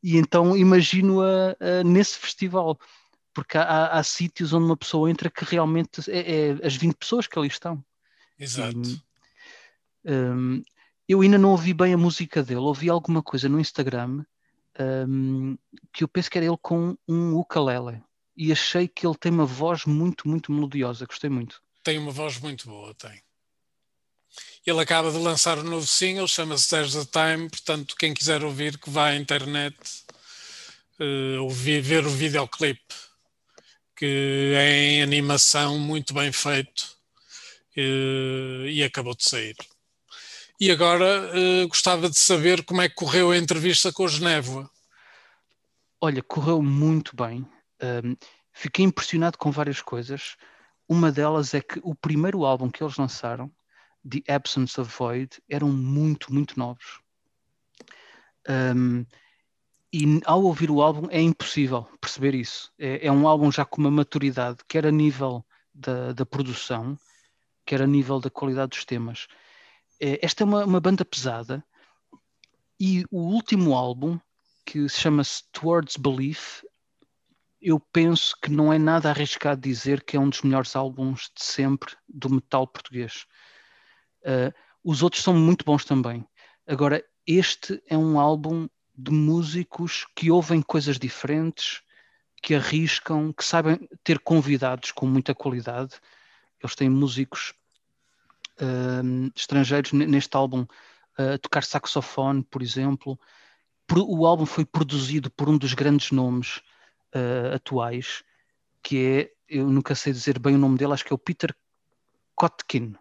[0.02, 2.80] e então imagino-a a nesse festival,
[3.34, 6.96] porque há, há- há sítios onde uma pessoa entra que realmente é, é as 20
[6.96, 7.84] pessoas que ali estão.
[8.40, 8.98] Exato.
[10.06, 10.64] Um,
[11.06, 14.24] eu ainda não ouvi bem a música dele, ouvi alguma coisa no Instagram
[14.80, 15.58] um,
[15.94, 18.02] que eu penso que era ele com um ukulele.
[18.36, 21.06] e achei que ele tem uma voz muito, muito melodiosa.
[21.06, 21.62] Gostei muito.
[21.84, 23.22] Tem uma voz muito boa, tem.
[24.66, 28.78] Ele acaba de lançar um novo single, chama-se There's the Time, portanto, quem quiser ouvir,
[28.78, 29.76] que vá à internet
[31.00, 32.94] uh, ouvir, ver o videoclipe,
[33.96, 36.98] que é em animação muito bem feito
[37.78, 39.56] uh, e acabou de sair.
[40.60, 44.70] E agora uh, gostava de saber como é que correu a entrevista com o Genévoa.
[46.02, 47.46] Olha, correu muito bem.
[47.82, 48.16] Um,
[48.52, 50.36] fiquei impressionado com várias coisas.
[50.90, 53.52] Uma delas é que o primeiro álbum que eles lançaram
[54.10, 57.02] The Absence of Void eram muito, muito novos.
[58.50, 59.06] Um,
[59.94, 62.72] e ao ouvir o álbum é impossível perceber isso.
[62.80, 66.98] É, é, um álbum já com uma maturidade, quer a nível da, da produção,
[67.66, 69.28] quer a nível da qualidade dos temas.
[70.00, 71.64] É, esta é uma, uma, banda pesada
[72.80, 74.20] e o último álbum,
[74.66, 76.64] que se chama-se Towards Belief,
[77.60, 81.44] eu penso que não é nada arriscado dizer que é um dos melhores álbuns de
[81.44, 83.26] sempre do metal português.
[84.22, 84.54] Uh,
[84.84, 86.26] os outros são muito bons também.
[86.68, 91.82] Agora, este é um álbum de músicos que ouvem coisas diferentes,
[92.42, 95.96] que arriscam, que sabem ter convidados com muita qualidade.
[96.62, 97.54] Eles têm músicos
[98.62, 103.20] uh, estrangeiros neste álbum uh, a tocar saxofone, por exemplo.
[103.92, 106.58] O álbum foi produzido por um dos grandes nomes
[107.16, 108.24] uh, atuais,
[108.84, 111.56] que é, eu nunca sei dizer bem o nome dele, acho que é o Peter
[112.36, 112.96] Kotkin,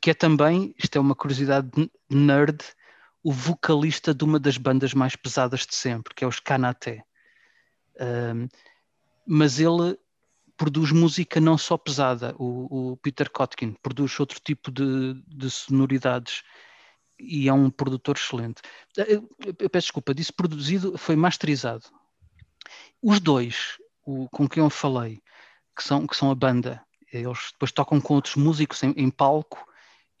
[0.00, 1.70] que é também, isto é uma curiosidade
[2.10, 2.58] nerd,
[3.22, 7.04] o vocalista de uma das bandas mais pesadas de sempre, que é os Kanaté.
[8.00, 8.48] Um,
[9.24, 9.96] mas ele
[10.62, 16.44] produz música não só pesada, o, o Peter Kotkin produz outro tipo de, de, sonoridades
[17.18, 18.62] e é um produtor excelente.
[18.96, 19.28] Eu,
[19.58, 21.86] eu, peço desculpa, disse produzido, foi masterizado.
[23.02, 23.76] Os dois
[24.06, 25.20] o, com quem eu falei,
[25.76, 26.80] que são, que são a banda,
[27.12, 29.66] eles depois tocam com outros músicos em, em palco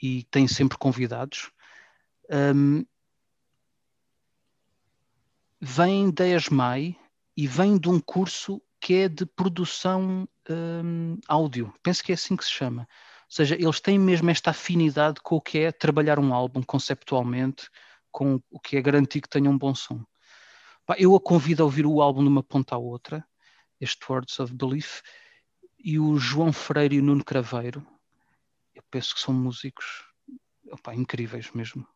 [0.02, 1.52] e tem sempre convidados.
[2.28, 2.84] Um,
[5.60, 6.98] vem da ESMAI
[7.36, 11.72] e vem de um curso que é de produção um, áudio.
[11.82, 12.82] Penso que é assim que se chama.
[12.82, 17.68] Ou seja, eles têm mesmo esta afinidade com o que é trabalhar um álbum conceptualmente,
[18.10, 20.04] com o que é garantir que tenha um bom som.
[20.98, 23.24] Eu a convido a ouvir o álbum de uma ponta à outra,
[23.80, 25.00] este Words of Belief,
[25.82, 27.86] e o João Freire e o Nuno Craveiro,
[28.74, 30.04] eu penso que são músicos
[30.70, 31.86] opa, incríveis mesmo.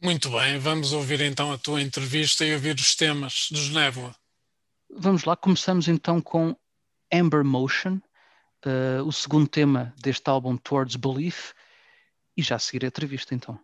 [0.00, 4.14] Muito bem, vamos ouvir então a tua entrevista e ouvir os temas dos Névoa.
[4.90, 6.56] Vamos lá, começamos então com
[7.12, 8.00] Amber Motion,
[8.64, 11.52] uh, o segundo tema deste álbum Towards Belief,
[12.36, 13.60] e já a seguir a entrevista então.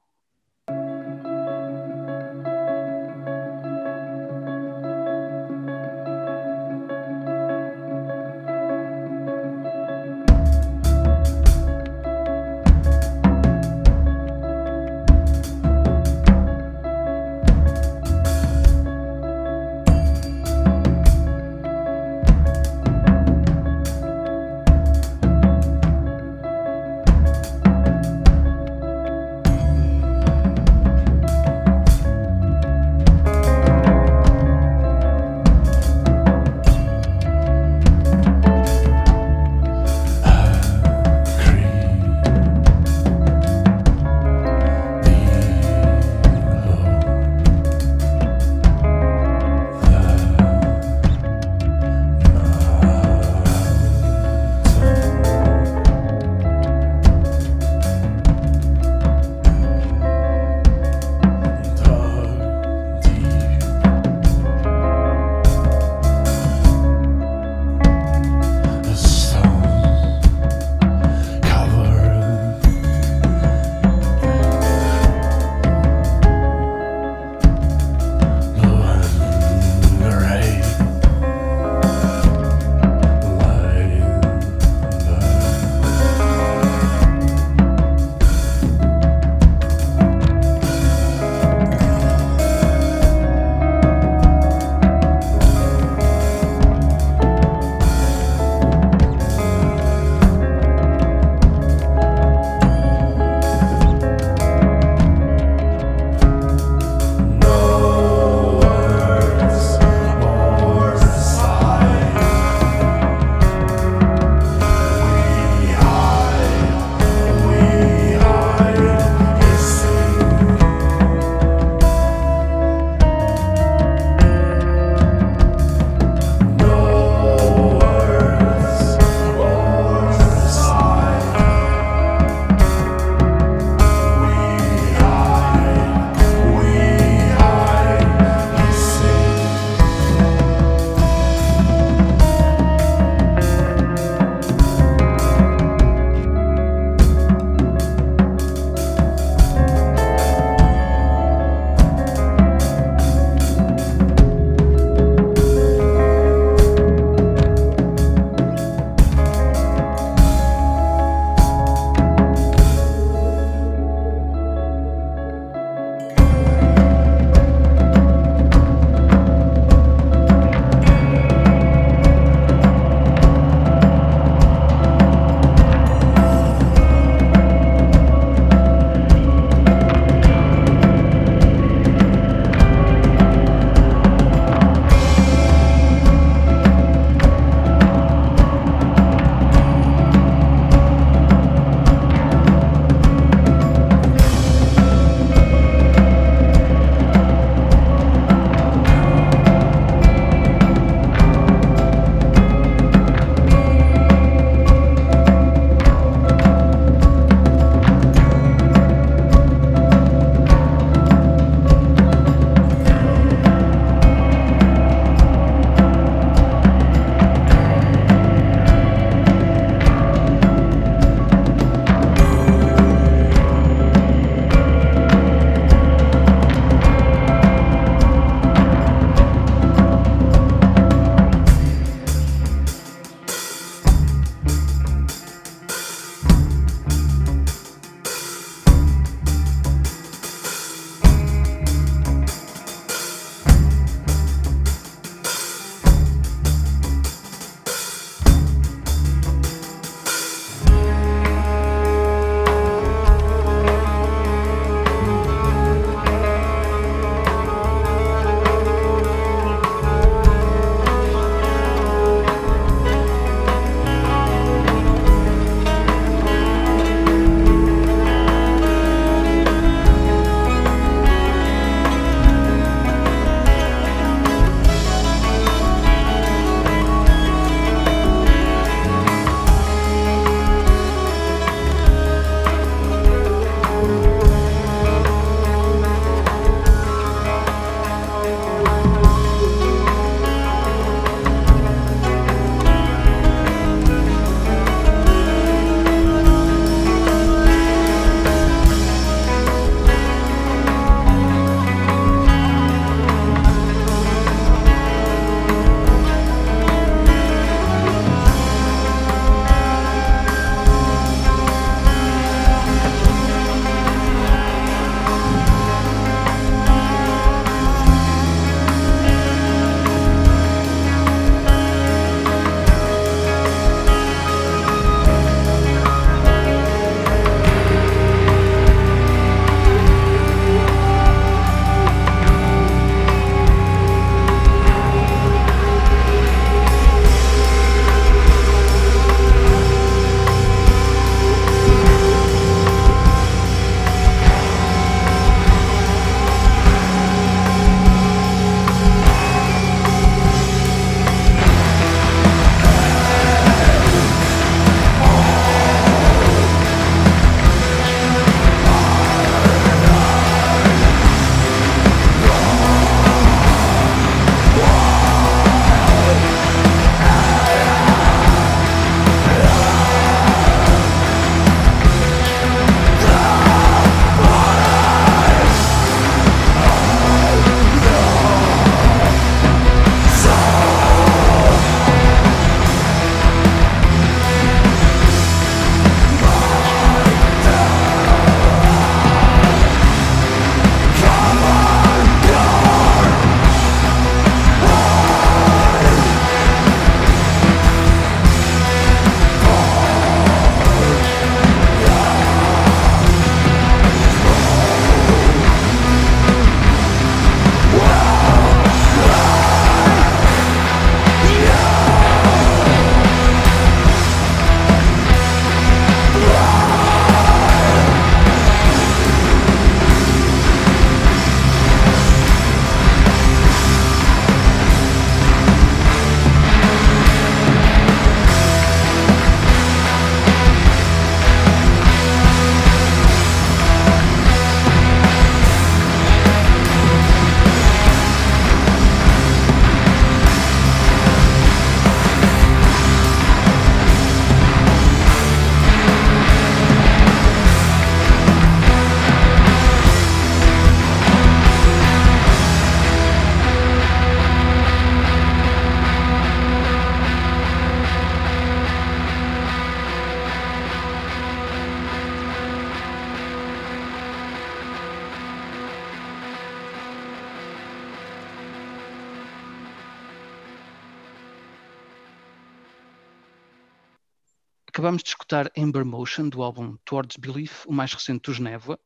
[475.29, 478.81] Escutar Ember Motion, do álbum Towards Belief, o mais recente dos Névoa,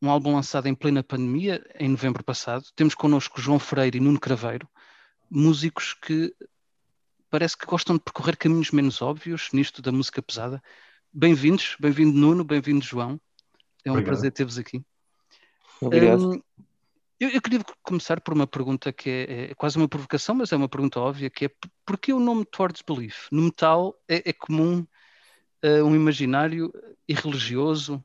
[0.00, 2.64] um álbum lançado em plena pandemia, em novembro passado.
[2.76, 4.68] Temos connosco João Freire e Nuno Craveiro,
[5.28, 6.32] músicos que
[7.28, 10.62] parece que gostam de percorrer caminhos menos óbvios nisto da música pesada.
[11.12, 13.20] Bem-vindos, bem-vindo Nuno, bem-vindo João.
[13.84, 14.12] É um Obrigado.
[14.12, 14.80] prazer ter-vos aqui.
[15.80, 16.30] Obrigado.
[16.30, 16.42] Um,
[17.18, 20.56] eu, eu, queria começar por uma pergunta que é, é, quase uma provocação, mas é
[20.56, 21.50] uma pergunta óbvia, que é
[21.84, 23.26] porquê o nome Towards Belief?
[23.32, 24.86] No metal é, é comum
[25.64, 26.72] uh, um imaginário
[27.08, 28.04] irreligioso,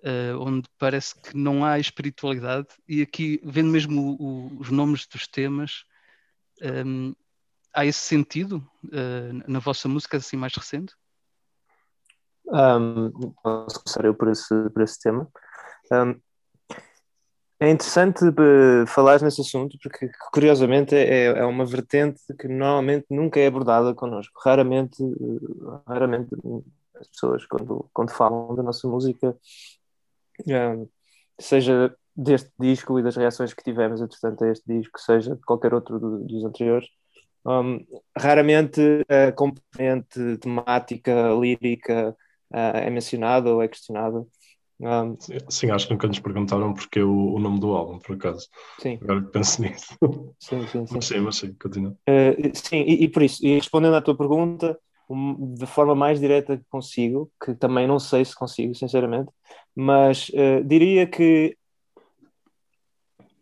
[0.00, 5.06] uh, onde parece que não há espiritualidade, e aqui, vendo mesmo o, o, os nomes
[5.06, 5.84] dos temas,
[6.62, 7.14] um,
[7.74, 10.94] há esse sentido uh, na vossa música assim mais recente?
[12.46, 13.10] Um,
[13.42, 15.28] posso começar eu por esse, por esse tema.
[15.92, 16.20] Um,
[17.58, 23.40] é interessante uh, falar nesse assunto porque, curiosamente, é, é uma vertente que normalmente nunca
[23.40, 24.38] é abordada connosco.
[24.44, 25.02] Raramente,
[25.86, 26.28] raramente
[27.00, 29.36] as pessoas, quando, quando falam da nossa música,
[30.46, 30.88] um,
[31.38, 35.74] seja deste disco e das reações que tivemos, entretanto, a este disco, seja de qualquer
[35.74, 36.88] outro do, dos anteriores,
[37.44, 37.84] um,
[38.16, 42.16] raramente a componente temática, lírica
[42.52, 44.26] uh, é mencionada ou é questionada.
[44.78, 45.16] Um,
[45.48, 48.48] sim, acho que nunca nos perguntaram porque o, o nome do álbum, por acaso.
[48.78, 48.98] Sim.
[49.00, 49.96] Agora que penso nisso.
[50.38, 50.94] Sim, sim, sim.
[50.94, 51.96] Mas sim, mas sim, continua.
[52.08, 56.56] Uh, sim, e, e, por isso, e respondendo à tua pergunta, de forma mais direta
[56.56, 59.30] que consigo, que também não sei se consigo, sinceramente,
[59.74, 61.56] mas uh, diria que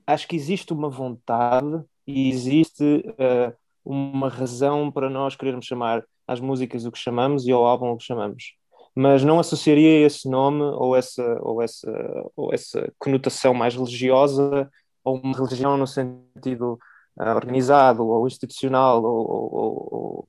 [0.06, 6.40] acho que existe uma vontade e existe uh, uma razão para nós querermos chamar às
[6.40, 8.54] músicas o que chamamos e ao álbum o que chamamos.
[8.94, 14.70] Mas não associaria esse nome ou essa, ou essa, ou essa conotação mais religiosa
[15.02, 16.78] ou uma religião no sentido
[17.18, 20.28] uh, organizado ou institucional ou, ou, ou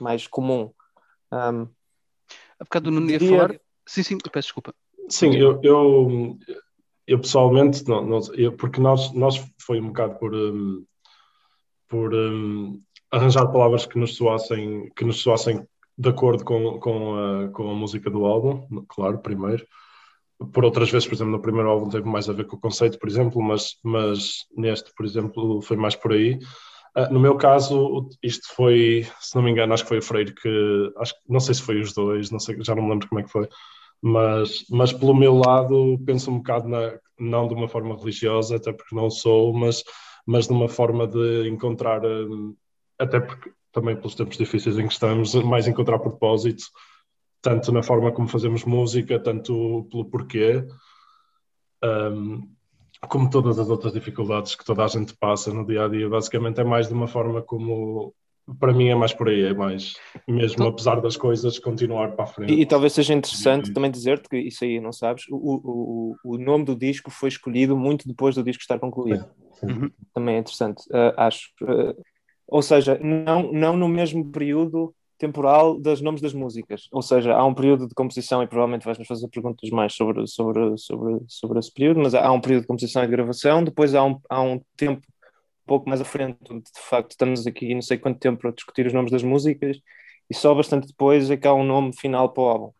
[0.00, 0.70] mais comum.
[1.32, 1.68] Um,
[2.58, 3.36] Há bocado não ia diria...
[3.36, 3.60] falar.
[3.86, 4.74] Sim, sim, peço desculpa.
[5.08, 6.38] Sim, eu, eu,
[7.06, 10.84] eu pessoalmente, não, não, eu, porque nós, nós foi um bocado por, um,
[11.88, 15.66] por um, arranjar palavras que nos soassem, que nos soassem
[15.96, 19.66] de acordo com, com, a, com a música do álbum, claro, primeiro.
[20.52, 22.98] Por outras vezes, por exemplo, no primeiro álbum teve mais a ver com o conceito,
[22.98, 26.38] por exemplo, mas, mas neste, por exemplo, foi mais por aí.
[26.96, 30.34] Uh, no meu caso, isto foi, se não me engano, acho que foi o Freire
[30.34, 33.20] que, acho, não sei se foi os dois, não sei, já não me lembro como
[33.20, 33.48] é que foi,
[34.00, 38.72] mas, mas pelo meu lado penso um bocado na, não de uma forma religiosa, até
[38.72, 39.84] porque não sou, mas,
[40.26, 42.56] mas de uma forma de encontrar hum,
[42.98, 46.64] até porque também pelos tempos difíceis em que estamos, mais encontrar propósito,
[47.42, 50.66] tanto na forma como fazemos música, tanto pelo porquê,
[51.84, 52.55] um,
[53.08, 56.08] como todas as outras dificuldades que toda a gente passa no dia a dia.
[56.08, 58.14] Basicamente, é mais de uma forma como.
[58.60, 59.94] Para mim é mais por aí, é mais
[60.28, 62.52] mesmo então, apesar das coisas continuar para a frente.
[62.52, 66.38] E, e talvez seja interessante também dizer-te que isso aí não sabes, o, o, o
[66.38, 69.26] nome do disco foi escolhido muito depois do disco estar concluído.
[69.54, 69.66] Sim, sim.
[69.66, 69.90] Uhum.
[70.14, 71.50] Também é interessante, uh, acho.
[71.60, 72.00] Uh,
[72.46, 76.88] ou seja, não, não no mesmo período temporal dos nomes das músicas.
[76.92, 80.76] Ou seja, há um período de composição e provavelmente vais-nos fazer perguntas mais sobre, sobre,
[80.78, 84.04] sobre, sobre esse período, mas há um período de composição e de gravação, depois há
[84.04, 87.82] um, há um tempo um pouco mais à frente, onde de facto estamos aqui não
[87.82, 89.78] sei quanto tempo para discutir os nomes das músicas,
[90.30, 92.72] e só bastante depois é que há um nome final para o álbum.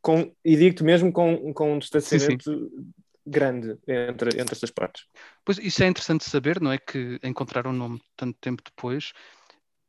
[0.00, 2.92] Com, e digo-te mesmo com, com um distanciamento sim, sim
[3.24, 5.06] grande entre, entre estas partes.
[5.44, 6.78] Pois isso é interessante saber, não é?
[6.78, 9.12] Que encontraram o nome tanto tempo depois.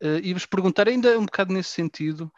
[0.03, 2.29] Uh, e vos perguntar ainda um bocado nesse sentido,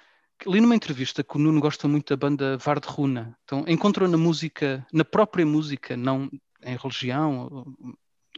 [0.46, 3.36] li numa entrevista que o Nuno gosta muito da banda Vard Runa.
[3.44, 6.30] Então encontrou na música, na própria música, não
[6.64, 7.66] em religião,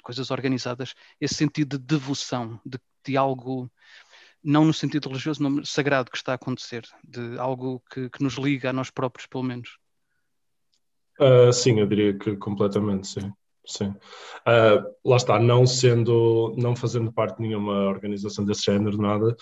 [0.02, 3.70] coisas organizadas, esse sentido de devoção, de, de algo
[4.44, 8.36] não no sentido religioso, não sagrado que está a acontecer, de algo que, que nos
[8.36, 9.78] liga a nós próprios, pelo menos.
[11.20, 13.34] Uh, sim, eu diria que completamente, sim.
[13.68, 13.90] Sim.
[13.90, 19.36] Uh, lá está, não sendo, não fazendo parte de nenhuma organização desse género, nada,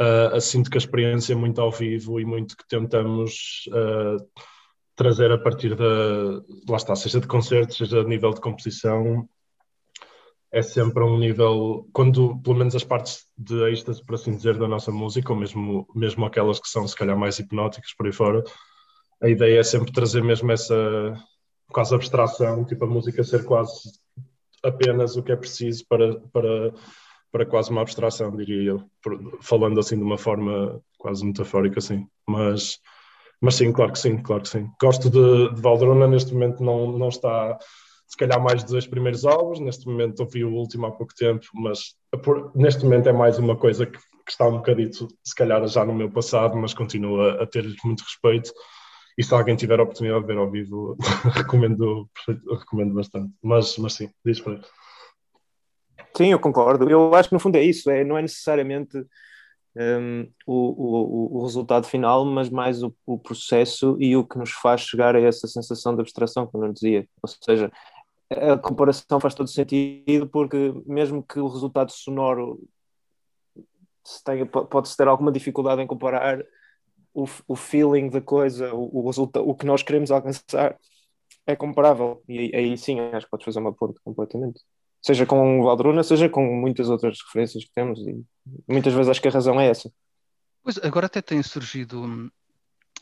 [0.00, 3.64] uh, sinto que a experiência é muito ao vivo e muito que tentamos
[4.94, 5.84] trazer a partir da,
[6.68, 9.28] lá está, seja de concertos, seja a nível de composição,
[10.52, 14.68] é sempre um nível, quando pelo menos as partes de êxtase, por assim dizer, da
[14.68, 18.44] nossa música, ou mesmo, mesmo aquelas que são se calhar mais hipnóticas por aí fora,
[19.22, 21.14] a ideia é sempre trazer mesmo essa
[21.72, 23.92] quase abstração, tipo a música ser quase
[24.62, 26.72] apenas o que é preciso para, para,
[27.32, 28.84] para quase uma abstração, diria eu,
[29.40, 32.06] falando assim de uma forma quase metafórica, assim.
[32.28, 32.78] Mas,
[33.40, 34.70] mas sim, claro que sim, claro que sim.
[34.80, 37.58] Gosto de, de neste momento não, não está
[38.12, 39.58] se calhar mais dos dois primeiros álbuns.
[39.58, 43.56] Neste momento ouvi o último há pouco tempo, mas por, neste momento é mais uma
[43.56, 47.46] coisa que, que, está um bocadito, se calhar já no meu passado, mas continua a
[47.46, 48.52] ter-lhes muito respeito.
[49.16, 50.96] E se alguém tiver a oportunidade de ver ao vivo,
[51.34, 52.08] recomendo,
[52.58, 53.32] recomendo bastante.
[53.42, 54.60] Mas, mas sim, diz para
[56.16, 56.90] Sim, eu concordo.
[56.90, 58.98] Eu acho que no fundo é isso, é, não é necessariamente
[59.74, 64.50] um, o, o, o, resultado final, mas mais o, o, processo e o que nos
[64.52, 67.08] faz chegar a essa sensação de abstração, como eu dizia.
[67.22, 67.72] Ou seja,
[68.30, 72.60] a comparação faz todo sentido porque mesmo que o resultado sonoro
[74.68, 76.42] pode-se ter alguma dificuldade em comparar
[77.14, 80.76] o, o feeling da coisa, o, o, o que nós queremos alcançar
[81.46, 82.22] é comparável.
[82.28, 84.60] E aí sim acho que podes fazer uma ponte completamente.
[85.00, 88.24] Seja com o Valdruna, seja com muitas outras referências que temos, e
[88.68, 89.92] muitas vezes acho que a razão é essa.
[90.62, 92.30] Pois, agora até têm surgido hum,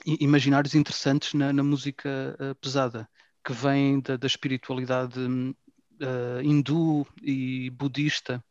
[0.06, 3.06] imaginários interessantes na, na música uh, pesada,
[3.44, 8.42] que vêm da, da espiritualidade uh, hindu e budista,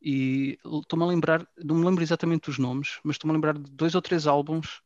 [0.00, 3.70] e estou-me a lembrar, não me lembro exatamente os nomes, mas estou-me a lembrar de
[3.72, 4.80] dois ou três álbuns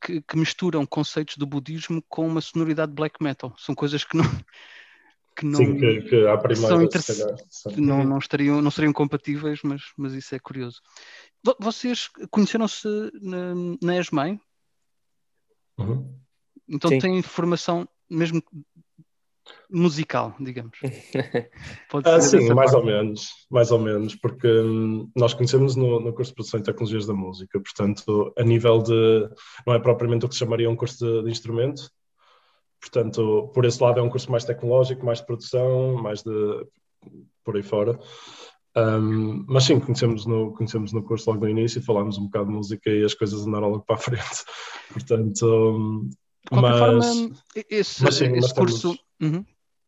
[0.00, 3.54] que, que, misturam conceitos do budismo com uma sonoridade black metal.
[3.58, 4.24] São coisas que não,
[5.36, 7.36] que não Sim, que, que à primeira calhar,
[7.76, 10.80] não, não, estariam, não seriam compatíveis, mas, mas isso é curioso.
[11.60, 12.88] Vocês conheceram-se
[13.20, 14.40] na, na ESMAI?
[15.78, 16.18] Uhum.
[16.68, 16.98] Então Sim.
[16.98, 18.42] têm formação mesmo
[19.70, 20.78] musical, digamos.
[21.90, 22.76] Pode ah, sim, mais parte.
[22.76, 26.62] ou menos, mais ou menos, porque hum, nós conhecemos no, no, curso de produção e
[26.62, 29.28] tecnologias da música, portanto, a nível de,
[29.66, 31.90] não é propriamente o que se chamaria um curso de, de instrumento,
[32.80, 36.66] Portanto, por esse lado é um curso mais tecnológico, mais de produção, mais de
[37.44, 37.98] por aí fora.
[38.76, 42.52] Um, mas sim, conhecemos no, conhecemos no curso logo no início, falámos um bocado de
[42.52, 44.44] música e as coisas andaram logo para a frente.
[44.92, 46.08] Portanto,
[46.52, 47.34] de mas, forma,
[47.68, 48.90] esse, mas, sim, esse curso.
[48.90, 49.44] Temos, uhum.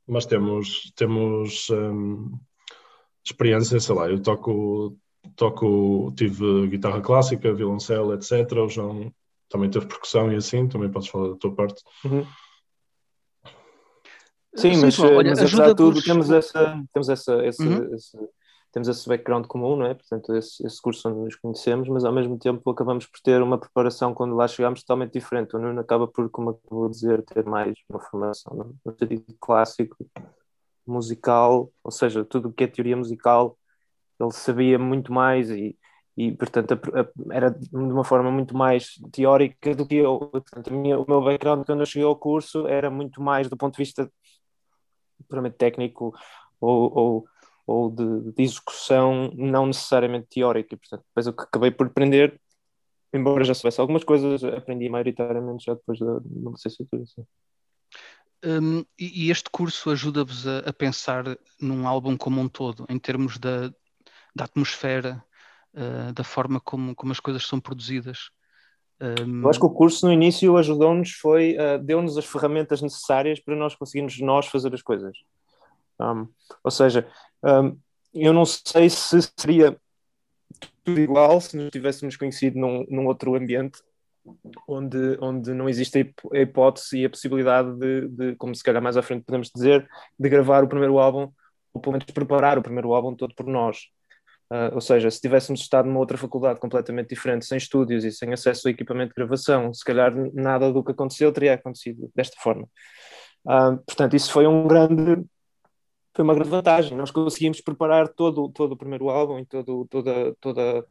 [0.06, 2.32] Mas temos, temos um,
[3.24, 4.96] experiência, sei lá, eu toco,
[5.36, 8.50] toco, tive guitarra clássica, violoncelo, etc.
[8.52, 9.12] O João
[9.48, 11.82] também teve percussão e assim, também podes falar da tua parte.
[12.04, 12.26] Uhum.
[14.56, 17.94] Sim, mas, olha, mas apesar de tudo, temos, essa, temos, essa, esse, uhum.
[17.94, 18.18] esse,
[18.72, 19.94] temos esse background comum, não é?
[19.94, 23.58] Portanto, esse, esse curso onde nos conhecemos, mas ao mesmo tempo acabamos por ter uma
[23.58, 25.56] preparação quando lá chegamos totalmente diferente.
[25.56, 29.24] O Nuno acaba por, como eu vou dizer, ter mais uma formação no, no sentido
[29.40, 29.96] clássico,
[30.86, 33.56] musical, ou seja, tudo o que é teoria musical,
[34.18, 35.78] ele sabia muito mais e,
[36.16, 40.18] e portanto, a, a, era de uma forma muito mais teórica do que eu.
[40.18, 43.74] Portanto, minha, o meu background quando eu cheguei ao curso era muito mais do ponto
[43.74, 44.10] de vista
[45.28, 46.14] puramente técnico
[46.60, 47.24] ou, ou,
[47.70, 50.76] ou de, de, execução, não necessariamente teórica.
[50.76, 52.40] Portanto, depois o que acabei por aprender,
[53.14, 57.04] embora já soubesse algumas coisas, aprendi maioritariamente já depois da, da licenciatura.
[57.04, 57.24] Assim.
[58.44, 61.24] Um, e este curso ajuda-vos a, a, pensar
[61.60, 63.68] num álbum como um todo, em termos da,
[64.34, 65.22] da atmosfera,
[65.74, 68.30] uh, da forma como, como as coisas são produzidas.
[69.00, 69.42] Um...
[69.42, 73.54] Eu acho que o curso no início ajudou-nos, foi uh, deu-nos as ferramentas necessárias para
[73.54, 75.16] nós conseguirmos nós fazer as coisas.
[76.00, 76.26] Um,
[76.64, 77.06] ou seja,
[77.44, 77.78] um,
[78.12, 79.76] eu não sei se seria
[80.84, 83.80] tudo igual se nos tivéssemos conhecido num, num outro ambiente
[84.66, 88.96] onde, onde não existe a hipótese e a possibilidade de, de, como se calhar mais
[88.96, 89.88] à frente podemos dizer,
[90.18, 91.30] de gravar o primeiro álbum,
[91.72, 93.78] ou pelo menos preparar o primeiro álbum todo por nós.
[94.52, 98.32] Uh, ou seja, se tivéssemos estado numa outra faculdade completamente diferente, sem estúdios e sem
[98.32, 102.66] acesso a equipamento de gravação, se calhar nada do que aconteceu teria acontecido desta forma.
[103.46, 105.24] Uh, portanto, isso foi um grande,
[106.14, 106.96] foi uma grande vantagem.
[106.96, 110.86] Nós conseguimos preparar todo, todo o primeiro álbum e todo, toda, toda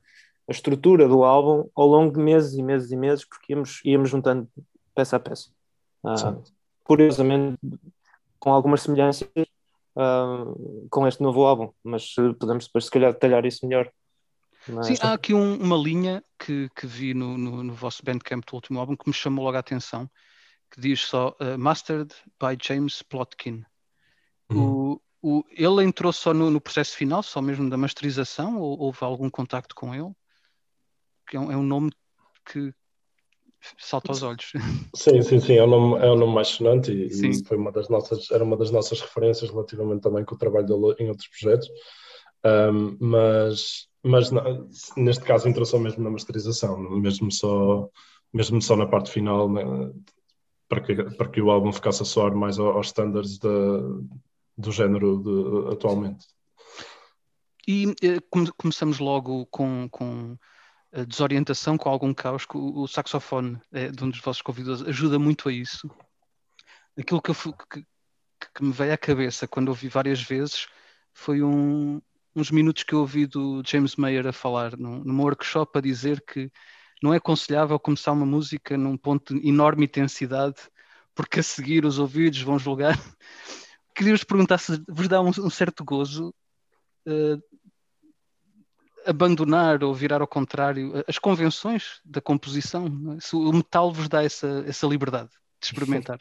[0.48, 4.10] a estrutura do álbum ao longo de meses e meses e meses, porque íamos, íamos
[4.10, 4.48] juntando
[4.96, 5.50] peça a peça.
[6.04, 6.42] Uh,
[6.84, 7.60] curiosamente,
[8.40, 9.30] com algumas semelhanças,
[9.96, 13.92] uh, com este novo álbum, mas podemos depois, se calhar, detalhar isso melhor.
[14.68, 14.88] Mas...
[14.88, 18.56] Sim, há aqui um, uma linha que, que vi no, no, no, vosso Bandcamp do
[18.56, 20.10] último álbum que me chamou logo a atenção,
[20.72, 23.64] que diz só uh, Mastered by James Plotkin.
[24.50, 24.94] Uhum.
[24.94, 29.00] O, o, ele entrou só no, no, processo final, só mesmo da masterização, ou houve
[29.02, 30.12] algum contacto com ele?
[31.28, 31.92] Que é um, é um nome
[32.46, 32.74] que,
[33.78, 34.52] salta aos olhos.
[34.96, 37.72] Sim, sim, sim, é um nome, é um nome mais sonante e, e, foi uma
[37.72, 41.28] das nossas, era uma das nossas referências relativamente também com o trabalho dele em outros
[41.28, 41.70] projetos,
[42.46, 44.32] um, mas, mas
[44.98, 47.90] neste caso entrou só mesmo na masterização, mesmo só,
[48.34, 49.64] mesmo só na parte final, né,
[50.68, 53.48] para, que, para que o álbum ficasse a soar mais aos standards de,
[54.60, 56.28] do género de, atualmente.
[57.68, 58.20] E eh,
[58.58, 60.38] começamos logo com, com
[61.08, 65.48] desorientação, com algum caos, que o, saxofone é, de um dos vossos convidados ajuda muito
[65.48, 65.90] a isso.
[66.98, 67.86] Aquilo que, eu, que,
[68.54, 70.68] que me veio à cabeça quando ouvi várias vezes
[71.14, 72.02] foi um,
[72.36, 76.22] uns minutos que eu ouvi do James Mayer a falar num, num workshop a dizer
[76.26, 76.52] que
[77.02, 80.58] não é aconselhável começar uma música num ponto de enorme intensidade,
[81.16, 82.98] porque a seguir os ouvidos vão julgar.
[84.00, 86.34] Queria-vos perguntar se vos dá um, um certo gozo
[87.06, 87.44] uh,
[89.06, 92.86] abandonar ou virar ao contrário as convenções da composição.
[93.18, 93.20] É?
[93.20, 96.20] Se o metal vos dá essa, essa liberdade de experimentar.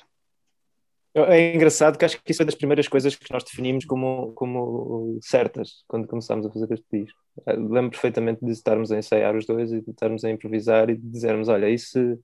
[1.15, 5.17] É engraçado que acho que isso é das primeiras coisas que nós definimos como, como
[5.23, 7.21] certas quando começámos a fazer este disco.
[7.47, 11.09] Lembro perfeitamente de estarmos a ensaiar os dois e de estarmos a improvisar e de
[11.09, 12.19] dizermos: Olha, e se,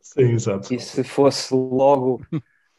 [0.00, 0.72] Sim, exato.
[0.72, 2.24] e se fosse logo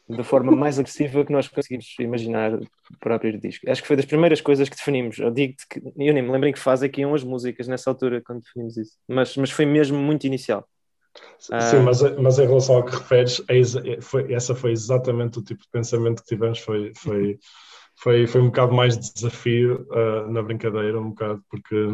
[0.08, 2.58] da forma mais agressiva que nós conseguimos imaginar
[3.00, 3.68] para abrir o disco?
[3.68, 5.18] Acho que foi das primeiras coisas que definimos.
[5.18, 7.66] Eu digo-te que eu nem me lembro em que fase é que iam as músicas
[7.66, 10.66] nessa altura quando definimos isso, mas, mas foi mesmo muito inicial.
[11.38, 11.82] Sim, ah.
[11.82, 15.68] mas, mas em relação ao que referes, é, foi, essa foi exatamente o tipo de
[15.70, 16.58] pensamento que tivemos.
[16.60, 17.38] Foi, foi,
[17.96, 21.86] foi, foi um bocado mais de desafio uh, na brincadeira, um bocado, porque,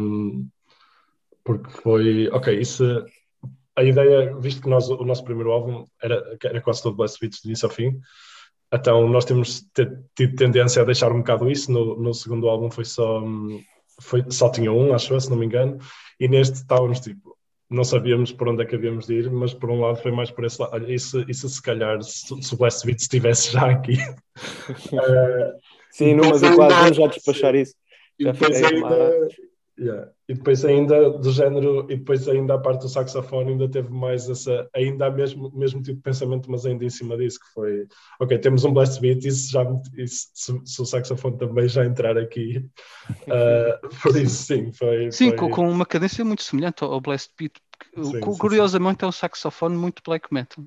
[1.43, 3.05] porque foi, ok, isso,
[3.75, 7.41] a ideia, visto que nós, o nosso primeiro álbum era, era quase todo Blast Beats
[7.41, 7.99] de início ao fim,
[8.73, 9.65] então nós temos
[10.15, 11.71] tido tendência a deixar um bocado isso.
[11.71, 13.23] No, no segundo álbum foi só,
[14.01, 15.77] foi, só tinha um, acho eu, se não me engano,
[16.19, 17.33] e neste estávamos tipo
[17.69, 20.29] não sabíamos por onde é que havíamos de ir, mas por um lado foi mais
[20.29, 20.73] por esse lado.
[20.75, 23.93] Olha, isso, isso se calhar, se, se o Blast Beat estivesse já aqui.
[23.93, 25.57] uh,
[25.89, 27.73] Sim, não, mas eu quase vamos já despachar isso.
[28.19, 29.27] Já depois ainda,
[29.77, 30.09] yeah.
[30.27, 34.29] E depois ainda do género, e depois ainda a parte do saxofone ainda teve mais
[34.29, 37.87] essa, ainda mesmo, mesmo tipo de pensamento, mas ainda em cima disso, que foi,
[38.19, 39.65] ok, temos um blast beat, isso já,
[39.97, 42.57] isso, se, se, o saxofone também já entrar aqui,
[43.27, 45.11] uh, por isso sim, foi...
[45.11, 45.49] Sim, foi...
[45.49, 47.53] com uma cadência muito semelhante ao blast beat,
[48.01, 49.05] sim, curiosamente sim.
[49.05, 50.63] é um saxofone muito black metal.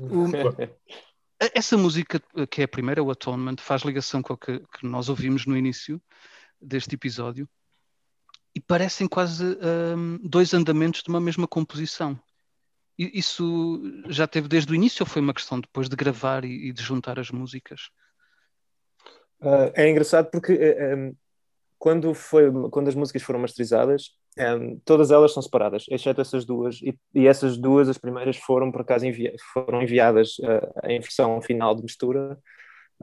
[0.00, 0.26] O,
[1.54, 5.08] essa música, que é a primeira, o Atonement, faz ligação com o que, que nós
[5.08, 6.00] ouvimos no início
[6.60, 7.48] deste episódio,
[8.54, 12.18] e parecem quase um, dois andamentos de uma mesma composição.
[12.96, 16.80] Isso já teve desde o início ou foi uma questão depois de gravar e, de
[16.80, 17.90] juntar as músicas?
[19.40, 20.52] Uh, é engraçado porque
[20.96, 21.12] um,
[21.76, 26.80] quando, foi, quando as músicas foram masterizadas, um, todas elas são separadas, exceto essas duas,
[26.82, 31.42] e, e, essas duas, as primeiras, foram por acaso envi foram enviadas uh, em versão
[31.42, 32.38] final de mistura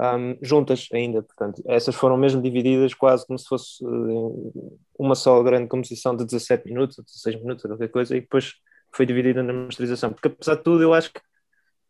[0.02, 1.22] um, juntas ainda.
[1.22, 6.26] Portanto, essas foram mesmo divididas quase como se fosse uh, uma só grande composição de
[6.26, 8.56] 17 minutos, ou 16 minutos, qualquer coisa, e depois
[8.94, 10.12] foi dividida na masterização.
[10.12, 11.22] Porque apesar de tudo, eu acho que,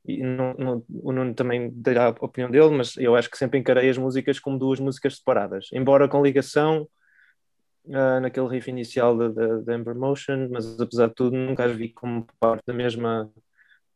[0.06, 3.60] e não, não, o Nuno também dará a opinião dele, mas eu acho que sempre
[3.60, 6.88] encarei as músicas como duas músicas separadas, embora com ligação.
[7.84, 12.28] Uh, naquele riff inicial da Amber Motion, mas apesar de tudo nunca as vi como
[12.40, 13.28] parte da mesma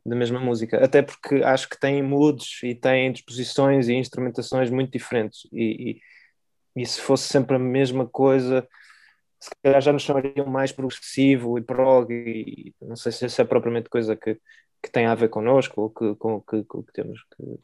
[0.06, 4.92] da mesma música, até porque acho que tem moods e tem disposições e instrumentações muito
[4.92, 5.48] diferentes.
[5.52, 6.00] E,
[6.76, 8.68] e, e, se fosse sempre a mesma coisa
[9.40, 13.46] se calhar já nos chamariam mais progressivo e prog e não sei se isso é
[13.46, 14.40] propriamente coisa que,
[14.82, 17.60] que tem a ver connosco ou que, com, que, com que temos que...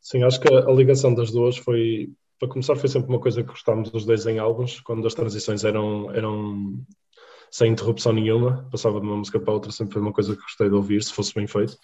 [0.00, 3.42] Sim, acho que a, a ligação das duas foi para começar foi sempre uma coisa
[3.42, 6.78] que gostámos dos dois em álbuns, quando as transições eram, eram
[7.50, 10.68] sem interrupção nenhuma, passava de uma música para outra, sempre foi uma coisa que gostei
[10.68, 11.76] de ouvir, se fosse bem feito.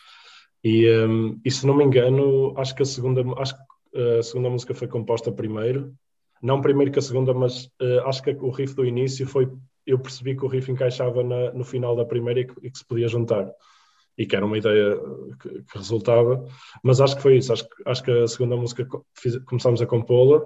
[0.65, 3.63] E, um, e se não me engano, acho que a segunda, acho que
[4.19, 5.95] a segunda música foi composta primeiro,
[6.43, 9.49] não primeiro que a segunda, mas uh, acho que o riff do início foi,
[9.87, 12.79] eu percebi que o riff encaixava na, no final da primeira e que, e que,
[12.79, 13.49] se podia juntar.
[14.19, 14.99] E que era uma ideia
[15.41, 16.45] que, que resultava,
[16.83, 17.53] mas acho que foi isso.
[17.53, 20.45] Acho, acho que a segunda música fiz, começámos a compô-la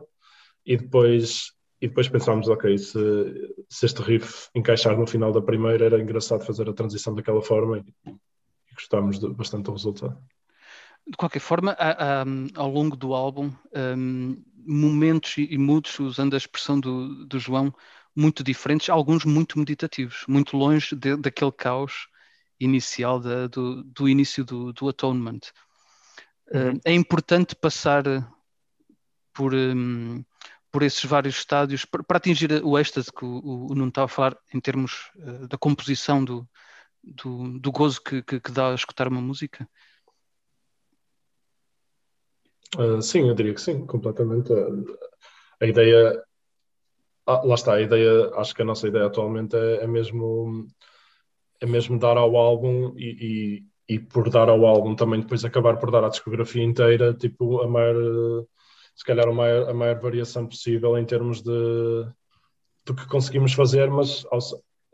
[0.64, 2.98] e depois e depois pensámos, ok, se,
[3.69, 7.78] se, este riff encaixar no final da primeira, era engraçado fazer a transição daquela forma
[7.78, 10.19] e, e gostámos de, bastante do resultado.
[11.07, 12.24] De qualquer forma, há, há,
[12.55, 13.53] ao longo do álbum,
[13.97, 17.73] um, momentos e, e moods, usando a expressão do, do João,
[18.15, 22.09] muito diferentes, alguns muito meditativos, muito longe de, daquele caos
[22.59, 25.40] inicial da, do, do, início do, do Atonement.
[26.51, 26.73] Uhum.
[26.73, 28.03] Uh, é importante passar
[29.35, 29.55] por...
[29.55, 30.24] Um,
[30.77, 34.36] por esses vários estádios para, atingir o êxtase que o, o Nuno estava a falar
[34.53, 36.47] em termos uh, da composição do,
[37.03, 39.66] do, do gozo que, que, que, dá a escutar uma música?
[42.77, 44.53] Uh, sim, eu diria que sim, completamente.
[44.53, 46.23] A, a ideia,
[47.27, 50.69] ah, lá está, a ideia, acho que a nossa ideia atualmente é, é mesmo
[51.59, 55.78] é mesmo dar ao álbum e, e, e, por dar ao álbum também depois acabar
[55.78, 58.44] por dar à discografia inteira, tipo, a maior
[58.97, 61.52] se calhar a maior, a maior variação possível em termos de
[62.86, 64.39] do que conseguimos fazer, mas ao,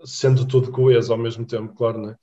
[0.02, 2.16] sendo tudo coeso ao mesmo tempo, claro, né?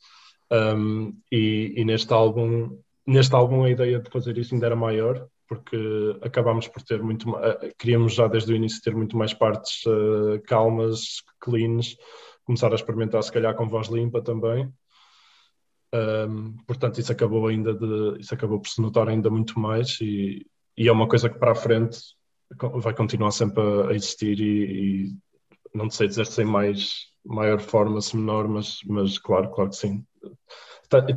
[0.52, 5.28] Um, e, e, neste álbum, neste álbum a ideia de fazer isso ainda era maior,
[5.48, 5.78] porque
[6.22, 10.42] acabámos por ter muito, uh, queríamos já desde o início ter muito mais partes uh,
[10.48, 11.96] calmas, cleans,
[12.44, 14.74] começar a experimentar se calhar com voz limpa também.
[15.94, 20.46] Um, portanto, isso acabou ainda de, isso acabou por se notar ainda muito mais e,
[20.78, 22.00] e é uma coisa que para a frente
[22.76, 25.16] vai continuar sempre a, existir e, e,
[25.74, 29.76] não sei dizer se em mais maior forma, se menor, mas, mas claro, claro que
[29.76, 30.04] sim.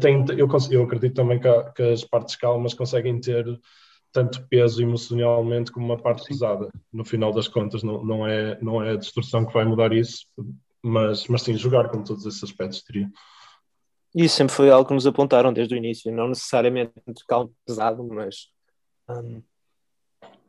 [0.01, 3.47] Tem, eu, eu acredito também que, a, que, as partes calmas conseguem ter
[4.13, 6.69] tanto peso emocionalmente como uma parte pesada.
[6.93, 10.27] No final das contas, não, não, é, não é a distorção que vai mudar isso,
[10.83, 13.11] mas, mas sim, jogar com todos esses aspectos, diria.
[14.15, 16.93] E isso sempre foi algo que nos apontaram desde o início, não necessariamente
[17.27, 18.49] calmo pesado, mas
[19.21, 19.43] um,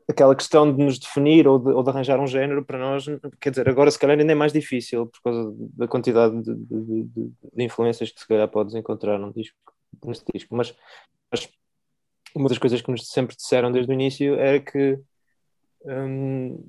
[0.07, 3.05] aquela questão de nos definir ou de, ou de, arranjar um género para nós,
[3.39, 7.03] quer dizer, agora se calhar ainda é mais difícil por causa da quantidade de, de,
[7.03, 9.57] de, influências que se calhar podes encontrar num disco,
[10.05, 10.75] neste disco, mas,
[11.31, 11.49] mas,
[12.35, 14.99] uma das coisas que nos sempre disseram desde o início era que
[15.85, 16.63] um,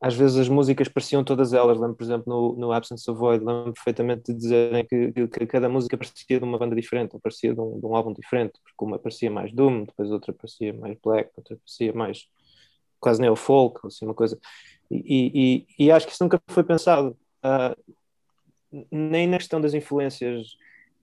[0.00, 1.78] às vezes as músicas pareciam todas elas.
[1.78, 5.46] Lembro, por exemplo, no, no Absence of Void, lembro perfeitamente de dizerem que, que, que,
[5.46, 8.58] cada música parecia de uma banda diferente, ou parecia de um, de um, álbum diferente,
[8.62, 12.28] porque uma parecia mais Doom, depois outra parecia mais Black, outra parecia mais
[12.98, 14.38] quase neo-folk, assim, uma coisa.
[14.90, 17.94] E, e, e, acho que isso nunca foi pensado, uh,
[18.90, 20.56] nem na questão das influências,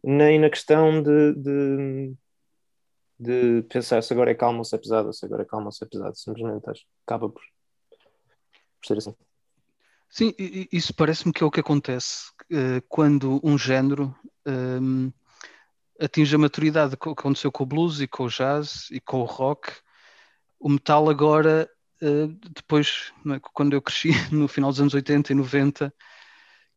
[0.03, 2.13] nem na questão de, de,
[3.19, 5.71] de pensar se agora é calmo ou se é pesado, se agora é calmo ou
[5.71, 6.15] se é pesado.
[6.17, 7.41] Simplesmente acho que acaba por
[8.79, 9.15] por ser assim.
[10.09, 10.33] Sim,
[10.71, 15.13] isso parece-me que é o que acontece uh, quando um género um, ehm,
[15.99, 19.25] atinge a maturidade, que aconteceu com o blues e com o jazz e com o
[19.25, 19.71] rock.
[20.59, 21.69] O metal agora,
[22.01, 23.39] uh, depois, é?
[23.53, 25.93] quando eu cresci no final dos anos 80 e 90,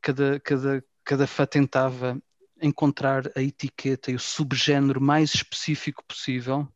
[0.01, 2.21] cada, cada, cada fã tentava
[2.61, 6.69] encontrar a etiqueta e o subgénero mais específico possível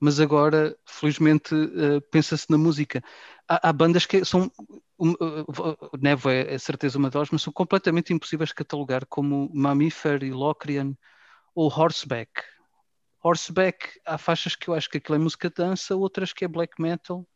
[0.00, 3.04] mas agora, felizmente, uh, pensa-se na música.
[3.52, 4.48] Há, bandas que são.
[4.96, 10.22] Uh, Nevo é, é certeza uma delas, mas são completamente impossíveis de catalogar, como Mammifer
[10.22, 10.94] e Locrian
[11.52, 12.30] ou Horseback.
[13.24, 16.80] Horseback, há faixas que eu acho que aquilo é música dança, outras que é black
[16.80, 17.26] metal,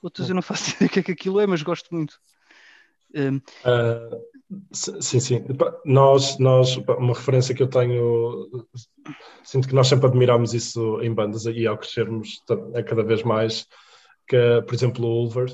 [0.00, 2.20] outras eu não faço ideia o que é que aquilo é, mas gosto muito.
[3.14, 5.44] Um, uh, sim, sim.
[5.84, 8.48] Nós, nós, uma referência que eu tenho,
[9.42, 12.42] sinto que nós sempre admirámos isso em bandas e ao crescermos
[12.74, 13.66] é cada vez mais,
[14.32, 15.46] que por exemplo, o Ulver,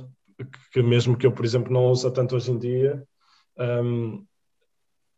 [0.72, 3.02] que mesmo que eu, por exemplo, não ouça tanto hoje em dia,
[3.58, 4.24] um,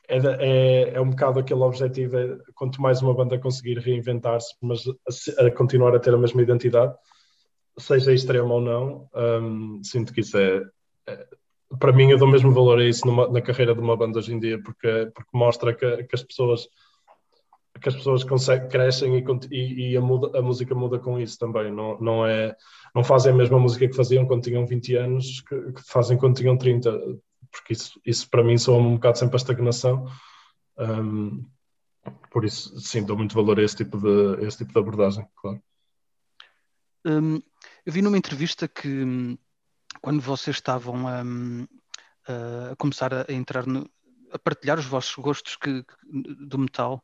[0.08, 4.82] é, é, é, um bocado aquele objetivo, é, quanto mais uma banda conseguir reinventar-se, mas
[5.38, 6.94] a, a, continuar a ter a mesma identidade,
[7.78, 10.64] seja extrema ou não, um, sinto que isso é,
[11.06, 11.26] é
[11.78, 14.18] para mim eu dou o mesmo valor a isso numa, na carreira de uma banda
[14.18, 16.66] hoje em dia, porque, porque mostra que, que as pessoas
[17.80, 18.24] que as pessoas
[18.70, 21.72] crescem e, e, e a, muda, a, música muda com isso também.
[21.72, 22.54] Não, não, é,
[22.94, 26.36] não fazem a mesma música que faziam quando tinham 20 anos que, que fazem quando
[26.36, 26.90] tinham 30,
[27.50, 30.06] porque isso, isso para mim soa um bocado sempre a estagnação.
[30.78, 31.44] Um,
[32.30, 35.62] por isso, sim, dou muito valor a esse tipo de, esse tipo de abordagem, claro.
[37.04, 37.42] Eu
[37.92, 39.38] vi numa entrevista que hum,
[40.00, 41.22] quando vocês estavam a,
[42.72, 43.88] a começar a entrar no,
[44.32, 47.02] a partilhar os vossos gostos que, do metal,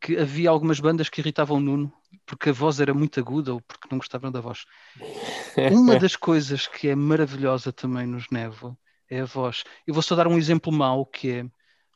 [0.00, 1.92] que havia algumas bandas que irritavam o Nuno
[2.24, 4.64] porque a voz era muito aguda ou porque não gostavam da voz.
[5.72, 8.78] Uma das coisas que é maravilhosa também nos Nevo
[9.10, 9.64] é a voz.
[9.86, 11.46] Eu vou só dar um exemplo mau que é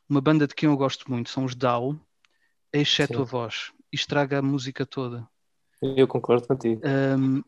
[0.09, 1.99] uma banda de quem eu gosto muito, são os Dow,
[2.71, 3.21] exceto Sim.
[3.21, 5.27] a voz, e estraga a música toda.
[5.81, 6.81] Eu concordo contigo.
[6.85, 7.41] Um,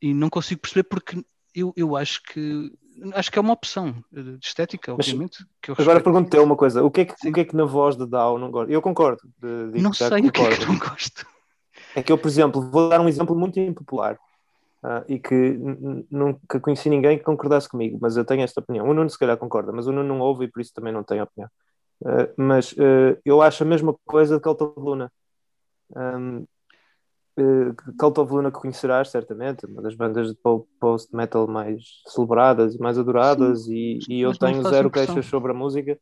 [0.00, 1.24] e não consigo perceber porque
[1.54, 2.72] eu, eu acho que
[3.14, 5.44] acho que é uma opção de estética, obviamente.
[5.78, 8.06] agora pergunto-te uma coisa: o que, é que, o que é que na voz de
[8.06, 8.70] Dow não gosto?
[8.70, 9.20] Eu concordo.
[9.38, 10.28] De, de não sei concordo.
[10.28, 11.26] o que é que não gosto.
[11.94, 14.14] É que eu, por exemplo, vou dar um exemplo muito impopular
[14.82, 15.58] uh, e que
[16.10, 18.88] nunca conheci ninguém que concordasse comigo, mas eu tenho esta opinião.
[18.88, 21.02] O Nuno se calhar concorda, mas o Nuno não ouve e por isso também não
[21.02, 21.50] tem opinião.
[22.00, 25.12] Uh, mas uh, eu acho a mesma coisa de Calta Luna.
[25.94, 26.46] Um,
[27.34, 30.36] Uh, Cult of Luna que conhecerás certamente, uma das bandas de
[30.78, 35.54] post-metal mais celebradas e mais adoradas, Sim, e, e eu tenho zero queixas sobre a
[35.54, 35.98] música,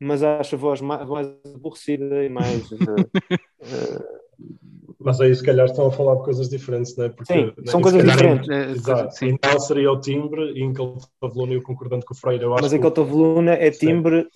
[0.00, 2.72] mas acho a voz mais, mais aborrecida e mais.
[2.72, 2.78] uh,
[4.98, 7.08] mas aí se calhar estão a falar de coisas diferentes, não é?
[7.10, 8.48] Porque, sim, né, são coisas diferentes.
[8.48, 9.14] Em, é, exato.
[9.14, 9.28] Sim.
[9.28, 12.46] Então seria o timbre e em Cult of Luna eu concordando com o Freire.
[12.46, 14.26] mas em Cult of Luna é timbre,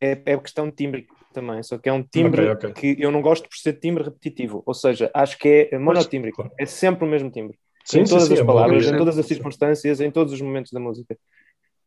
[0.00, 1.06] é questão de timbre
[1.36, 2.94] também, só que é um timbre okay, okay.
[2.94, 6.52] que eu não gosto por ser timbre repetitivo, ou seja, acho que é monotímbrico, claro.
[6.58, 7.58] é sempre o mesmo timbre.
[7.84, 10.32] Sim, em todas sim, as sim, é palavras, é em todas as circunstâncias, em todos
[10.32, 11.16] os momentos da música.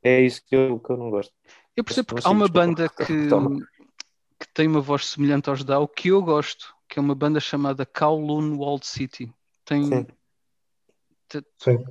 [0.04, 1.34] É isso que eu, que eu não gosto.
[1.76, 3.28] Eu percebo porque há uma banda que,
[4.40, 7.86] que tem uma voz semelhante aos Dow que eu gosto, que é uma banda chamada
[7.86, 9.34] Kowloon Walled City.
[9.66, 11.42] tem, sim.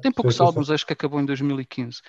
[0.00, 2.00] tem poucos sim, álbuns, acho que acabou em 2015.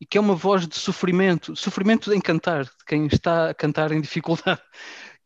[0.00, 3.92] E que é uma voz de sofrimento, sofrimento em cantar, de quem está a cantar
[3.92, 4.60] em dificuldade.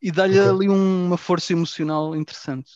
[0.00, 0.50] E dá-lhe Ok.
[0.50, 2.72] ali uma força emocional interessante.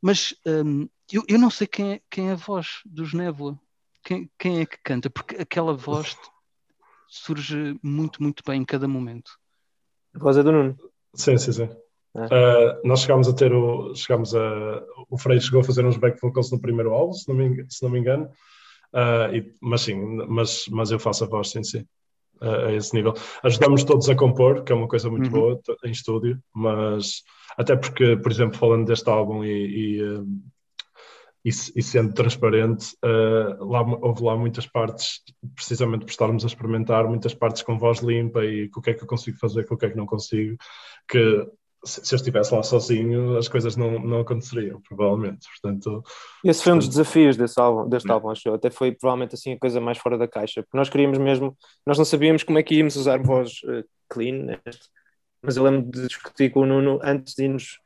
[0.00, 3.60] Mas hum, eu, eu não sei quem é, quem é a voz dos Névoa.
[4.02, 5.10] Quem, quem é que canta?
[5.10, 6.16] Porque aquela voz
[7.06, 9.32] surge muito, muito bem em cada momento.
[10.14, 10.78] A voz é do Nuno.
[11.14, 11.68] Sim, sim, sim.
[12.14, 13.94] Uh, nós chegámos a ter o.
[13.94, 17.34] Chegámos a, o Freire chegou a fazer uns back vocals no primeiro álbum, se não
[17.34, 18.30] me, se não me engano.
[18.94, 19.94] Uh, e- mas sim,
[20.28, 21.84] mas, mas eu faço a voz, sim, sim.
[22.42, 23.14] uh, a esse nível.
[23.42, 25.30] Ajudamos todos a compor, que é uma coisa muito Uhum.
[25.30, 27.22] boa em estúdio, mas
[27.56, 30.42] até porque, por exemplo, falando deste álbum e, e, um,
[31.44, 35.20] e e sendo transparente, uh, lá, houve lá muitas partes,
[35.54, 38.94] precisamente por estarmos a experimentar, muitas partes com voz limpa e com o que é
[38.94, 40.56] que eu consigo fazer, com o que é que não consigo,
[41.08, 41.46] que
[41.84, 45.46] se, eu estivesse lá sozinho as coisas não, não aconteceriam, provavelmente.
[45.48, 46.02] Portanto,
[46.44, 48.14] Esse foi um dos desafios desse álbum, deste Hum.
[48.14, 48.54] álbum, acho eu.
[48.54, 51.56] Até foi provavelmente assim a coisa mais fora da caixa, porque nós queríamos mesmo,
[51.86, 54.88] nós não sabíamos como é que íamos usar voz eh, clean, neste,
[55.42, 57.78] mas eu lembro de discutir com o Nuno antes de irmos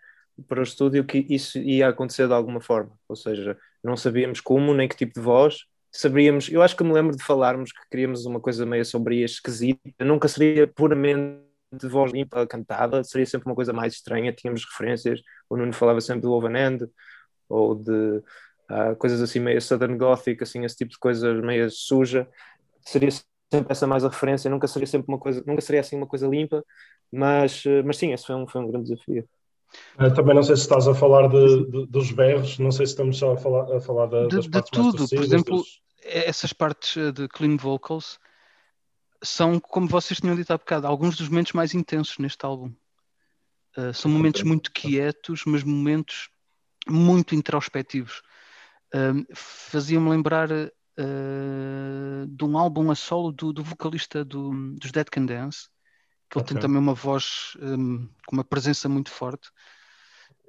[0.47, 4.75] para o estúdio que isso ia acontecer de alguma forma, ou seja, não sabíamos como,
[4.75, 8.27] nem que tipo de voz, sabíamos, eu acho que me lembro de falarmos que queríamos
[8.27, 11.41] uma coisa meio sombria, esquisita, nunca seria puramente
[11.73, 16.01] de voz limpa cantada, seria sempre uma coisa mais estranha, tínhamos referências, o Nuno falava
[16.01, 16.87] sempre do Oven End,
[17.49, 18.23] ou de
[18.69, 22.29] ah, coisas assim meio Southern Gothic, assim, esse tipo de coisas meio suja,
[22.83, 26.07] seria sempre essa mais a referência, nunca seria sempre uma coisa, nunca seria assim uma
[26.07, 26.65] coisa limpa,
[27.13, 29.29] mas, eh, mas sim, esse foi um, foi um grande desafio.
[30.01, 32.93] uh, também não sei se estás a falar de, de- dos berros, não sei se
[32.93, 35.33] estamos só a falar, a falar da- De- das de partes mais tudo, por tossíveis,
[35.33, 35.63] exemplo,
[36.03, 38.19] essas partes eh, de clean vocals
[39.23, 42.73] são, como vocês tinham dito há bocado, alguns dos momentos mais intensos neste álbum.
[43.77, 46.31] Uh, são momentos muito quietos, mas momentos
[46.89, 48.23] muito introspectivos.
[48.95, 55.09] Um, Fazia-me lembrar uh, de um álbum a solo do, do vocalista do- dos Dead
[55.11, 55.69] Can Dance,
[56.31, 56.63] que ele tem Ok.
[56.63, 59.51] também uma voz um, com uma presença muito forte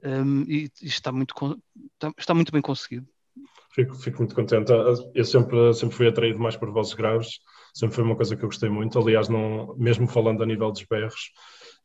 [0.04, 1.34] um, e, e está, muito,
[1.94, 3.08] está, está muito bem conseguido.
[3.72, 4.72] Fico, fico muito contente.
[5.14, 7.40] Eu sempre, sempre fui atraído mais por vozes graves,
[7.78, 8.98] sempre foi uma coisa que eu gostei muito.
[8.98, 11.32] Aliás, não, mesmo falando a nível dos berros,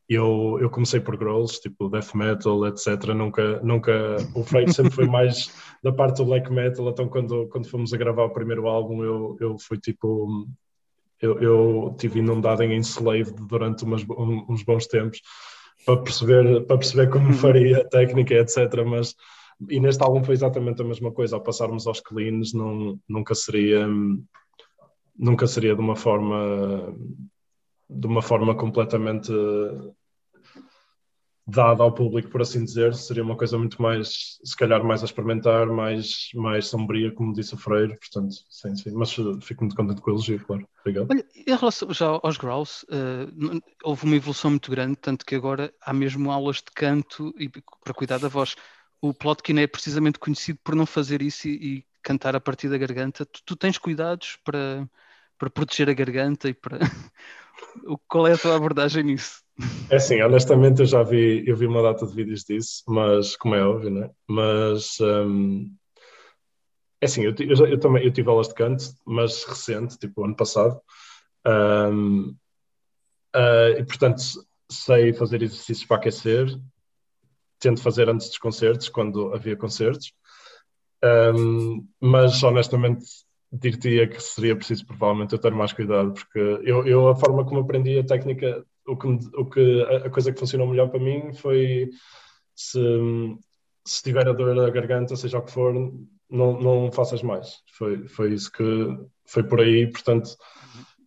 [0.08, 3.14] eu, eu comecei por growls, tipo death metal, etc.
[3.14, 5.52] Nunca, nunca, o Freire sempre foi mais
[5.82, 6.88] da parte do black metal.
[6.88, 10.46] Então, quando, quando fomos a gravar o primeiro álbum, eu, eu fui tipo.
[11.20, 15.20] Eu, eu tive inundado em Enslaved durante umas, um- uns bons tempos
[15.86, 18.84] para perceber, para perceber como faria a técnica, etc.
[18.84, 19.14] Mas
[19.70, 21.36] e neste álbum foi exatamente a mesma coisa.
[21.36, 23.86] Ao passarmos aos cleans, não, nunca seria
[25.16, 26.94] nunca seria de uma forma
[27.88, 29.30] de uma forma completamente
[31.46, 32.94] dada ao público, por assim dizer.
[32.94, 37.54] Seria uma coisa muito mais, se calhar, mais a experimentar, mais, mais sombria, como disse
[37.54, 37.98] o Freire.
[37.98, 38.90] Portanto, sim, sim.
[38.92, 40.66] Mas uh, fico muito contente com o elogio, claro.
[40.80, 41.08] Obrigado.
[41.10, 45.34] Olha, em relação já aos growls, eh, n- houve uma evolução muito grande, tanto que
[45.34, 48.54] agora há mesmo aulas de canto e para cuidar da voz.
[49.00, 52.78] O Plotkin é precisamente conhecido por não fazer isso e, e cantar a partir da
[52.78, 53.24] garganta.
[53.24, 54.88] Tu, tu tens cuidados para,
[55.38, 56.78] para proteger a garganta e para.
[58.08, 59.42] Qual é a tua abordagem nisso?
[59.90, 63.54] É assim, honestamente eu já vi, eu vi uma data de vídeos disso, mas como
[63.54, 64.10] é óbvio, né?
[64.26, 65.74] Mas hum,
[67.00, 70.36] é assim, eu, eu, eu também eu tive aulas de canto, mas recente, tipo ano
[70.36, 70.80] passado,
[71.44, 71.90] ah,
[73.76, 74.22] e portanto
[74.70, 76.46] sei fazer exercícios para aquecer,
[77.58, 80.12] tento fazer antes dos concertos, quando havia concertos,
[81.04, 83.04] Hum, mas honestamente
[83.52, 87.60] diria que seria preciso provavelmente eu ter mais cuidado, porque eu, eu a forma como
[87.60, 91.90] aprendi a técnica, o que, o que a, coisa que funcionou melhor para mim foi
[92.54, 92.78] se,
[93.84, 95.74] se tiver a dor da garganta, seja o que for,
[96.30, 97.62] não, não faças mais.
[97.76, 98.96] Foi, foi isso que
[99.26, 100.30] foi por aí, portanto.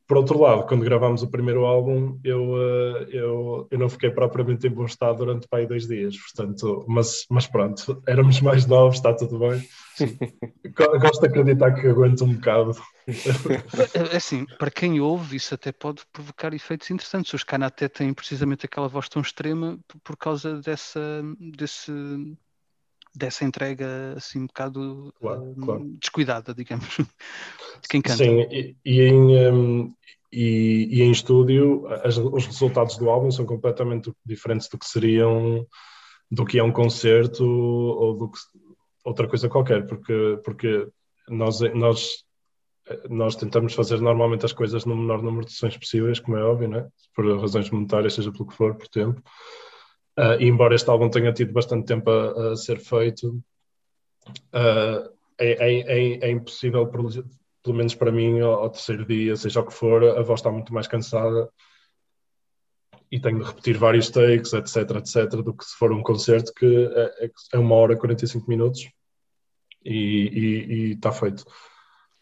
[0.07, 4.67] Por outro lado, quando gravámos o primeiro álbum, eu, eh, eu, eu não fiquei propriamente
[4.67, 8.97] em bom estado durante para aí dois dias, portanto, mas, mas pronto, éramos mais novos,
[8.97, 9.63] está tudo bem.
[10.75, 12.71] Go- Gosto de acreditar que aguento um bocado.
[14.11, 17.33] É assim, para quem ouve, isso até pode provocar efeitos interessantes.
[17.33, 20.99] Os Kanaté têm precisamente aquela voz tão extrema por causa dessa,
[21.39, 21.91] desse,
[23.15, 25.85] dessa entrega assim um bocado Claro, hum, claro.
[25.99, 28.17] descuidada, digamos, de quem canta.
[28.23, 29.93] Sim, e, e em, hum,
[30.31, 35.65] e, e em estúdio, as- os resultados do álbum são completamente diferentes do que seriam
[36.29, 38.39] do que é um concerto ou do que
[39.03, 40.87] outra coisa qualquer, porque, porque
[41.29, 42.23] nós, nós,
[43.09, 46.67] nós tentamos fazer normalmente as coisas no menor número de sessões possíveis, como é óbvio,
[46.67, 46.87] né?
[47.13, 49.21] por razões monetárias, seja pelo que for, por tempo.
[50.17, 53.43] Ah, e embora este álbum tenha tido bastante tempo a, a ser feito,
[54.53, 59.65] é, é, é, é impossível, pelo menos para mim, ao, ao, terceiro dia, seja o
[59.65, 61.49] que for, a voz está muito mais cansada
[63.11, 66.65] e tenho de repetir vários takes, etc, etc, do que se for um concerto que
[66.65, 68.89] é, é, é uma hora e 45 minutos
[69.83, 71.45] e está feito.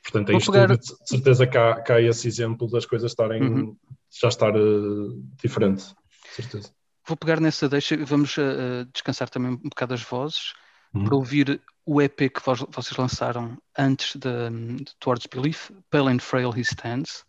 [0.03, 0.78] Portanto, é isto pegar...
[0.78, 3.78] de certeza que há, que há, esse exemplo das coisas estarem uhum.
[4.11, 5.86] já estar uh, diferente,
[6.30, 6.74] certeza.
[7.05, 10.53] Vou pegar nessa deixa e vamos uh, descansar também um bocado as vozes
[10.93, 11.03] uhum.
[11.03, 14.49] para ouvir o EP que vos, vocês lançaram antes de,
[14.84, 17.25] de Towards Belief, Pale and Frail He Stands,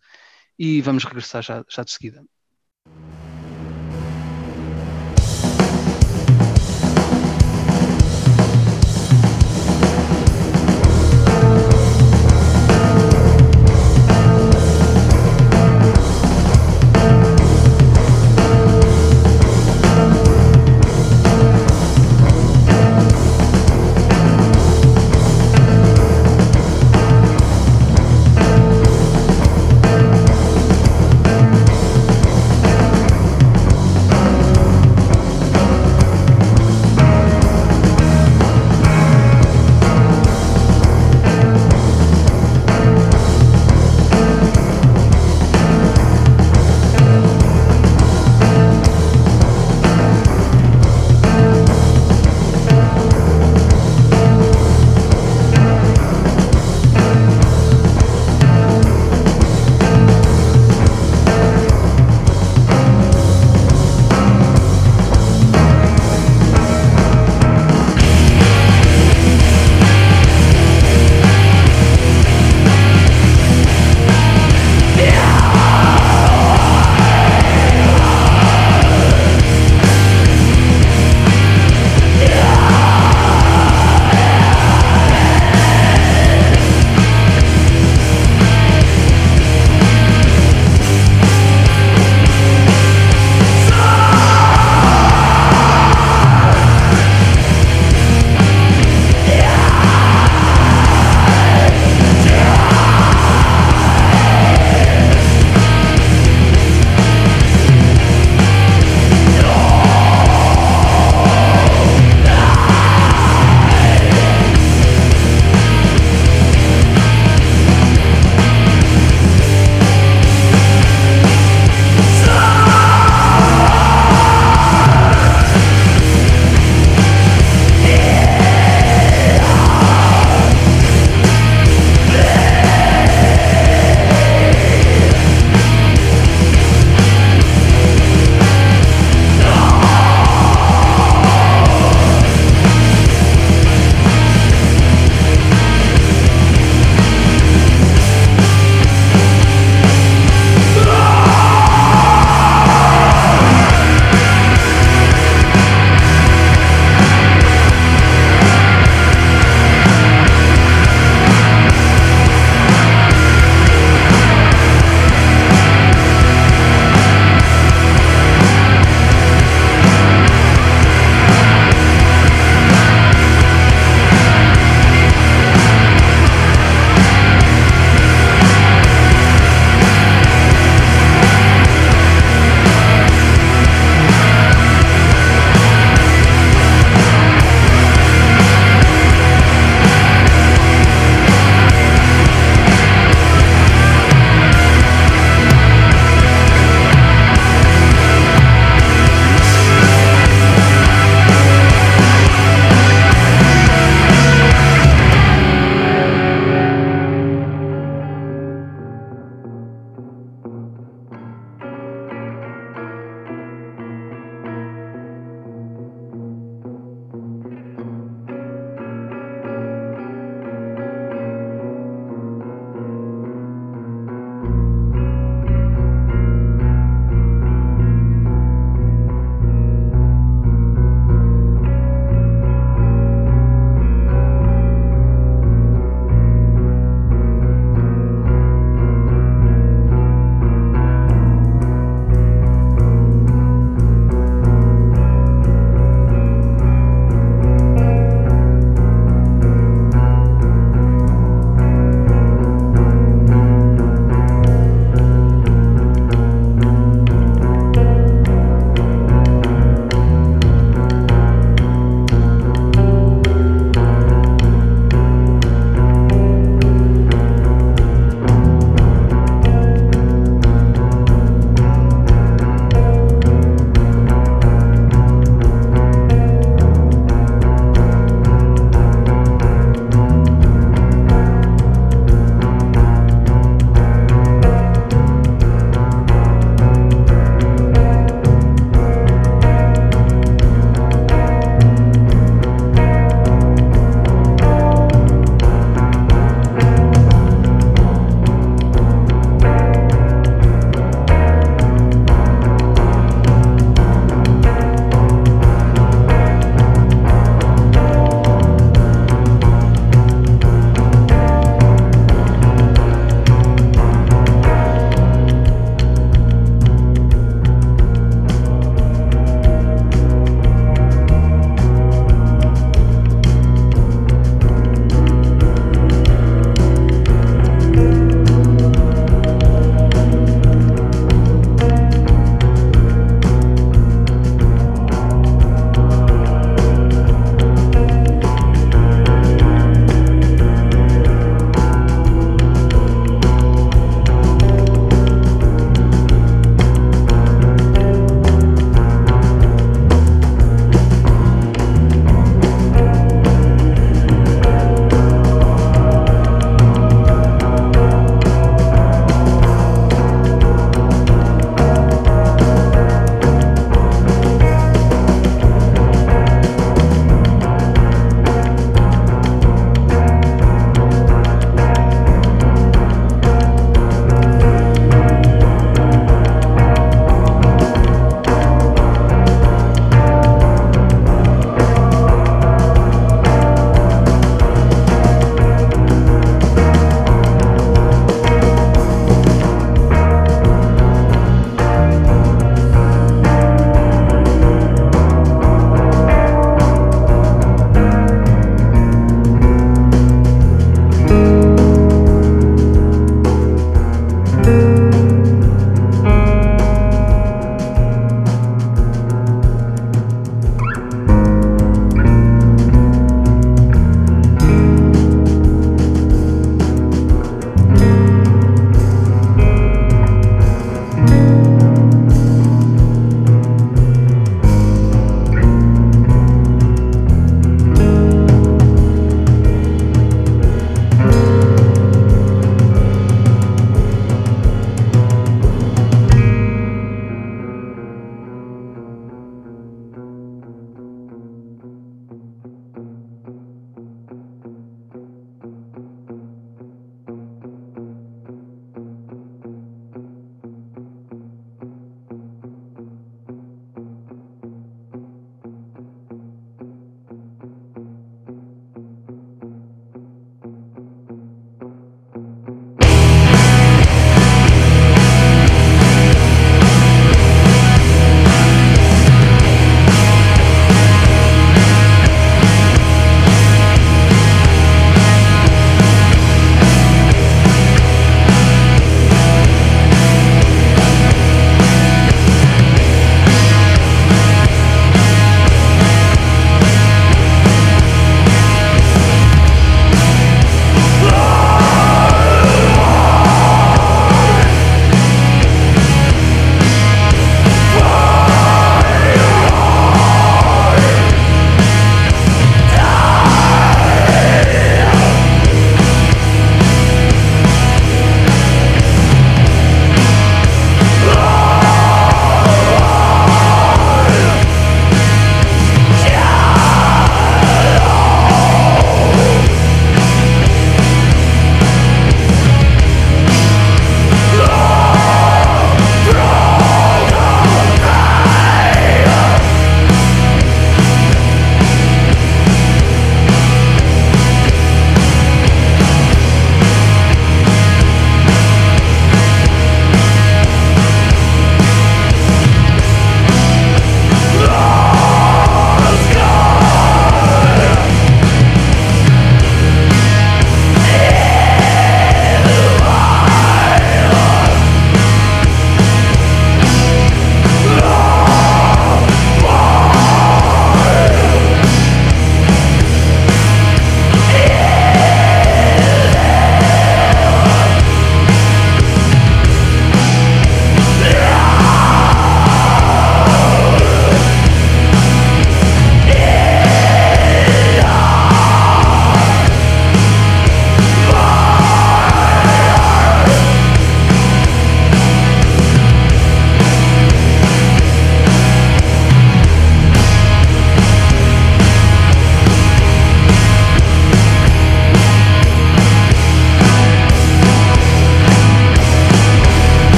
[0.57, 2.23] e vamos regressar já, já de seguida.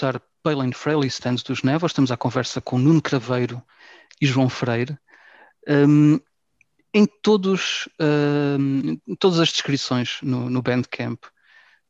[0.00, 3.62] Escutar Payland Frail e Stands dos Névoa, estamos à conversa com Nuno Craveiro
[4.18, 4.98] e João Freire.
[5.68, 6.18] Um,
[6.94, 11.22] em todos, uh, todas as descrições no, no Bandcamp,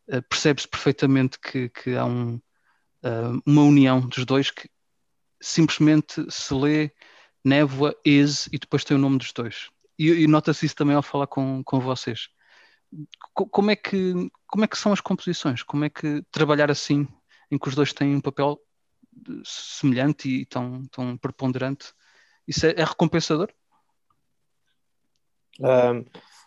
[0.08, 2.34] uh, percebe-se perfeitamente que, que há um,
[3.04, 4.68] uh, uma união dos dois que
[5.40, 6.90] simplesmente se lê
[7.44, 9.70] Névoa, Is e depois tem o nome dos dois.
[9.96, 12.28] E, e nota-se isso também ao falar com, com vocês.
[13.32, 14.14] Como é, que,
[14.48, 15.62] como é que são as composições?
[15.62, 17.06] Como é que trabalhar assim,
[17.51, 18.60] em que os dois têm um papel
[19.44, 21.93] semelhante e tão, tão preponderante,
[22.47, 23.52] isso é, é recompensador?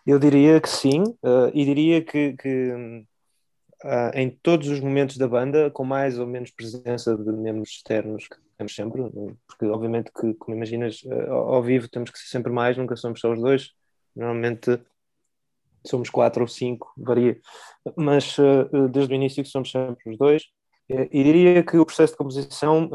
[0.06, 5.28] eu diria que sim, uh, e diria que, que uh, em todos os momentos da
[5.28, 9.02] banda, com mais ou menos presença de membros externos que temos sempre,
[9.48, 13.20] porque obviamente que, como imaginas, uh, ao vivo temos que ser sempre mais, nunca somos
[13.20, 13.72] só os dois,
[14.16, 14.80] normalmente
[15.86, 17.40] somos quatro ou cinco, varia,
[17.98, 18.38] mas
[18.90, 20.44] desde o início somos sempre os dois,
[20.90, 22.90] e diria que o processo de composição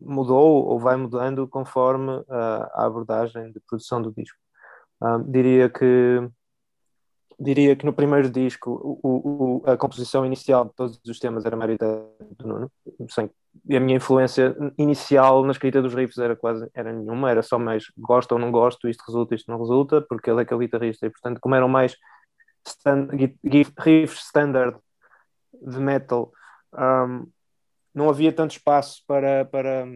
[0.00, 4.38] mudou ou vai mudando conforme a abordagem de produção do disco.
[5.02, 6.28] Um, diria que
[7.38, 8.70] diria que no primeiro disco
[9.02, 11.84] o, o, a composição inicial de todos os temas era mérito
[12.38, 12.72] do Nuno
[13.10, 13.28] sem,
[13.70, 17.86] a minha influência inicial na escrita dos riffs era quase era nenhuma, era só mais
[17.98, 21.10] gosto ou não gosto, isto resulta, isto não resulta porque ele é aquele guitarrista e
[21.10, 21.96] portanto como eram mais
[22.66, 23.08] stand,
[23.78, 24.78] riffs standard
[25.60, 26.32] de metal
[26.78, 27.26] um,
[27.94, 29.86] não havia tanto espaço para, para,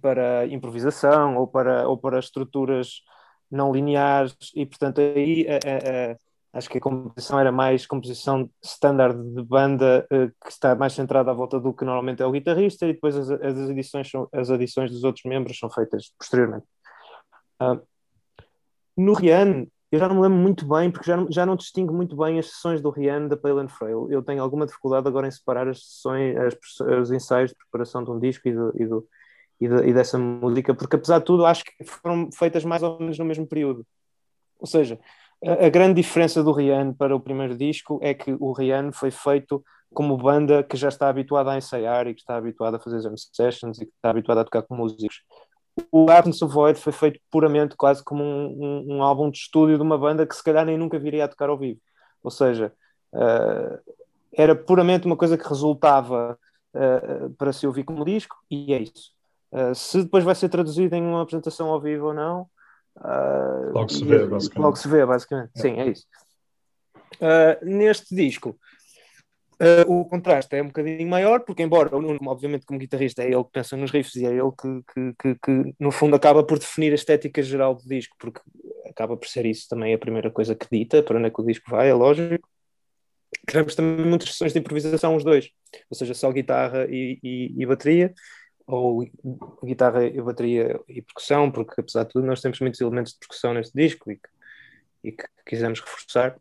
[0.00, 3.02] para improvisação ou para, ou para estruturas
[3.50, 9.16] não lineares, e portanto aí a, a, acho que a composição era mais composição standard
[9.34, 12.86] de banda uh, que está mais centrada à volta do que normalmente é o guitarrista,
[12.86, 16.66] e depois as, as, edições, são, as adições dos outros membros são feitas posteriormente.
[18.96, 22.16] No Rian, eu já não me lembro muito bem, porque já já não distingo muito
[22.16, 24.10] bem as sessões do Rian da Pale and Frail.
[24.10, 26.56] Eu tenho alguma dificuldade agora em separar as sessões, as,
[27.00, 29.08] os ensaios de preparação de um disco e do, e do
[29.60, 32.98] e, de, e, dessa música, porque apesar de tudo acho que foram feitas mais ou
[32.98, 33.86] menos no mesmo período.
[34.58, 34.98] Ou seja,
[35.44, 39.10] a, a grande diferença do Rian para o primeiro disco é que o Rian foi
[39.10, 39.64] feito
[39.94, 43.14] como banda que já está habituada a ensaiar e que está habituada a fazer jam
[43.16, 45.22] sessions e que está habituada a tocar com músicos.
[45.90, 49.76] O Absence of Void foi feito puramente quase como um, um, um, álbum de estúdio
[49.76, 51.80] de uma banda que se calhar nem nunca viria a tocar ao vivo.
[52.22, 52.72] Ou seja,
[53.12, 53.94] uh,
[54.32, 56.38] era puramente uma coisa que resultava
[56.74, 59.12] uh, para se ouvir como disco e é isso.
[59.52, 62.42] Uh, se depois vai ser traduzido em uma apresentação ao vivo ou não,
[62.96, 64.64] uh, logo se vê, basicamente.
[64.64, 65.50] Logo se vê, basicamente.
[65.56, 65.60] É.
[65.60, 66.06] Sim, é isso.
[67.16, 68.58] Uh, neste disco,
[69.86, 73.44] o contraste é um bocadinho maior, porque, embora o Nuno, obviamente, como guitarrista, é ele
[73.44, 76.58] que pensa nos riffs e é ele que, que, que, que, no fundo, acaba por
[76.58, 78.40] definir a estética geral do disco, porque
[78.88, 81.46] acaba por ser isso também a primeira coisa que dita para onde é que o
[81.46, 82.48] disco vai, é lógico.
[83.46, 85.50] Criamos também muitas sessões de improvisação, os dois,
[85.90, 88.14] ou seja, só guitarra e, e, e bateria
[88.66, 89.08] ou
[89.64, 93.54] guitarra e bateria e percussão, porque apesar de tudo nós temos muitos elementos de percussão
[93.54, 94.28] neste disco e que,
[95.04, 96.36] e que quisemos reforçar.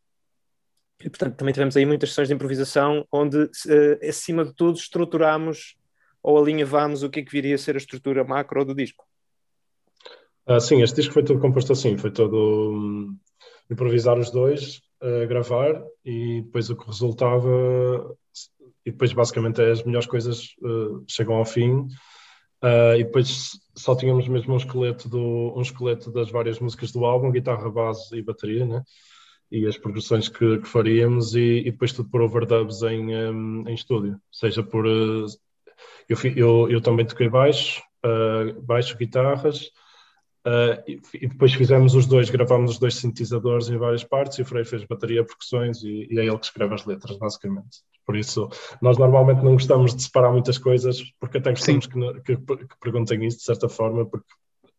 [1.00, 5.76] E portanto também tivemos aí muitas sessões de improvisação onde, uh, acima de tudo, estruturamos
[6.24, 9.06] ou alinhavamos o que é que viria a ser a estrutura macro do disco.
[10.48, 13.18] Ah, sim, este disco foi todo composto assim, foi todo um,
[13.70, 18.16] improvisar os dois, uh, gravar e depois o que resultava
[18.86, 21.88] e depois basicamente as melhores coisas uh, chegam ao fim
[22.66, 27.06] Uh, e depois só tínhamos mesmo um esqueleto, do, um esqueleto das várias músicas do
[27.06, 28.82] álbum, guitarra, base e bateria, né?
[29.52, 33.74] E as progressões que, que faríamos, e, e, depois tudo por overdubs em, um, em
[33.74, 34.86] estúdio, seja por.
[34.86, 35.26] Uh,
[36.08, 39.72] eu, eu, eu, também toquei baixo, uh, baixo, guitarras,
[40.46, 44.44] Uh, e, e, depois fizemos os dois, gravámos os dois sintetizadores em várias partes e
[44.44, 47.80] o Frei fez bateria, percussões e, e, é ele que escreve as letras, basicamente.
[48.06, 48.48] Por isso,
[48.80, 53.26] nós normalmente não gostamos de separar muitas coisas, porque até gostamos que, que, que, perguntem
[53.26, 54.28] isso de certa forma, porque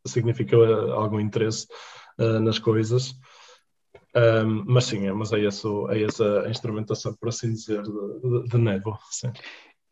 [0.06, 0.56] significa
[0.92, 1.66] algum interesse
[2.20, 3.12] uh, nas coisas.
[4.16, 7.90] Um, mas sim, é, mas é, esse, é essa a instrumentação, por assim dizer, de,
[7.90, 8.98] de, de Nevo.
[9.10, 9.30] Sim.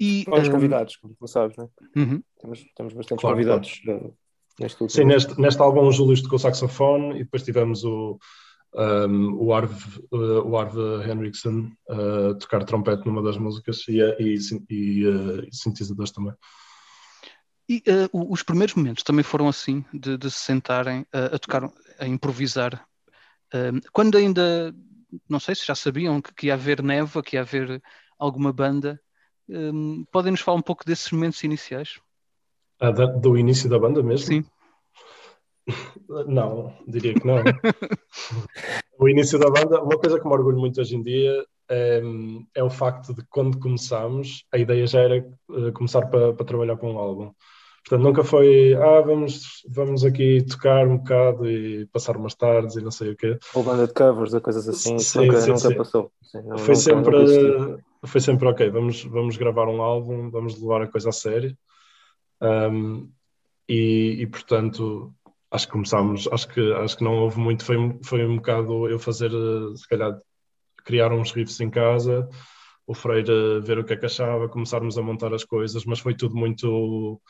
[0.01, 0.53] E, Vários um...
[0.53, 1.69] convidados, como tu sabes, né?
[1.95, 2.23] Uhum.
[2.41, 3.81] Temos, temos bastantes claro, convidados.
[3.85, 4.17] Claro.
[4.59, 8.19] Neste Sim, neste, neste álbum o Júlio tocou saxofone e depois tivemos o,
[8.75, 9.73] um, o Arv,
[10.13, 10.77] uh, o Arv
[11.09, 14.37] Henriksen uh, tocar trompete numa das músicas e, e,
[14.71, 16.33] e, uh, e sintetizadores também.
[17.69, 21.71] E uh, os primeiros momentos também foram assim, de, de se sentarem uh, a tocar,
[21.99, 22.87] a improvisar.
[23.93, 24.75] Quando ainda,
[25.29, 27.83] não sei se já sabiam que, que ia haver neva, que ia haver
[28.19, 29.01] alguma banda,
[29.49, 32.01] um, podem nos falar um pouco desses momentos iniciais?
[32.81, 34.27] Ah, do início da banda mesmo?
[34.27, 34.45] Sim.
[36.27, 37.37] Não, diria que não.
[38.99, 42.03] o início da banda, uma coisa que me orgulho muito hoje em dia é,
[42.55, 46.77] é, o facto de quando começámos, a ideia já era uh, começar para, para trabalhar
[46.77, 47.33] com um álbum.
[47.87, 52.81] Portanto, nunca foi, ah, vamos, vamos aqui tocar um bocado e passar umas tardes e
[52.81, 53.39] não sei o quê.
[53.55, 55.77] Ou banda de covers ou coisas assim, sim, nunca, sim, nunca sim.
[55.77, 56.11] passou.
[56.33, 60.83] Não, foi, nunca, sempre, nunca foi sempre, ok, vamos, vamos gravar um álbum, vamos levar
[60.83, 61.55] a coisa a sério.
[62.41, 63.11] Um,
[63.69, 65.13] e, e, portanto,
[65.51, 68.99] acho que começámos, acho que, acho que não houve muito, foi, foi um bocado eu
[68.99, 69.31] fazer,
[69.77, 70.19] se calhar,
[70.85, 72.27] criar uns riffs em casa,
[72.87, 76.15] o Freire ver o que é que achava, começarmos a montar as coisas, mas foi
[76.15, 77.21] tudo muito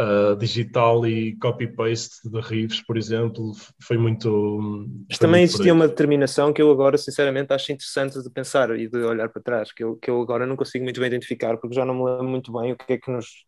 [0.00, 3.52] uh, digital e copy-paste de riffs, por exemplo,
[3.82, 4.86] foi muito.
[5.08, 8.88] Mas também muito existia uma determinação que eu agora, sinceramente, acho interessante de pensar e
[8.88, 11.74] de olhar para trás, que eu, que eu agora não consigo muito bem identificar, porque
[11.74, 13.44] já não me lembro muito bem o que é que nos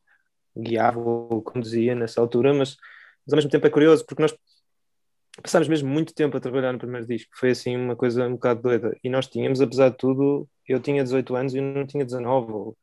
[0.56, 2.76] guiava ou conduzia nessa altura, mas,
[3.26, 4.34] mas ao mesmo tempo é curioso, porque nós
[5.40, 8.62] passámos mesmo muito tempo a trabalhar no primeiro disco, foi assim uma coisa um bocado
[8.62, 12.52] doida, e nós tínhamos, apesar de tudo, eu tinha 18 anos e não tinha 19,
[12.52, 12.76] ou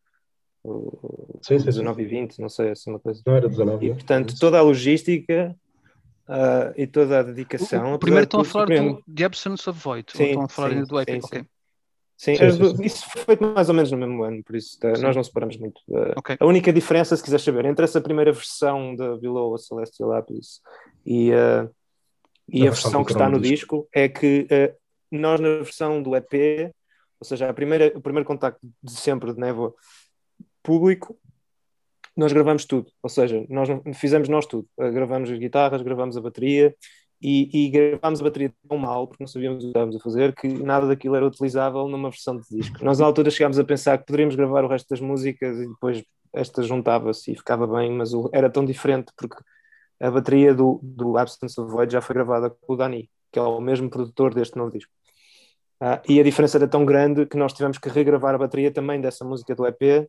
[1.41, 3.21] sim, sim, 19 e 20, não sei, assim uma coisa.
[3.25, 3.85] Não era 19.
[3.85, 5.55] E, portanto, toda a logística
[6.27, 7.91] uh, e toda a dedicação.
[7.91, 10.47] O, o primeiro estão a falar do The Absence of Void, sim, ou estão a
[10.47, 11.45] falar sim, do Epic, ok.
[12.17, 15.15] Sim, sim, isso foi feito mais ou menos no mesmo ano, por isso uh, nós
[15.15, 15.81] não separamos muito.
[15.89, 16.37] Uh, okay.
[16.39, 20.61] A única diferença, se quiser saber, entre essa primeira versão da Below a Celestial Lapis
[21.05, 21.69] e, uh,
[22.47, 24.47] e a, a versão, que está no disco, disco é que
[25.11, 26.73] nós na versão do EP,
[27.19, 29.73] ou seja, a primeira, o primeiro contacto de sempre de Névoa
[30.65, 31.17] público,
[32.17, 36.21] nós gravamos tudo, ou seja, nós fizemos nós tudo, uh, gravamos as guitarras, gravamos a
[36.21, 36.73] bateria
[37.21, 40.33] e, e gravámos a bateria tão mal, porque não sabíamos o que estávamos a fazer,
[40.33, 42.83] que nada daquilo era utilizável numa versão de disco.
[42.83, 46.03] Nós na altura chegámos a pensar que poderíamos gravar o resto das músicas e depois
[46.33, 49.37] esta juntava-se e ficava bem, mas o, era tão diferente porque
[49.99, 53.41] a bateria do, do Absence of Void já foi gravada com o Dani, que é
[53.41, 54.91] o mesmo produtor deste novo disco.
[55.81, 59.01] Uh, e a diferença era tão grande que nós tivemos que regravar a bateria também
[59.01, 60.07] dessa música do EP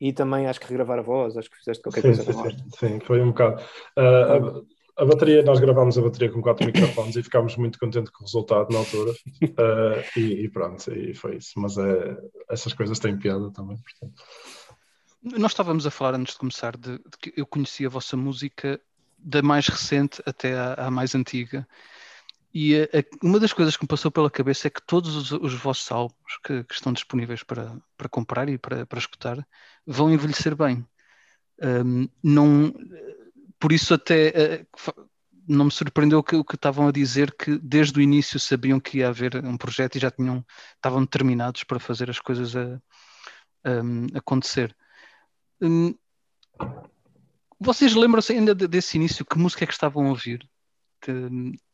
[0.00, 2.50] e também acho que regravar a voz, acho que fizeste qualquer sim, coisa.
[2.50, 3.62] Sim, sim, foi um bocado.
[3.96, 4.64] Uh,
[4.96, 8.22] a, a, bateria, nós gravámos a bateria com quatro microfones e ficámos muito contentes com
[8.22, 9.10] o resultado na altura.
[9.12, 11.52] Uh, e, e, pronto, e foi isso.
[11.56, 12.16] Mas é,
[12.48, 13.76] essas coisas têm piada também.
[13.76, 14.22] Portanto.
[15.22, 18.80] Nós estávamos a falar antes de começar de, de, que eu conheci a vossa música
[19.18, 21.66] da mais recente até à, à mais antiga.
[22.52, 25.32] E a, a, uma das coisas que me passou pela cabeça é que todos os,
[25.32, 29.46] os vossos álbuns que, que, estão disponíveis para, para comprar e para, para escutar
[29.86, 30.86] vão envelhecer bem.
[31.62, 32.72] Um, não,
[33.58, 35.08] por isso até uh,
[35.46, 39.08] não me surpreendeu o que estavam a dizer que desde o início sabiam que ia
[39.08, 40.44] haver um projeto e já tinham
[40.76, 42.80] estavam determinados para fazer as coisas a,
[43.64, 44.76] a acontecer.
[45.60, 45.94] Um,
[47.60, 49.24] vocês lembram-se ainda desse início?
[49.24, 50.48] Que música é que estavam a ouvir?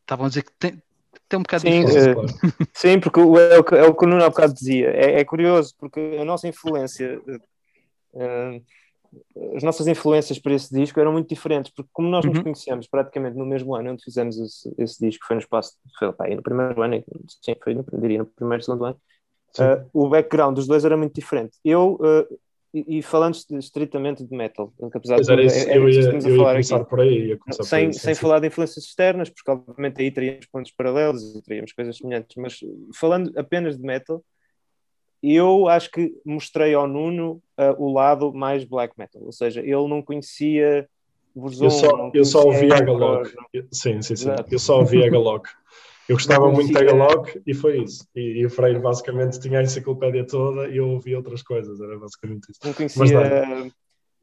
[0.05, 0.81] Estavam a dizer que tem,
[1.27, 2.19] tem um bocado sim, difícil.
[2.19, 2.25] Uh,
[2.73, 4.89] sim, porque é o, que, é o que o Nuno há bocado dizia.
[4.91, 7.19] É, é curioso, porque a nossa influência,
[8.13, 8.63] uh,
[9.55, 12.31] as nossas influências para esse disco eram muito diferentes, porque como nós uhum.
[12.31, 16.11] nos conhecemos praticamente no mesmo ano onde fizemos esse, esse disco, foi no espaço, foi
[16.13, 17.03] pá, no primeiro ano,
[17.41, 18.97] sim, foi no, diria, no primeiro, segundo ano,
[19.59, 21.57] uh, o background dos dois era muito diferente.
[21.63, 21.99] Eu
[22.97, 25.31] e, falando estritamente de metal, apesar de isso,
[25.69, 27.27] é, é eu ia, eu ia começar aqui, por aí.
[27.27, 31.35] Ia sem, por aí, sem falar de influências externas, porque obviamente aí teríamos pontos paralelos
[31.35, 32.59] e teríamos coisas semelhantes, mas
[32.93, 34.23] falando apenas de metal,
[35.23, 39.87] eu acho que mostrei ao Nuno uh, o lado mais black metal, ou seja, ele
[39.87, 40.87] não conhecia
[41.35, 43.29] Burzon, eu só, eu só ouvi a Galog.
[43.71, 44.29] Sim, sim, sim.
[44.49, 45.43] Eu só ouvi a Galog.
[46.07, 48.07] Eu gostava muito de Tagalog e foi isso.
[48.15, 51.97] E, e, o Freire basicamente tinha a enciclopédia toda e eu ouvia outras coisas, era
[51.97, 52.59] basicamente isso.
[52.63, 53.71] Não conhecia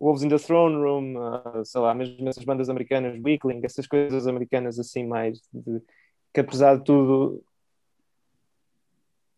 [0.03, 4.27] Wolves in the Throne Room, uh, sei lá, mesmo essas bandas americanas, Weakling, essas coisas
[4.27, 5.81] americanas assim mais, de,
[6.35, 7.41] que apesar de tudo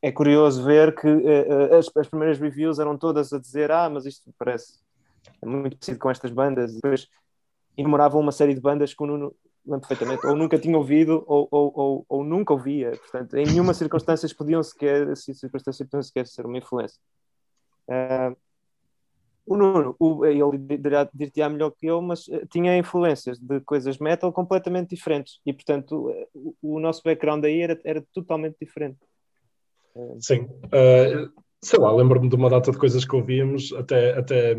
[0.00, 4.06] é curioso ver que uh, as, as, primeiras reviews eram todas a dizer ah, mas
[4.06, 4.78] isto parece
[5.44, 7.08] muito parecido com estas bandas, e depois
[7.76, 9.34] enumoravam uma série de bandas que o Nuno
[9.66, 12.92] lembro perfeitamente, ou nunca tinha ouvido ou, ou, ou, ou, nunca ouvia.
[12.92, 17.00] Portanto, em nenhuma circunstância podiam sequer, assim, circunstância podiam sequer ser uma influência.
[17.88, 18.36] Uh,
[19.46, 20.58] o Nuno, o, ele
[21.12, 26.10] dir-te-á melhor que eu, mas uh, tinha influências de coisas metal completamente diferentes e, portanto,
[26.10, 28.98] uh, o, o, nosso background aí era, era totalmente diferente.
[30.18, 30.48] Sim,
[31.62, 34.56] sei lá, lembro-me de uma data de coisas que ouvíamos, até, até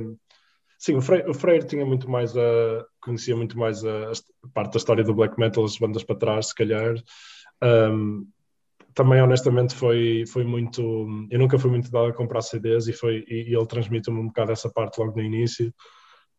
[0.77, 2.85] Sim, o Freire, o Freire, tinha muito mais a.
[3.01, 6.47] conhecia muito mais a, a, parte da história do black metal, as bandas para trás,
[6.47, 6.95] se calhar.
[7.63, 8.27] Um,
[8.93, 10.81] também, honestamente, foi, foi muito.
[11.29, 14.27] Eu nunca fui muito dado a comprar CDs e, foi, e, e ele transmitiu-me um
[14.27, 15.73] bocado essa parte logo no início.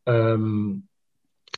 [0.06, 0.82] Um,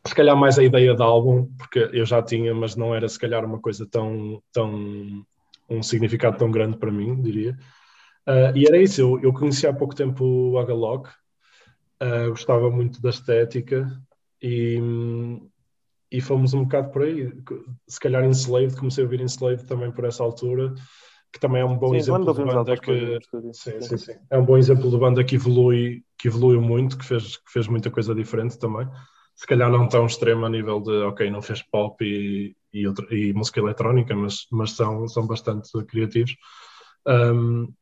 [0.07, 3.19] se calhar mais a ideia de álbum, porque eu já tinha, mas não era se
[3.19, 4.43] calhar uma coisa tão.
[4.53, 5.25] tão
[5.71, 7.57] um significado tão grande para mim, diria.
[8.27, 11.09] Uh, e era isso, eu, eu conheci há pouco tempo o Agalog,
[12.03, 13.91] uh, gostava muito da estética
[14.43, 14.79] e,
[16.11, 17.33] e fomos um bocado por aí.
[17.87, 20.75] Se calhar Enslaved, comecei a ouvir Enslaved também por essa altura,
[21.33, 23.19] que também é um bom sim, exemplo de banda que.
[23.53, 24.13] Sim, sim, sim.
[24.31, 27.69] É um bom exemplo de banda que evolui, que evoluiu muito, que fez, que fez
[27.69, 28.89] muita coisa diferente também.
[29.35, 33.07] Se calhar não tão extremo a nível de, ok, não fez pop e, e, outra,
[33.15, 36.35] e música eletrónica, mas, mas são, são bastante criativos.
[37.07, 37.73] Um,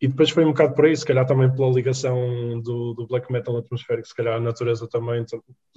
[0.00, 3.30] e depois foi um bocado por aí, se calhar também pela ligação do, do black
[3.30, 5.24] metal atmosférico, se calhar a natureza também,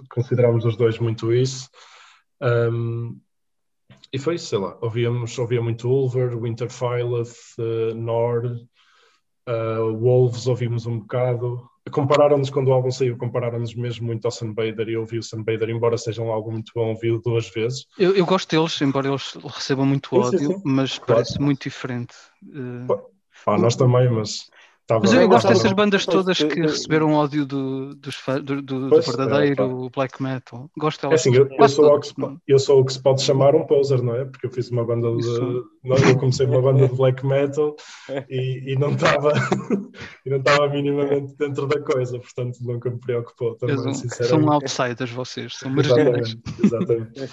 [0.10, 1.70] consideramos os dois muito isso.
[2.42, 3.20] Um,
[4.14, 8.66] e foi isso, sei lá, ouvíamos, ouvia muito Ulver, Winter uh, Nord,
[9.50, 11.62] uh, Wolves ouvimos um bocado.
[11.92, 15.70] Compararam-nos quando o álbum saiu, compararam-nos mesmo muito ao Sunbather e eu ouvi o Sunbather,
[15.70, 17.86] embora seja um álbum muito bom, ouvi-o duas vezes.
[18.00, 20.62] Eu, eu, gosto deles, embora eles recebam muito sim, ódio, sim, sim.
[20.64, 21.16] mas claro.
[21.16, 22.16] parece muito diferente.
[22.42, 23.13] Uh...
[23.48, 24.50] Nós também, mas.
[24.90, 29.86] Mas eu gosto dessas bandas todas que receberam ódio do, dos, do, do, do verdadeiro
[29.86, 30.70] é, black metal.
[30.78, 31.26] Gosto delas.
[31.26, 32.10] É assim, eu, eu, sou que,
[32.46, 34.26] eu, sou o que se pode chamar um poser, não é?
[34.26, 35.26] Porque eu fiz uma banda de.
[35.26, 37.78] Eu comecei uma banda de black metal
[38.30, 39.32] e, e não estava
[40.26, 44.44] não estava minimamente dentro da coisa, portanto nunca me preocupou também, são, sinceramente.
[44.44, 46.36] São outsiders vocês, são marginais.
[46.62, 47.32] Exatamente.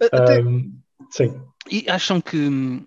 [0.00, 0.48] exatamente.
[0.48, 0.72] um,
[1.10, 1.40] sim.
[1.70, 2.84] E acham que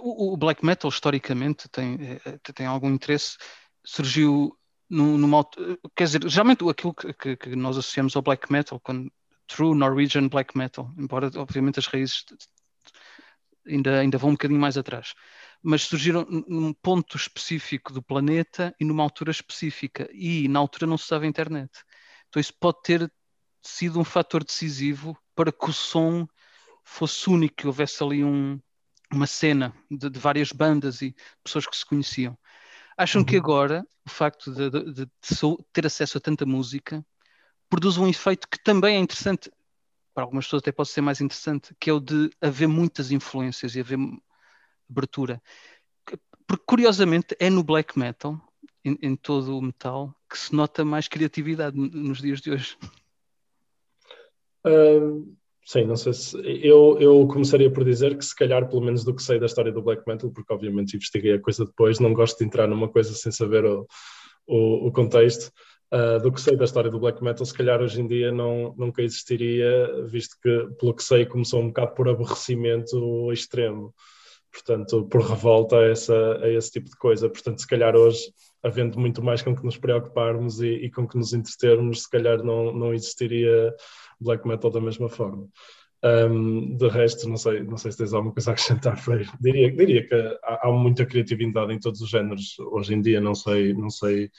[0.00, 3.36] o, black metal, historicamente, tem, eh, tem algum interesse.
[3.84, 4.56] Surgiu
[4.88, 5.44] numa.
[5.94, 9.10] Quer dizer, geralmente aquilo que, que, nós associamos ao black metal, quando,
[9.46, 12.24] true Norwegian black metal, embora, obviamente, as raízes
[13.66, 15.14] ainda, ainda vão um bocadinho mais atrás.
[15.62, 20.08] Mas surgiram num ponto específico do planeta e numa altura específica.
[20.12, 21.70] E na altura não se usava a internet.
[22.28, 23.12] Então isso pode ter
[23.62, 26.26] sido um fator decisivo para que o som
[26.84, 28.60] fosse único, que houvesse ali um,
[29.12, 32.36] uma cena de, de, várias bandas e pessoas que se conheciam.
[32.96, 33.26] Acham uhum.
[33.26, 35.08] que agora o facto de, de, de,
[35.72, 37.04] ter acesso a tanta música
[37.68, 39.50] produz um efeito que também é interessante,
[40.14, 43.74] para algumas pessoas até pode ser mais interessante, que é o de haver muitas influências
[43.74, 43.98] e haver
[44.88, 45.42] abertura.
[46.46, 48.40] Porque curiosamente é no black metal,
[48.84, 52.78] em, em todo o metal, que se nota mais criatividade nos dias de hoje.
[54.64, 56.36] Um, Sim, não sei se.
[56.64, 59.72] Eu, eu começaria por dizer que, se calhar, pelo menos do que sei da história
[59.72, 63.12] do black metal, porque obviamente investiguei a coisa depois, não gosto de entrar numa coisa
[63.12, 63.84] sem saber o,
[64.46, 65.50] o, o contexto.
[65.92, 68.74] Uh, do que sei da história do black metal, se calhar hoje em dia não,
[68.76, 73.92] nunca existiria, visto que, pelo que sei, começou um bocado por aborrecimento extremo.
[74.52, 77.28] Portanto, por revolta a, essa, a esse tipo de coisa.
[77.28, 78.20] Portanto, se calhar hoje,
[78.62, 82.42] havendo muito mais com que nos preocuparmos e, e com que nos entretermos, se calhar
[82.42, 83.74] não, não existiria
[84.20, 85.48] black metal da mesma forma.
[86.04, 89.28] Um, de resto, não sei, não sei se tens alguma coisa a acrescentar, Freire.
[89.40, 92.56] Diria, diria que há, há, muita criatividade em todos os géneros.
[92.58, 94.30] Hoje em dia, não sei, não sei.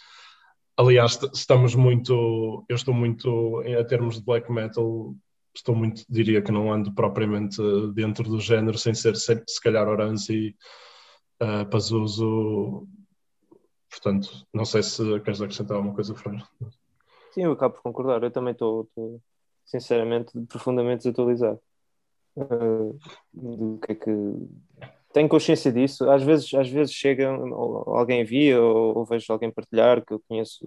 [0.78, 2.64] Aliás, estamos muito.
[2.70, 5.16] Eu estou muito, a termos de black metal,
[5.56, 7.58] estou muito, diria que não ando propriamente
[7.94, 10.56] dentro do género, sem ser, se, se calhar, Orange e
[11.44, 12.88] uh, Pazuzu.
[14.01, 16.43] Portanto, não sei se queres acrescentar alguma coisa, Freire.
[17.32, 18.22] Sim, eu acabo por concordar.
[18.22, 18.88] Eu também estou,
[19.66, 21.59] sinceramente, profundamente desatualizado.
[22.35, 23.00] Uh,
[23.34, 24.11] do que é que
[25.11, 26.08] tenho consciência disso.
[26.09, 30.64] Às vezes, às vezes chega alguém via ou, ou, vejo alguém partilhar que eu conheço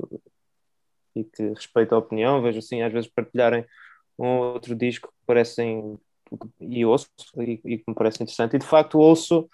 [1.14, 2.42] e que respeito a opinião.
[2.42, 3.64] Vejo assim, às vezes partilharem
[4.18, 5.96] um outro disco que parecem
[6.60, 8.56] e ouço e, e que me parece interessante.
[8.56, 9.48] E de facto ouço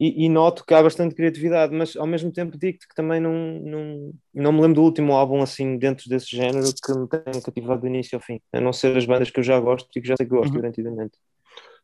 [0.00, 3.32] e, e, noto que há bastante criatividade, mas ao mesmo tempo digo-te que também não,
[3.32, 7.80] não, não me lembro do último álbum assim dentro desse género que me tenha cativado
[7.80, 10.06] do início ao fim, a não ser as bandas que eu já gosto e que
[10.06, 10.60] já sei que gosto uhum.
[10.60, 11.18] garantidamente.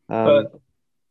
[0.08, 0.60] Uh,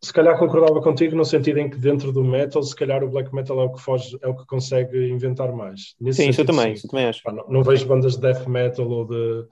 [0.03, 3.33] se calhar concordava contigo no sentido em que dentro do metal, se calhar o black
[3.33, 5.95] metal é o que foge, é o que consegue inventar mais.
[5.99, 6.87] Nesse sim, sentido, isso eu também, sim.
[6.89, 7.21] também acho.
[7.25, 9.47] não, não, vejo bandas de death metal ou de.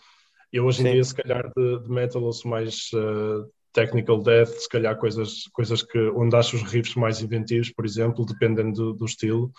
[0.52, 0.92] Eu hoje em sim.
[0.92, 5.82] dia, se calhar, de, de metal ouço mais uh, technical death, se calhar coisas, coisas
[5.82, 9.52] que, onde acho os riffs mais inventivos, por exemplo, dependendo do, do, estilo,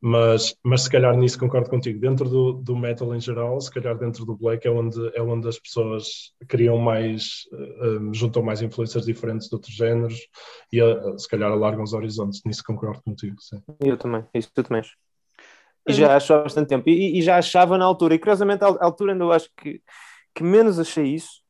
[0.00, 2.00] mas, mas se calhar nisso concordo contigo.
[2.00, 5.48] Dentro do, do metal em geral, se calhar dentro do black é onde, é onde
[5.48, 7.42] as pessoas criam mais,
[7.82, 10.20] um, juntam mais influências diferentes de outros géneros
[10.72, 12.42] e uh, se calhar alargam os horizontes.
[12.44, 13.60] Nisso concordo contigo, sim.
[13.80, 14.82] Eu também, isso eu também.
[15.88, 16.88] E já acho há bastante tempo.
[16.88, 19.82] E, e já achava na altura, e curiosamente, à altura ainda eu acho que,
[20.34, 21.40] que menos achei isso,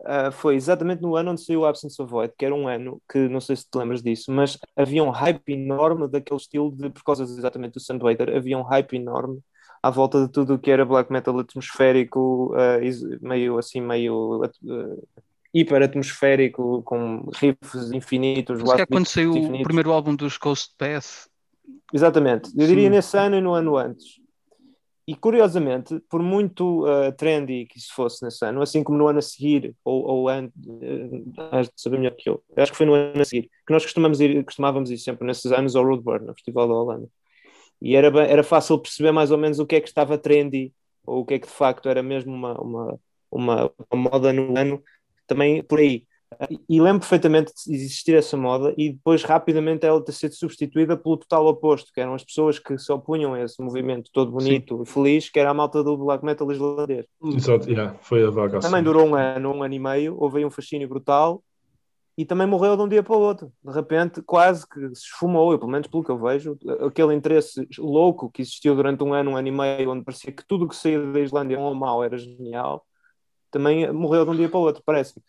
[0.00, 3.00] Uh, foi exatamente no ano onde saiu o Absence of Void, que era um ano
[3.10, 6.90] que não sei se te lembras disso, mas havia um hype enorme daquele estilo de,
[6.90, 9.40] por causa exatamente do Sunbader, havia um hype enorme
[9.82, 15.08] à volta de tudo o que era black metal atmosférico, uh, meio assim, meio uh,
[15.54, 18.62] hiper atmosférico, com riffs infinitos.
[18.62, 19.60] Mas é quando saiu infinitos.
[19.60, 21.28] o primeiro álbum dos Ghost Path,
[21.92, 22.50] Exatamente.
[22.56, 22.90] Eu diria Sim.
[22.90, 24.20] nesse ano e no ano antes.
[25.08, 29.20] E curiosamente, por muito uh, trendy que isso fosse nesse ano, assim como no ano
[29.20, 33.22] a seguir, ou, ou antes, uh, saber melhor que eu, acho que foi no ano
[33.22, 36.66] a seguir, que nós costumamos ir, costumávamos ir sempre nesses anos ao Roadburn, no Festival
[36.66, 37.08] da Holanda.
[37.80, 40.74] E era, era fácil perceber mais ou menos o que é que estava trendy,
[41.06, 44.58] ou o que é que de facto era mesmo uma, uma, uma, uma moda no
[44.58, 44.82] ano,
[45.26, 46.04] também por aí.
[46.68, 51.16] E lembro perfeitamente de existir essa moda e depois rapidamente ela ter sido substituída pelo
[51.16, 54.86] total oposto, que eram as pessoas que se opunham a esse movimento todo bonito e
[54.86, 57.06] feliz, que era a malta do black metal islandês.
[57.22, 60.44] Exato, yeah, foi a vaga Também durou um ano, um ano e meio, houve aí
[60.44, 61.42] um fascínio brutal
[62.18, 63.52] e também morreu de um dia para o outro.
[63.62, 67.68] De repente, quase que se esfumou, eu, pelo menos pelo que eu vejo, aquele interesse
[67.78, 70.74] louco que existiu durante um ano, um ano e meio, onde parecia que tudo que
[70.74, 72.84] saía da Islândia, bom ou mau, era genial,
[73.50, 75.22] também morreu de um dia para o outro, parece-me.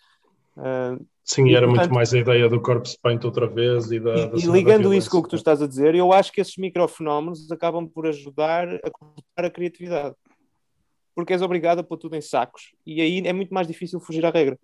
[0.58, 4.00] Uh, Sim, e, era portanto, muito mais a ideia do corpse paint outra vez e
[4.00, 4.16] da.
[4.16, 6.42] E, da e ligando isso com o que tu estás a dizer, eu acho que
[6.42, 10.16] esses microfenómenos acabam por ajudar a cortar a criatividade.
[11.14, 14.26] Porque és obrigado a pôr tudo em sacos e aí é muito mais difícil fugir
[14.26, 14.58] à regra.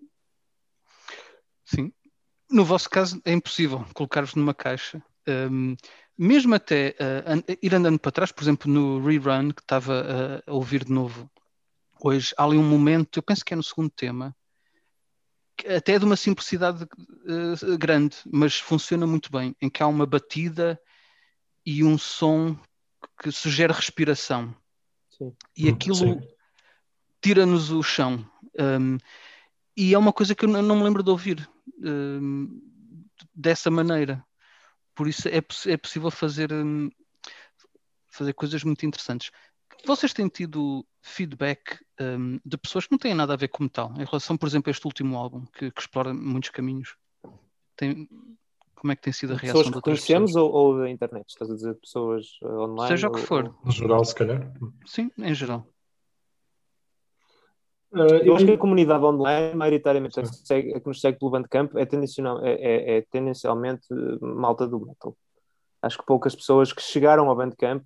[1.66, 1.92] Sim.
[2.50, 5.04] No vosso caso é impossível colocar-vos numa caixa.
[5.28, 5.76] Um,
[6.18, 10.54] mesmo até uh, ir andando para trás, por exemplo, no rerun que estava uh, a
[10.54, 11.30] ouvir de novo
[12.00, 14.36] hoje, há ali um momento, eu penso que é no segundo tema,
[15.68, 20.80] até de uma simplicidade uh, grande, mas funciona muito bem, em que há uma batida
[21.66, 22.58] e um som
[23.22, 24.56] que sugere respiração.
[25.10, 25.36] Sim.
[25.56, 26.22] E aquilo
[27.22, 28.30] tira-nos o chão.
[28.60, 28.98] Um,
[29.76, 32.62] e é uma coisa que eu não me lembro de ouvir um,
[33.34, 34.24] dessa maneira.
[34.94, 36.90] Por isso é, é possível fazer, um,
[38.08, 39.32] fazer coisas muito interessantes.
[39.86, 43.92] Vocês têm tido feedback um, de pessoas que não têm nada a ver com metal,
[43.98, 46.96] em relação, por exemplo, a este último álbum, que, que explora muitos caminhos?
[47.76, 48.08] Tem,
[48.76, 51.26] como é que tem sido a reação pessoas que conhecemos ou, ou, da internet?
[51.30, 52.90] Estás a dizer pessoas uh, online?
[52.90, 53.56] Seja o que for.
[53.64, 54.54] No geral, se calhar.
[54.86, 55.68] Sim, em geral.
[57.92, 61.20] Uh, eu acho que a comunidade online, maioritariamente, a que, segue, a que nos segue
[61.20, 63.86] pelo Bandcamp, é, tendencial, é, é, é tendencialmente
[64.20, 65.16] malta do metal.
[65.82, 67.84] Acho que poucas pessoas que chegaram ao Bandcamp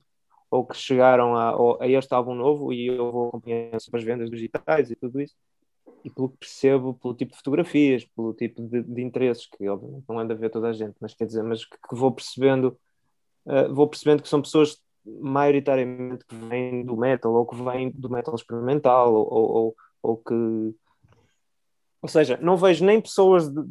[0.49, 4.89] ou que chegaram a, a este álbum novo e eu vou acompanhando as vendas digitais
[4.91, 5.35] e tudo isso.
[6.03, 10.05] E pelo que percebo, pelo tipo de fotografias, pelo tipo de, de interesses, que obviamente
[10.07, 12.77] não anda a ver toda a gente, mas quer dizer, mas que, que vou percebendo,
[13.45, 18.09] uh, vou percebendo que são pessoas maioritariamente que vêm do metal ou que vêm do
[18.09, 20.75] metal experimental ou, ou, ou que
[22.01, 23.61] ou seja, não vejo nem pessoas de,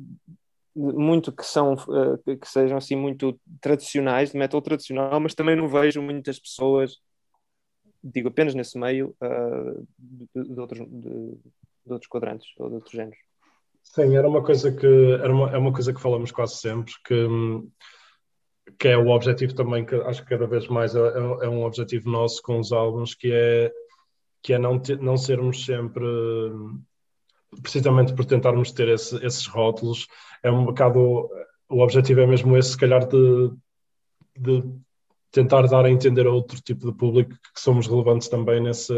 [0.77, 5.69] muito que são uh, que sejam assim muito tradicionais de metal tradicional, mas também não
[5.69, 7.01] vejo muitas pessoas
[8.13, 11.11] digo apenas nesse meio uh, de, de, outros, de,
[11.87, 13.19] de, outros quadrantes ou de outros géneros.
[13.83, 17.27] Sim, era uma coisa que era uma, é uma coisa que falamos quase sempre que
[18.79, 21.63] que é o objetivo também que acho que cada vez mais é, é, é um
[21.63, 23.73] objetivo nosso com os álbuns que é
[24.43, 26.05] que é não, ter, não sermos sempre
[27.62, 30.07] precisamente por tentarmos ter esse, esses rótulos,
[30.42, 31.28] é um bocado.
[31.68, 33.50] O objetivo é mesmo esse, se calhar, de,
[34.39, 34.62] de
[35.33, 38.94] tentar dar a entender a outro tipo de público que somos relevantes também nesse,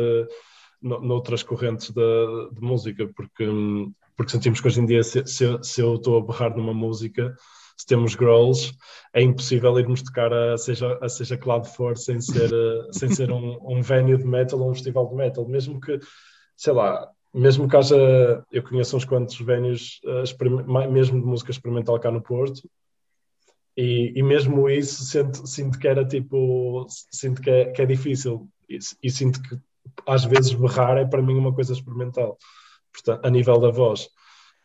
[0.80, 3.46] noutras correntes de, de música, porque,
[4.16, 7.34] porque sentimos que hoje em dia, se, se, se eu estou a berrar numa música,
[7.76, 8.72] se temos growls,
[9.12, 12.50] é impossível irmos tocar a seja, a seja que lado for sem ser,
[12.92, 15.98] sem ser um, um venue de metal ou um festival de metal, mesmo que,
[16.56, 21.98] sei lá, mesmo que haja, eu conheço uns quantos venues, uh, mesmo de música experimental
[22.00, 22.68] cá no Porto,
[23.76, 28.48] e, e mesmo isso sinto, sinto que era tipo, sinto que é, que é difícil,
[28.68, 29.56] e, e, sinto que
[30.06, 32.36] às vezes berrar é para mim uma coisa experimental,
[32.92, 34.08] portanto, a nível da voz.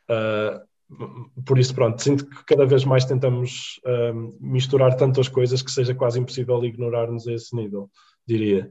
[0.10, 5.72] Uh, por isso, pronto, sinto que cada vez mais tentamos uh, misturar tantas coisas que
[5.72, 7.90] seja quase impossível ignorar-nos a esse nível,
[8.26, 8.70] diria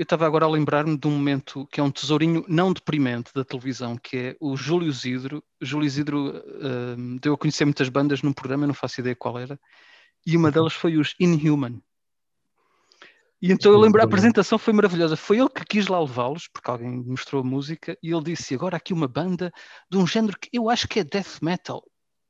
[0.00, 3.44] eu estava agora a lembrar-me de um momento que é um tesourinho não deprimente da
[3.44, 5.44] televisão, que é o Júlio Isidro.
[5.60, 9.38] O Júlio Isidro uh, deu a conhecer muitas bandas num programa, não faço ideia qual
[9.38, 9.60] era,
[10.26, 11.82] e uma delas foi os Inhuman.
[13.42, 15.18] E então eu lembro, a apresentação foi maravilhosa.
[15.18, 18.78] Foi ele que quis lá levá-los, porque alguém mostrou a música, e ele disse: Agora
[18.78, 19.52] aqui uma banda
[19.90, 21.84] de um género que eu acho que é death metal.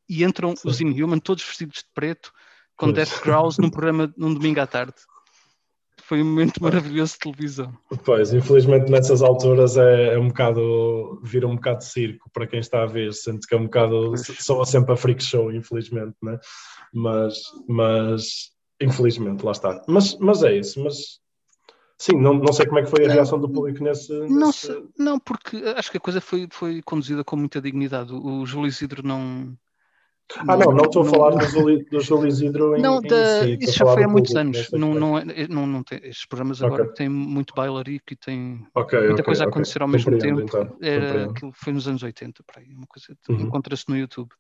[0.09, 0.69] E entram Sim.
[0.69, 2.33] os Inhuman, todos vestidos de preto,
[2.77, 2.97] com pois.
[2.97, 4.95] death growls, num programa num domingo à tarde
[6.11, 7.73] foi um momento maravilhoso de televisão.
[8.05, 12.59] Pois, infelizmente nessas alturas é, é, um bocado, vira um bocado de circo para quem
[12.59, 16.37] está a ver, sente que é um bocado, soa sempre a freak show, infelizmente, né?
[16.93, 18.51] Mas, mas,
[18.83, 19.85] infelizmente, lá está.
[19.87, 21.21] Mas, mas é isso, mas
[21.97, 24.13] Sim, não, não sei como é que foi a reação do público nesse.
[24.13, 24.67] Não, nesse...
[24.67, 28.13] Sei, não porque acho que a coisa foi, foi conduzida com muita dignidade.
[28.13, 29.57] O Júlio Isidro não
[30.39, 33.59] Ah, não, não estou a falar do Júlio, do Júlio Isidro em, Não, em si,
[33.61, 34.71] isso já foi há muitos anos.
[34.73, 36.95] Não, é- não, não tem, estes programas agora Ok.
[36.95, 40.41] têm muito bailarico e têm Ok, muita ok, coisa a acontecer ao mesmo tempo.
[40.41, 43.41] então, Era, aquilo foi nos anos 80, por aí, uma coisa Uhum.
[43.41, 44.31] encontra-se no YouTube.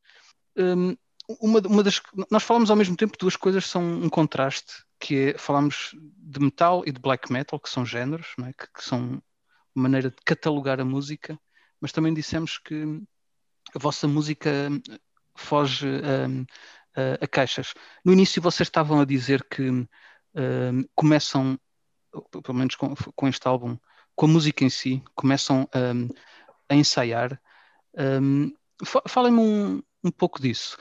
[0.56, 0.96] Hum,
[1.40, 5.38] uma, uma das, nós falamos ao mesmo tempo duas coisas são um contraste, que é
[5.38, 8.52] falamos de metal e de black metal, que são géneros, não é?
[8.52, 9.22] que, que são
[9.74, 11.38] uma maneira de catalogar a música,
[11.80, 13.00] mas também dissemos que
[13.74, 14.50] a vossa música
[15.40, 16.44] foge hum,
[17.20, 17.74] a, caixas.
[18.04, 19.86] No início vocês estavam a dizer que hum,
[20.94, 21.58] começam,
[22.30, 23.76] pelo menos com, com este álbum,
[24.14, 26.08] com a música em si, começam hum,
[26.68, 27.40] a ensaiar.
[27.96, 28.52] Hum,
[28.84, 30.76] fa- Falem-me um, um pouco disso.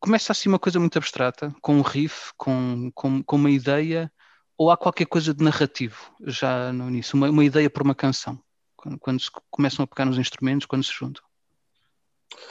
[0.00, 4.12] Começa assim uma coisa muito abstrata, com um riff, com, com, com uma ideia,
[4.56, 8.38] ou há qualquer coisa de narrativo já no início, uma, uma ideia para uma canção,
[8.76, 11.24] quando, quando se começam a pegar nos instrumentos, quando se juntam.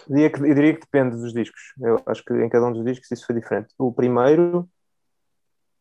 [0.08, 1.62] Diria, que, eu diria que depende dos discos.
[1.82, 3.74] Eu acho que em cada um dos discos isso foi diferente.
[3.78, 4.70] O primeiro,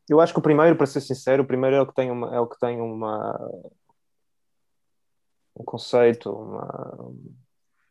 [0.08, 2.34] eu acho que o primeiro, para ser sincero, o primeiro é o que tem uma,
[2.34, 3.38] é o que tem uma
[5.54, 7.12] um conceito, uma,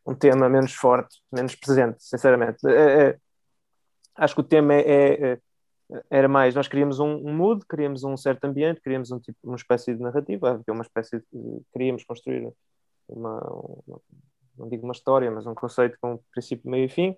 [0.06, 2.66] um tema menos forte, menos presente, sinceramente.
[2.68, 3.20] É- é-
[4.16, 5.40] acho que o tema é, é- é-
[6.10, 9.56] era mais, nós queríamos um, um mood, queríamos um certo ambiente, queríamos um tipo, uma
[9.56, 12.52] espécie de narrativa, uma espécie de, queríamos construir
[13.08, 13.40] uma,
[13.88, 14.02] uma-
[14.62, 17.18] não digo uma história, mas um conceito com princípio, meio e fim.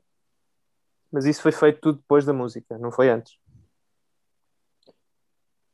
[1.11, 3.37] Mas isso foi feito tudo depois da música, não foi antes.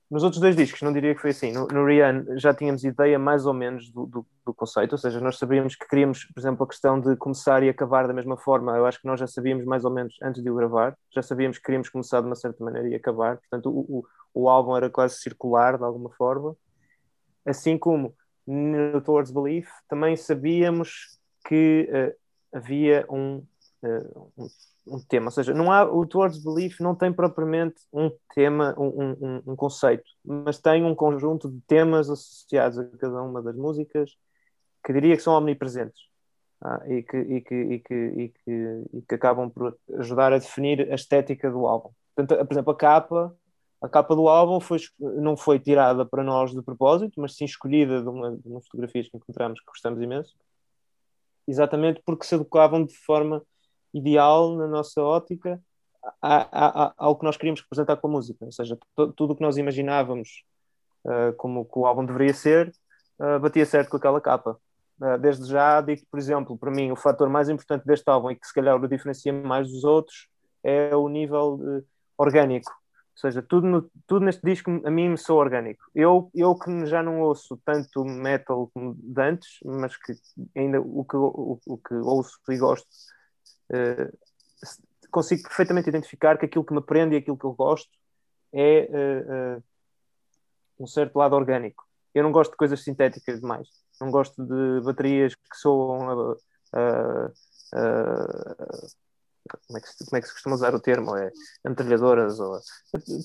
[0.09, 1.51] Nos outros dois discos, não diria que foi assim.
[1.51, 5.21] No, no Rian já tínhamos ideia mais ou menos do, do, do conceito, ou seja,
[5.21, 8.75] nós sabíamos que queríamos, por exemplo, a questão de começar e acabar da mesma forma.
[8.75, 11.59] Eu acho que nós já sabíamos mais ou menos antes de o gravar, já sabíamos
[11.59, 13.37] que queríamos começar de uma certa maneira e acabar.
[13.37, 16.55] Portanto, o, o, o álbum era quase circular de alguma forma.
[17.45, 18.15] Assim como
[18.47, 21.18] no Towards Belief também sabíamos
[21.49, 22.15] que eh,
[22.53, 23.43] havia um,
[23.83, 24.47] eh, um,
[24.85, 29.41] um tema, ou seja, não há, o Towards Belief não tem propriamente um tema, um,
[29.47, 34.15] um- conceito, mas tem um conjunto de temas associados a cada uma das músicas
[34.85, 35.99] que diria que são omnipresentes
[36.61, 40.37] ah, e, que, e, que, e, que, e, que, e que acabam por ajudar a
[40.37, 41.89] definir a estética do álbum.
[42.15, 43.35] Portanto, por exemplo, a capa,
[43.81, 48.03] a capa do álbum foi, não foi tirada para nós de propósito, mas sim escolhida
[48.03, 50.35] de, uma, de que encontramos que gostamos imenso,
[51.49, 53.41] exatamente porque se adequavam de forma
[53.93, 55.61] ideal na nossa ótica
[56.21, 58.77] a- a- a- ao que nós queríamos representar com a música, ou seja,
[59.15, 60.43] tudo o que nós imaginávamos
[61.05, 62.71] ah, como que o álbum deveria ser,
[63.19, 64.59] ah, batia certo com aquela capa.
[65.01, 68.35] Ah, desde já digo por exemplo, para mim o fator mais importante deste álbum e
[68.35, 70.27] que se calhar o diferencia mais dos outros
[70.63, 71.83] é o nível
[72.17, 72.69] orgânico.
[73.19, 75.83] Ou seja, tudo, no- tudo neste disco a mim me soa orgânico.
[75.93, 80.13] Eu, eu que já não ouço tanto metal como de antes, mas que
[80.55, 82.87] ainda o que, o, o que ouço e gosto,
[84.63, 84.81] se-
[85.11, 87.89] consigo perfeitamente identificar que aquilo que me prende e aquilo que eu gosto
[88.53, 89.61] é eh, eh,
[90.79, 91.83] um certo lado orgânico.
[92.13, 93.67] Eu não gosto de coisas sintéticas demais.
[93.99, 96.37] Não gosto de baterias que soam a-
[96.73, 97.31] a-
[99.67, 101.15] como é, que, se- como é que se costuma usar o termo?
[101.15, 101.31] É
[101.65, 102.59] metralhadoras ou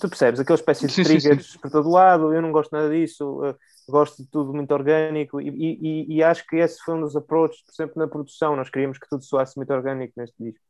[0.00, 1.28] tu percebes, aquela espécie de Sim, sim, sim.
[1.28, 3.54] triggers por todo lado, eu não gosto nada disso, eh,
[3.88, 7.62] gosto de tudo muito orgânico e, e- e acho que esse foi um dos approaches,
[7.62, 10.60] por exemplo, na produção, nós queríamos que tudo soasse muito orgânico neste disco.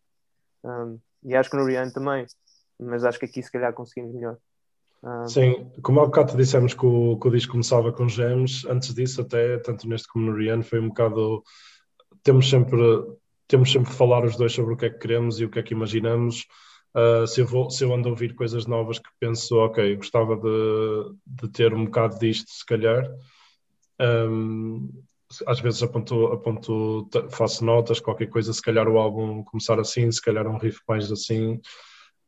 [0.65, 2.27] Um, e acho que no Rihanna também,
[2.81, 4.37] mas acho que aqui se calhar conseguimos melhor.
[5.03, 8.95] Um, Sim, como há bocado dissemos que o, que o disco começava com gems, antes
[8.95, 11.43] disso até, tanto neste como no Rian, foi um bocado,
[12.23, 12.79] temos sempre,
[13.47, 15.59] temos sempre que falar os dois sobre o que é que queremos e o que
[15.59, 16.47] é que imaginamos.
[16.95, 20.37] Uh, se, eu vou, se eu ando a ouvir coisas novas que penso, ok, gostava
[20.37, 23.11] de, de ter um bocado disto, se calhar,
[24.01, 24.89] um,
[25.47, 30.23] às vezes aponto, aponto, faço notas, qualquer coisa, se calhar o álbum começar assim, se
[30.23, 31.61] calhar um riff mais assim,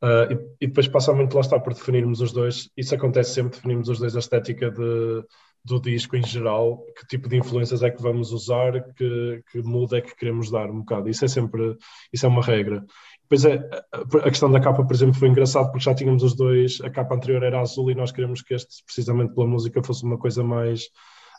[0.03, 0.31] Uh,
[0.61, 2.71] e, e depois passa muito lá está por definirmos os dois.
[2.77, 5.25] Isso acontece sempre, definimos os dois a estética de,
[5.67, 9.95] do disco em geral, que tipo de influências é que vamos usar, que, que mood
[9.97, 11.09] é que queremos dar um bocado.
[11.09, 11.77] Isso é sempre,
[12.13, 12.85] isso é uma regra.
[13.23, 16.81] Depois é, a questão da capa, por exemplo, foi engraçado porque já tínhamos os dois,
[16.83, 20.17] a capa anterior era azul e nós queremos que este, precisamente pela música, fosse uma
[20.17, 20.89] coisa mais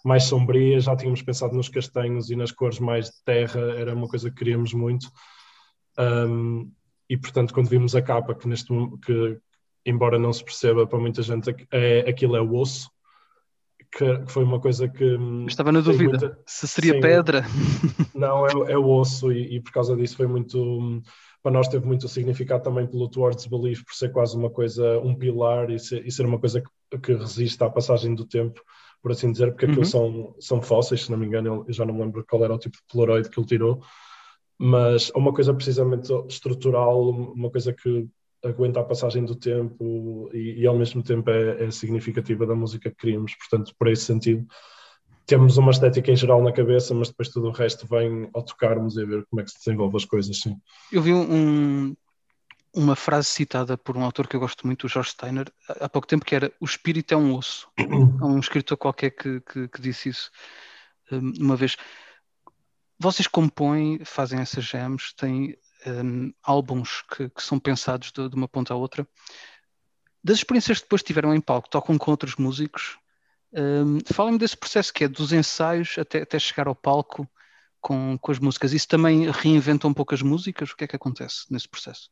[0.05, 4.07] mais sombria, já tínhamos pensado nos castanhos e nas cores mais de terra, era uma
[4.07, 5.09] coisa que queríamos muito.
[5.97, 6.71] Um,
[7.09, 8.67] e portanto quando vimos a capa que neste
[9.05, 9.39] que
[9.85, 12.89] embora não se perceba para muita gente é aquilo é o osso
[13.91, 15.17] que, foi uma coisa que
[15.47, 16.39] estava na dúvida muita...
[16.45, 17.45] se seria Sim, pedra
[18.13, 21.01] não é, é o osso e, e, por causa disso foi muito
[21.41, 25.15] para nós teve muito significado também pelo Towards Belief por ser quase uma coisa um
[25.15, 28.61] pilar e ser, e ser uma coisa que, que, resiste à passagem do tempo
[29.01, 29.85] por assim dizer porque aquilo uhum.
[29.85, 32.59] são, são fósseis se não me engano eu já não me lembro qual era o
[32.59, 33.81] tipo de polaroid que ele tirou
[34.57, 38.07] mas uma coisa precisamente estrutural, uma coisa que
[38.43, 42.89] aguenta a passagem do tempo e, e ao mesmo tempo é, é, significativa da música
[42.89, 43.35] que queríamos.
[43.35, 44.45] Portanto, por esse sentido,
[45.25, 48.95] temos uma estética em geral na cabeça, mas depois tudo o resto vem ao tocarmos
[48.95, 50.39] e a ver como é que se desenvolve as coisas.
[50.39, 50.55] Sim.
[50.91, 51.95] Eu vi um,
[52.73, 56.07] uma frase citada por um autor que eu gosto muito, o George Steiner, há pouco
[56.07, 57.67] tempo, que era o espírito é um osso.
[58.21, 60.31] Há um escritor qualquer que, que, que disse isso
[61.11, 61.75] hum, uma vez.
[62.99, 65.55] Vocês compõem, fazem essas jams, têm
[65.87, 69.07] um, álbuns que, que, são pensados de, de, uma ponta à outra.
[70.23, 72.97] Das experiências que depois tiveram em palco, tocam com outros músicos.
[73.53, 77.27] Um, Falem-me desse processo que é dos ensaios até, até chegar ao palco
[77.79, 78.73] com, com as músicas.
[78.73, 80.71] Isso também reinventa um pouco as músicas?
[80.71, 82.09] O que é que acontece nesse processo?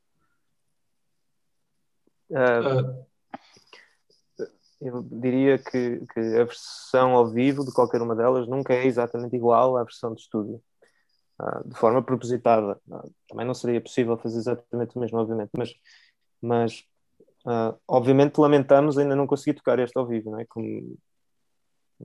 [2.30, 3.06] Uh,
[4.82, 9.36] eu diria que, que, a versão ao vivo de qualquer uma delas nunca é exatamente
[9.36, 10.62] igual à versão de estúdio.
[11.38, 12.80] Ah, de forma propositada.
[12.92, 15.74] Ah, também não seria possível fazer exatamente o mesmo, obviamente, mas,
[16.42, 16.86] mas
[17.46, 20.46] uh, obviamente lamentamos ainda não conseguir tocar este ao vivo, não é?
[20.46, 20.98] Como,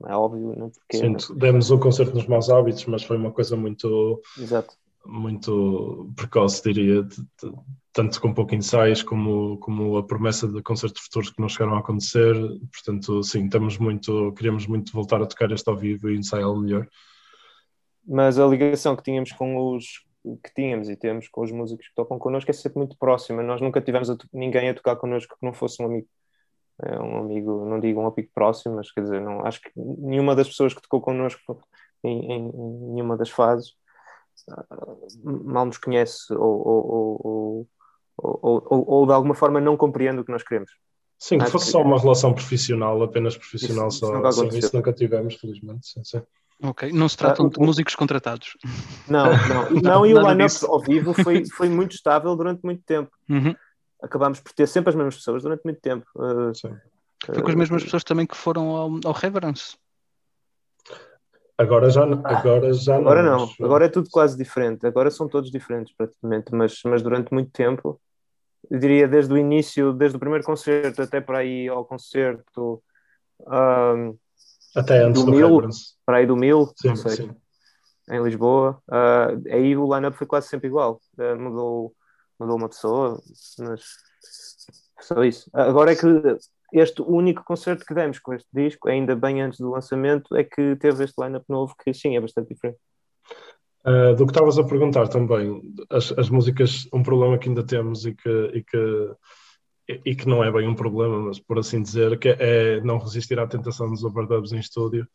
[0.05, 0.69] é óbvio, não?
[0.69, 4.21] Porque, Sim, demos o concerto nos maus hábitos, mas foi uma coisa muito.
[4.37, 4.75] Exato.
[5.03, 7.03] Muito precoce, diria,
[7.91, 11.79] tanto com pouco ensaios como, como a promessa de concertos futuros que não chegaram a
[11.79, 12.35] acontecer.
[12.71, 16.87] Portanto, sim, estamos muito, queremos muito voltar a tocar este ao vivo e ensaiá-lo melhor
[18.07, 20.03] mas a ligação que tínhamos com os
[20.43, 23.41] que tínhamos e temos com os músicos que tocam connosco é sempre muito próxima.
[23.41, 26.07] Nós nunca tivemos a ninguém a tocar connosco que não fosse um amigo.
[26.83, 30.35] É um amigo, não digo um amigo próximo, mas quer dizer, não, acho que nenhuma
[30.35, 31.61] das pessoas que tocou connosco
[32.03, 33.75] em, em, em nenhuma das fases
[34.49, 37.67] uh, mal nos conhece ou, ou,
[38.17, 40.71] ou, ou, de alguma forma não compreende o que nós queremos.
[41.19, 44.11] Sim, que fosse só uma relação profissional, apenas profissional, só,
[44.51, 45.87] isso nunca tivemos, felizmente.
[45.87, 46.21] Sim, sim.
[46.63, 48.55] Ok, não se tratam ah, de músicos contratados.
[49.07, 53.09] Não, não, não e o line-up ao vivo foi, foi muito estável durante muito tempo.
[53.27, 53.55] Uhum.
[54.01, 56.05] Acabámos por ter sempre as mesmas pessoas durante muito tempo.
[56.15, 56.51] Uh,
[57.25, 59.75] foi com as mesmas pessoas também que foram ao, ao Reverence.
[61.57, 63.37] Agora já, agora já agora não.
[63.59, 63.65] não.
[63.65, 64.85] Agora é tudo quase diferente.
[64.87, 68.01] Agora são todos diferentes praticamente, mas, mas durante muito tempo,
[68.69, 72.81] eu diria desde o início, desde o primeiro concerto até para aí ao concerto.
[73.41, 74.17] Um,
[74.75, 75.69] até antes do, do Mil,
[76.05, 77.31] para aí do Mil, sim, não sei, sim.
[78.09, 78.81] em Lisboa.
[78.87, 80.99] Uh, aí o line-up foi quase sempre igual.
[81.17, 81.93] Uh, mudou,
[82.39, 83.21] mudou uma pessoa,
[83.59, 83.81] mas
[84.99, 85.49] só isso.
[85.53, 86.07] Agora é que
[86.73, 90.75] este único concerto que demos com este disco, ainda bem antes do lançamento, é que
[90.77, 92.79] teve este line-up novo que sim, é bastante diferente.
[93.85, 95.59] Uh, do que estavas a perguntar também,
[95.89, 99.15] as, as músicas, um problema que ainda temos e que, e que
[100.05, 103.39] e que não é bem um problema, mas por assim dizer, que é não resistir
[103.39, 105.07] à tentação dos overdubs em estúdio,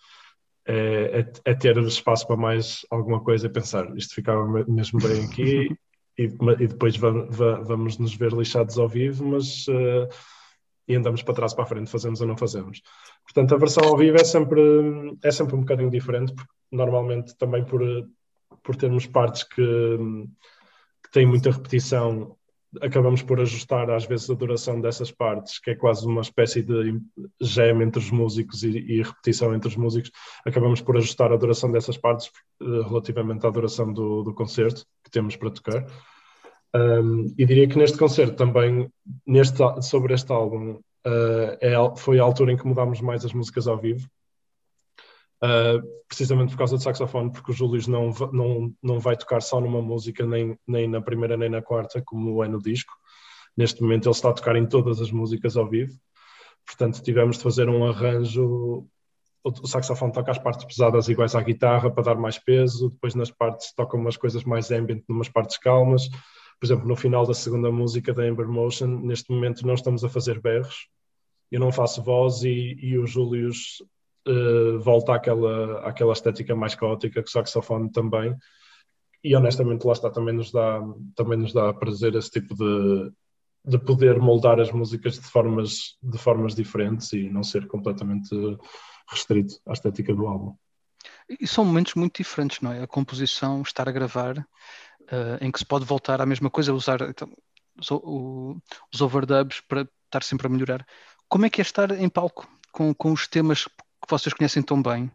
[0.66, 5.24] é, é, é ter espaço para mais alguma coisa e pensar, isto ficava mesmo bem
[5.24, 5.76] aqui
[6.18, 10.08] e, e, depois vamos, vamos, nos ver lixados ao vivo, mas uh,
[10.88, 12.80] e andamos para trás para a frente, fazemos ou não fazemos.
[13.24, 14.60] Portanto, a versão ao vivo é sempre,
[15.22, 17.80] é sempre um bocadinho diferente, porque normalmente também por,
[18.62, 19.62] por termos partes que,
[21.02, 22.36] que têm muita repetição
[22.82, 27.00] acabamos por ajustar às vezes a duração dessas partes, que é quase uma espécie de
[27.40, 30.10] gem entre os músicos e, e, repetição entre os músicos,
[30.44, 32.30] acabamos por ajustar a duração dessas partes
[32.62, 35.86] uh, relativamente à duração do, do concerto que temos para tocar.
[36.74, 38.90] Um, e diria que neste concerto também,
[39.26, 43.66] neste, sobre este álbum, uh, é, foi a altura em que mudámos mais as músicas
[43.66, 44.06] ao vivo,
[45.46, 49.60] Uh, precisamente por causa do saxofone, porque o Júlio não, não, não vai tocar só
[49.60, 52.92] numa música, nem, nem na primeira nem na quarta, como é no disco.
[53.56, 55.96] Neste momento ele está a tocar em todas as músicas ao vivo,
[56.66, 58.88] portanto tivemos de fazer um arranjo.
[59.44, 63.30] O saxofone toca as partes pesadas iguais à guitarra para dar mais peso, depois nas
[63.30, 66.08] partes toca umas coisas mais ambient, numas partes calmas.
[66.58, 70.08] Por exemplo, no final da segunda música da Ember Motion, neste momento não estamos a
[70.08, 70.88] fazer berros,
[71.52, 73.50] eu não faço voz e, e o Júlio
[74.26, 78.36] uh, volta àquela, àquela estética mais caótica que o saxofone também.
[79.22, 80.80] E honestamente, lá está, também nos dá,
[81.14, 83.12] também nos dá prazer esse tipo de,
[83.64, 88.30] de poder moldar as músicas de formas, de formas diferentes e não ser completamente
[89.10, 90.54] restrito à estética do álbum.
[91.28, 92.82] E são momentos muito diferentes, não é?
[92.82, 97.00] A composição, estar a gravar, uh, em que se pode voltar à mesma coisa, usar
[97.02, 97.28] então,
[97.78, 98.56] os, o,
[98.92, 100.86] os overdubs para estar sempre a melhorar.
[101.28, 103.68] Como é que é estar em palco com, com os temas
[104.02, 105.10] que vocês conhecem tão bem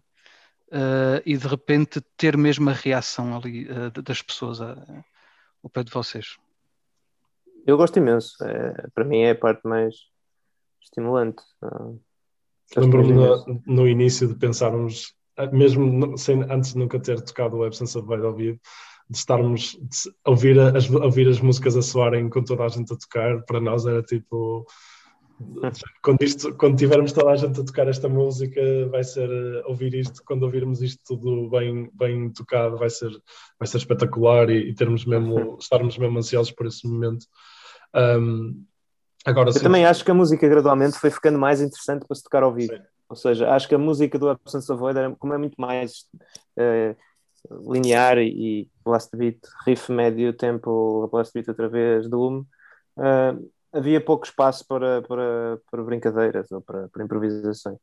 [0.72, 5.04] uh, e de repente ter mesmo a reação ali uh, das pessoas uh,
[5.64, 6.38] ao pé de vocês?
[7.66, 8.44] Eu gosto imenso.
[8.44, 9.96] É, para mim é a parte mais
[10.82, 11.44] estimulante.
[12.76, 15.14] Lembro-me no, no, início de pensarmos,
[15.52, 18.60] mesmo sem, antes de nunca ter tocado o Absence of Void ao vivo,
[19.10, 22.98] de estarmos de ouvir, as, ouvir as músicas a soarem com toda a gente a
[22.98, 24.66] tocar, para nós era tipo
[26.04, 29.94] quando, isto, quando tivermos toda a gente a tocar esta música, vai ser uh, ouvir
[29.94, 33.12] isto, quando ouvirmos isto tudo bem, bem tocado, vai ser,
[33.60, 37.26] vai ser espetacular e, e termos mesmo, estarmos mesmo ansiosos por esse momento.
[37.96, 38.64] Um,
[39.26, 42.24] agora, Eu sim, também acho que a música gradualmente foi ficando mais interessante para se
[42.24, 42.74] tocar ao vivo.
[42.74, 42.82] Sim.
[43.10, 46.06] Ou seja, acho que a música do Absence of Void, era, como é muito mais
[46.58, 46.96] uh,
[47.74, 52.46] linear e, blast beat, riff médio, tempo, blast beat outra vez, doom,
[52.98, 57.78] uh, havia pouco espaço para, para, para brincadeiras ou para, para improvisações.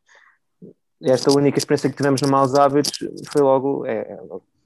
[1.03, 2.99] Esta única experiência que tivemos no Maus Hábitos
[3.33, 4.19] foi logo, é, é,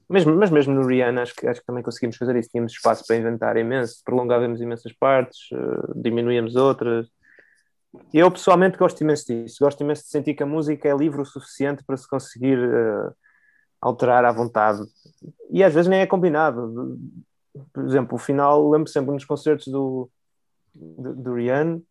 [0.09, 3.05] mesmo, mas mesmo no Rihanna acho que, acho que também conseguimos fazer isso, tínhamos espaço
[3.05, 7.07] para inventar imenso, prolongávamos imensas partes, uh, diminuíamos outras.
[8.11, 11.25] Eu pessoalmente gosto imenso disso, gosto imenso de sentir que a música é livre o
[11.25, 13.13] suficiente para se conseguir uh,
[13.79, 14.81] alterar à vontade.
[15.51, 16.99] E às vezes nem é combinado.
[17.71, 20.09] Por exemplo, o final, lembro sempre nos concertos do,
[20.73, 21.81] do, do Rihanna,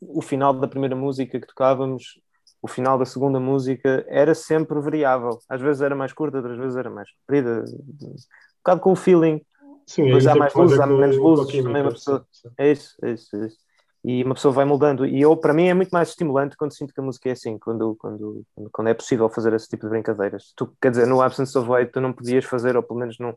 [0.00, 2.20] o final da primeira música que tocávamos,
[2.60, 5.38] o final da segunda música era sempre variável.
[5.48, 7.64] Às vezes era mais curta, outras vezes era mais comprida.
[8.02, 8.14] Um
[8.58, 9.44] bocado com o feeling.
[9.86, 11.62] Sim, Depois há mais luzes, há menos luzes.
[11.62, 12.26] Também uma pessoa...
[12.56, 13.58] É isso, é isso, é isso.
[14.04, 15.06] E uma pessoa vai moldando.
[15.06, 17.56] E eu, para mim, é muito mais estimulante quando sinto que a música é assim,
[17.58, 20.52] quando, quando, quando é possível fazer esse tipo de brincadeiras.
[20.56, 23.36] Tu, quer dizer, no Absence of Weight, tu não podias fazer, ou pelo menos não.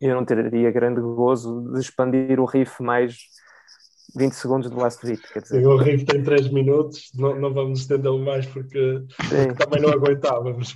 [0.00, 3.16] Eu não teria grande gozo de expandir o riff mais
[4.16, 5.20] 20 segundos do last beat.
[5.32, 5.60] Quer dizer.
[5.60, 9.90] Sim, o riff tem 3 minutos, não, não vamos estendê-lo mais porque, porque, também não
[9.90, 10.74] aguentávamos.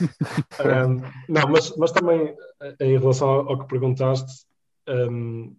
[0.00, 2.34] um, não, mas, mas também
[2.80, 4.46] em relação ao, que perguntaste,
[4.88, 5.54] um,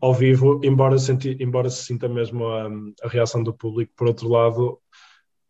[0.00, 2.68] ao vivo, embora, senti, embora se sinta mesmo a,
[3.02, 4.78] a reação do público, por outro lado,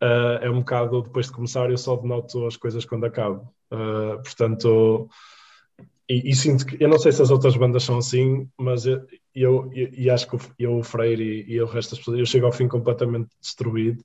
[0.01, 3.53] uh, é um bocado depois de começar, eu só denoto as coisas quando acabo.
[3.71, 5.07] Uh, portanto,
[6.09, 9.05] e, e, sinto que, eu não sei se as outras bandas são assim, mas eu,
[9.35, 12.25] eu, eu e acho que eu, o Freire e, e o resto das pessoas, eu
[12.25, 14.03] chego ao fim completamente destruído.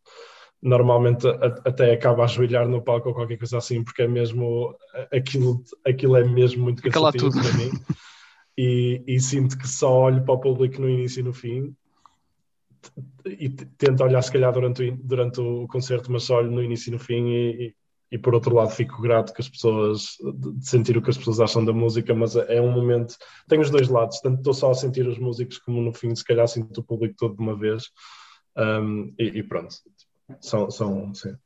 [0.63, 4.77] Normalmente a, até acaba a ajoelhar no palco ou qualquer coisa assim, porque é mesmo
[5.11, 7.71] aquilo, aquilo é mesmo muito cansativo para mim.
[8.57, 11.75] E, e, sinto que só olho para o público no início e no fim
[13.27, 16.93] e tento olhar se calhar durante, durante o concerto, mas só olho no início e
[16.93, 17.75] no fim e,
[18.11, 21.41] e por outro lado fico grato que as pessoas de sentir o que as pessoas
[21.41, 23.17] acham da música, mas é um momento,
[23.49, 26.25] tem os dois lados, tanto estou só a sentir os músicos como no fim se
[26.25, 27.91] calhar sinto o público todo de uma vez
[28.57, 29.75] um, e, e, pronto,
[30.41, 31.37] são, são sim.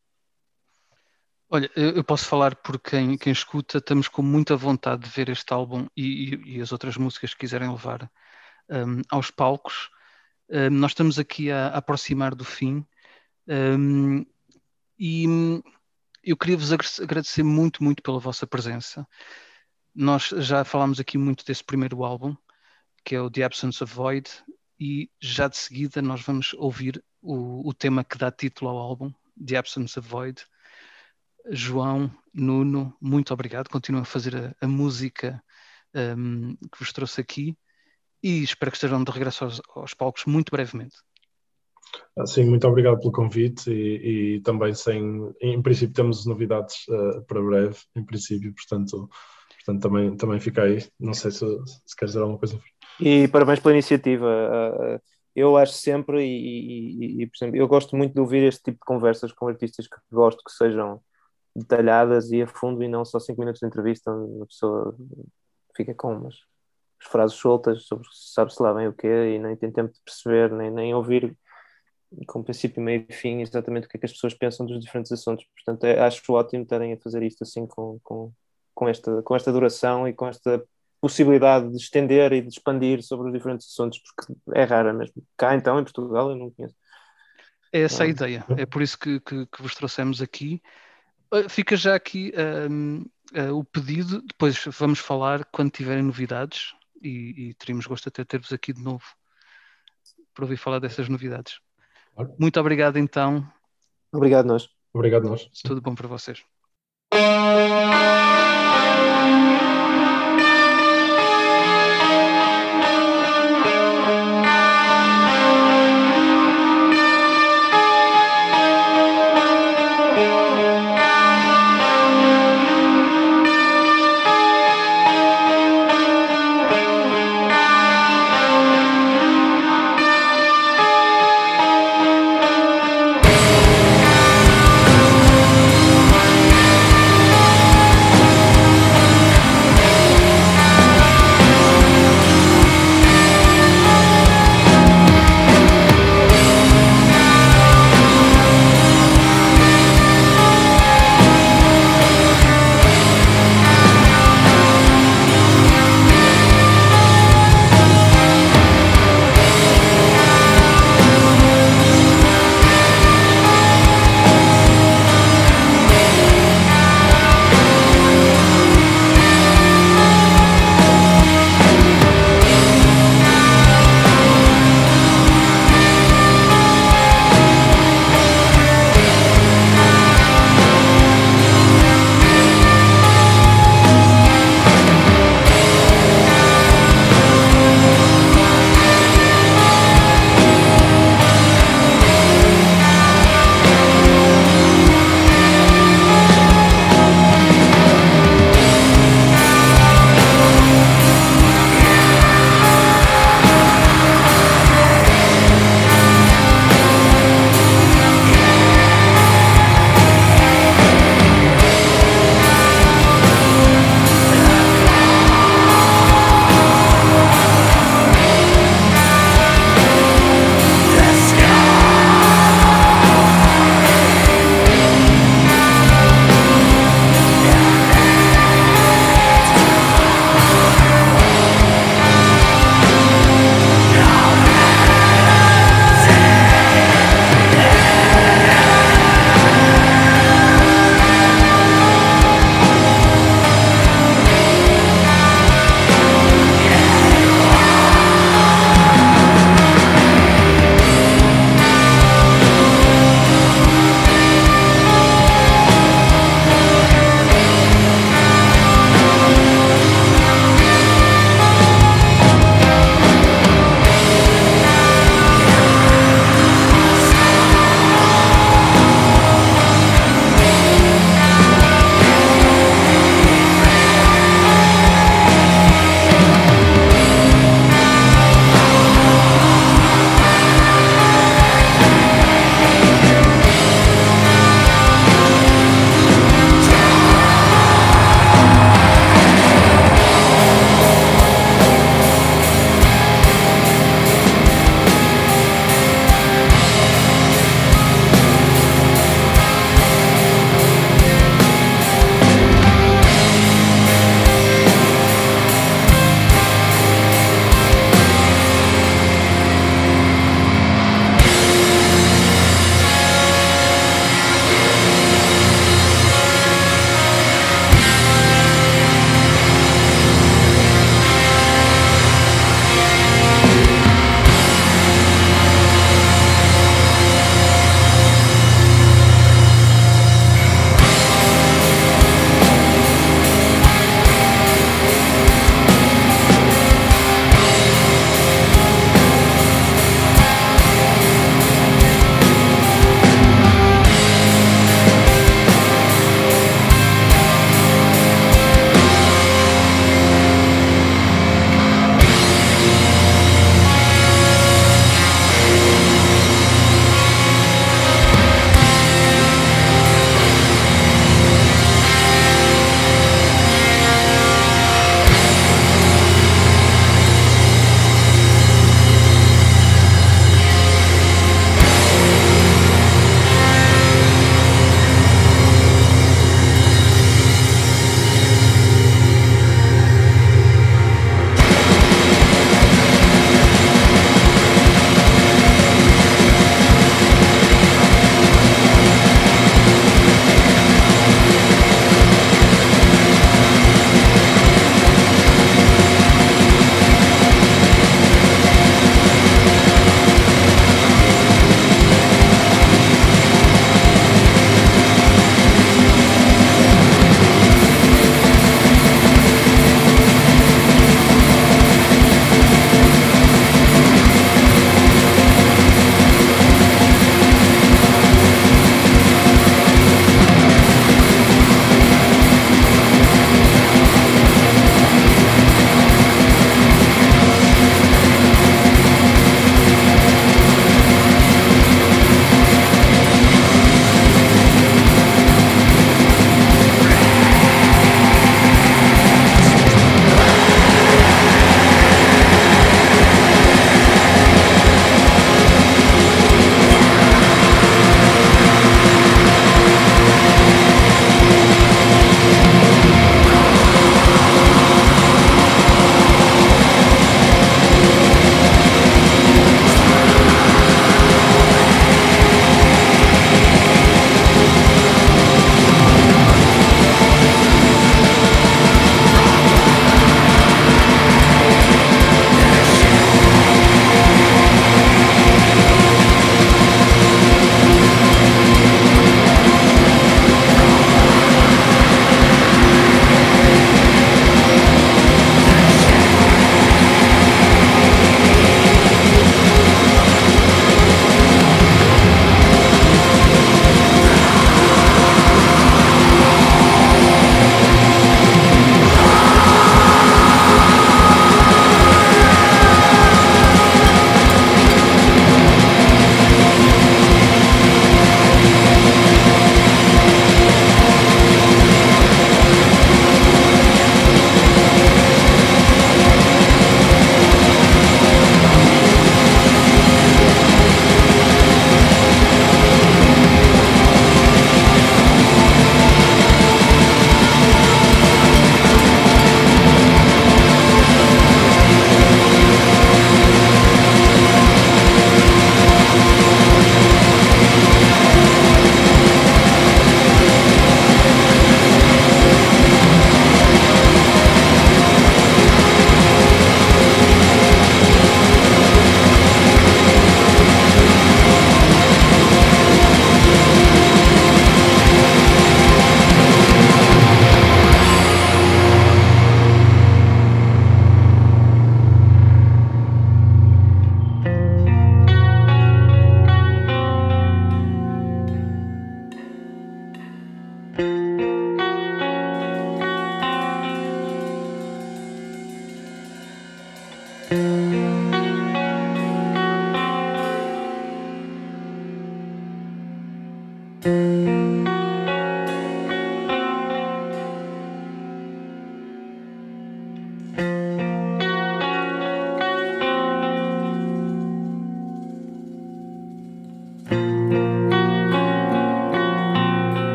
[1.51, 5.51] Olha, eu posso falar por quem, quem escuta, estamos com muita vontade de ver este
[5.55, 8.11] álbum e, e, e as outras músicas que quiserem levar
[8.69, 9.89] um, aos palcos.
[10.51, 12.85] Um, nós estamos aqui a, a aproximar do fim
[14.99, 15.63] e
[16.23, 19.07] eu queria vos agradecer muito, muito pela vossa presença.
[19.95, 22.37] Nós já falámos aqui muito desse primeiro álbum,
[23.05, 24.31] que é o The Absence of Void,
[24.79, 29.13] e já de seguida nós vamos ouvir o, o tema que dá título ao álbum,
[29.45, 30.45] The Absence of Void.
[31.51, 33.69] João, Nuno, muito obrigado.
[33.69, 35.43] Continuem a fazer a, a música
[35.95, 37.57] um, que vos trouxe aqui
[38.23, 40.97] e espero que estejam de regresso aos, aos palcos muito brevemente.
[42.27, 47.43] Sim, muito obrigado pelo convite e, e também sem, em princípio temos novidades uh, para
[47.43, 49.09] breve, em princípio, portanto,
[49.65, 51.47] portanto também, também fica aí, não sei se,
[51.87, 52.59] se queres dizer alguma coisa.
[53.01, 55.01] E parabéns pela iniciativa, uh,
[55.35, 58.79] eu acho sempre e, e, e, por exemplo, eu gosto muito de ouvir este tipo
[58.79, 61.01] de conversas com artistas que gosto que sejam
[61.55, 64.97] detalhadas e a fundo e não só cinco minutos de entrevista onde a pessoa
[65.77, 66.35] fica com umas
[67.01, 70.71] frases soltas sobre sabe-se lá bem o quê e nem tem tempo de perceber, nem,
[70.71, 71.37] nem ouvir
[72.27, 75.13] com princípio, meio e fim, exatamente o que é que as pessoas pensam dos diferentes
[75.13, 75.45] assuntos.
[75.55, 78.33] Portanto, é, acho ótimo estarem a fazer isto assim com, com,
[78.75, 80.63] com, esta, com esta duração e com esta
[81.01, 85.23] possibilidade de estender e de expandir sobre os diferentes assuntos, porque é rara mesmo.
[85.37, 86.75] Cá então, em Portugal, eu não conheço.
[87.73, 90.63] É essa a ideia, é por isso que, que, que vos trouxemos aqui.
[91.33, 92.33] Uh, fica já aqui
[92.71, 93.05] um,
[93.39, 96.73] uh, o pedido, depois vamos falar quando tiverem novidades
[97.03, 99.05] e, e teríamos gosto de ter-vos aqui de novo
[100.35, 101.61] para ouvir falar dessas novidades.
[102.39, 103.47] Muito obrigado então.
[104.13, 104.69] Obrigado nós.
[104.93, 105.49] Obrigado nós.
[105.65, 106.43] Tudo bom para vocês.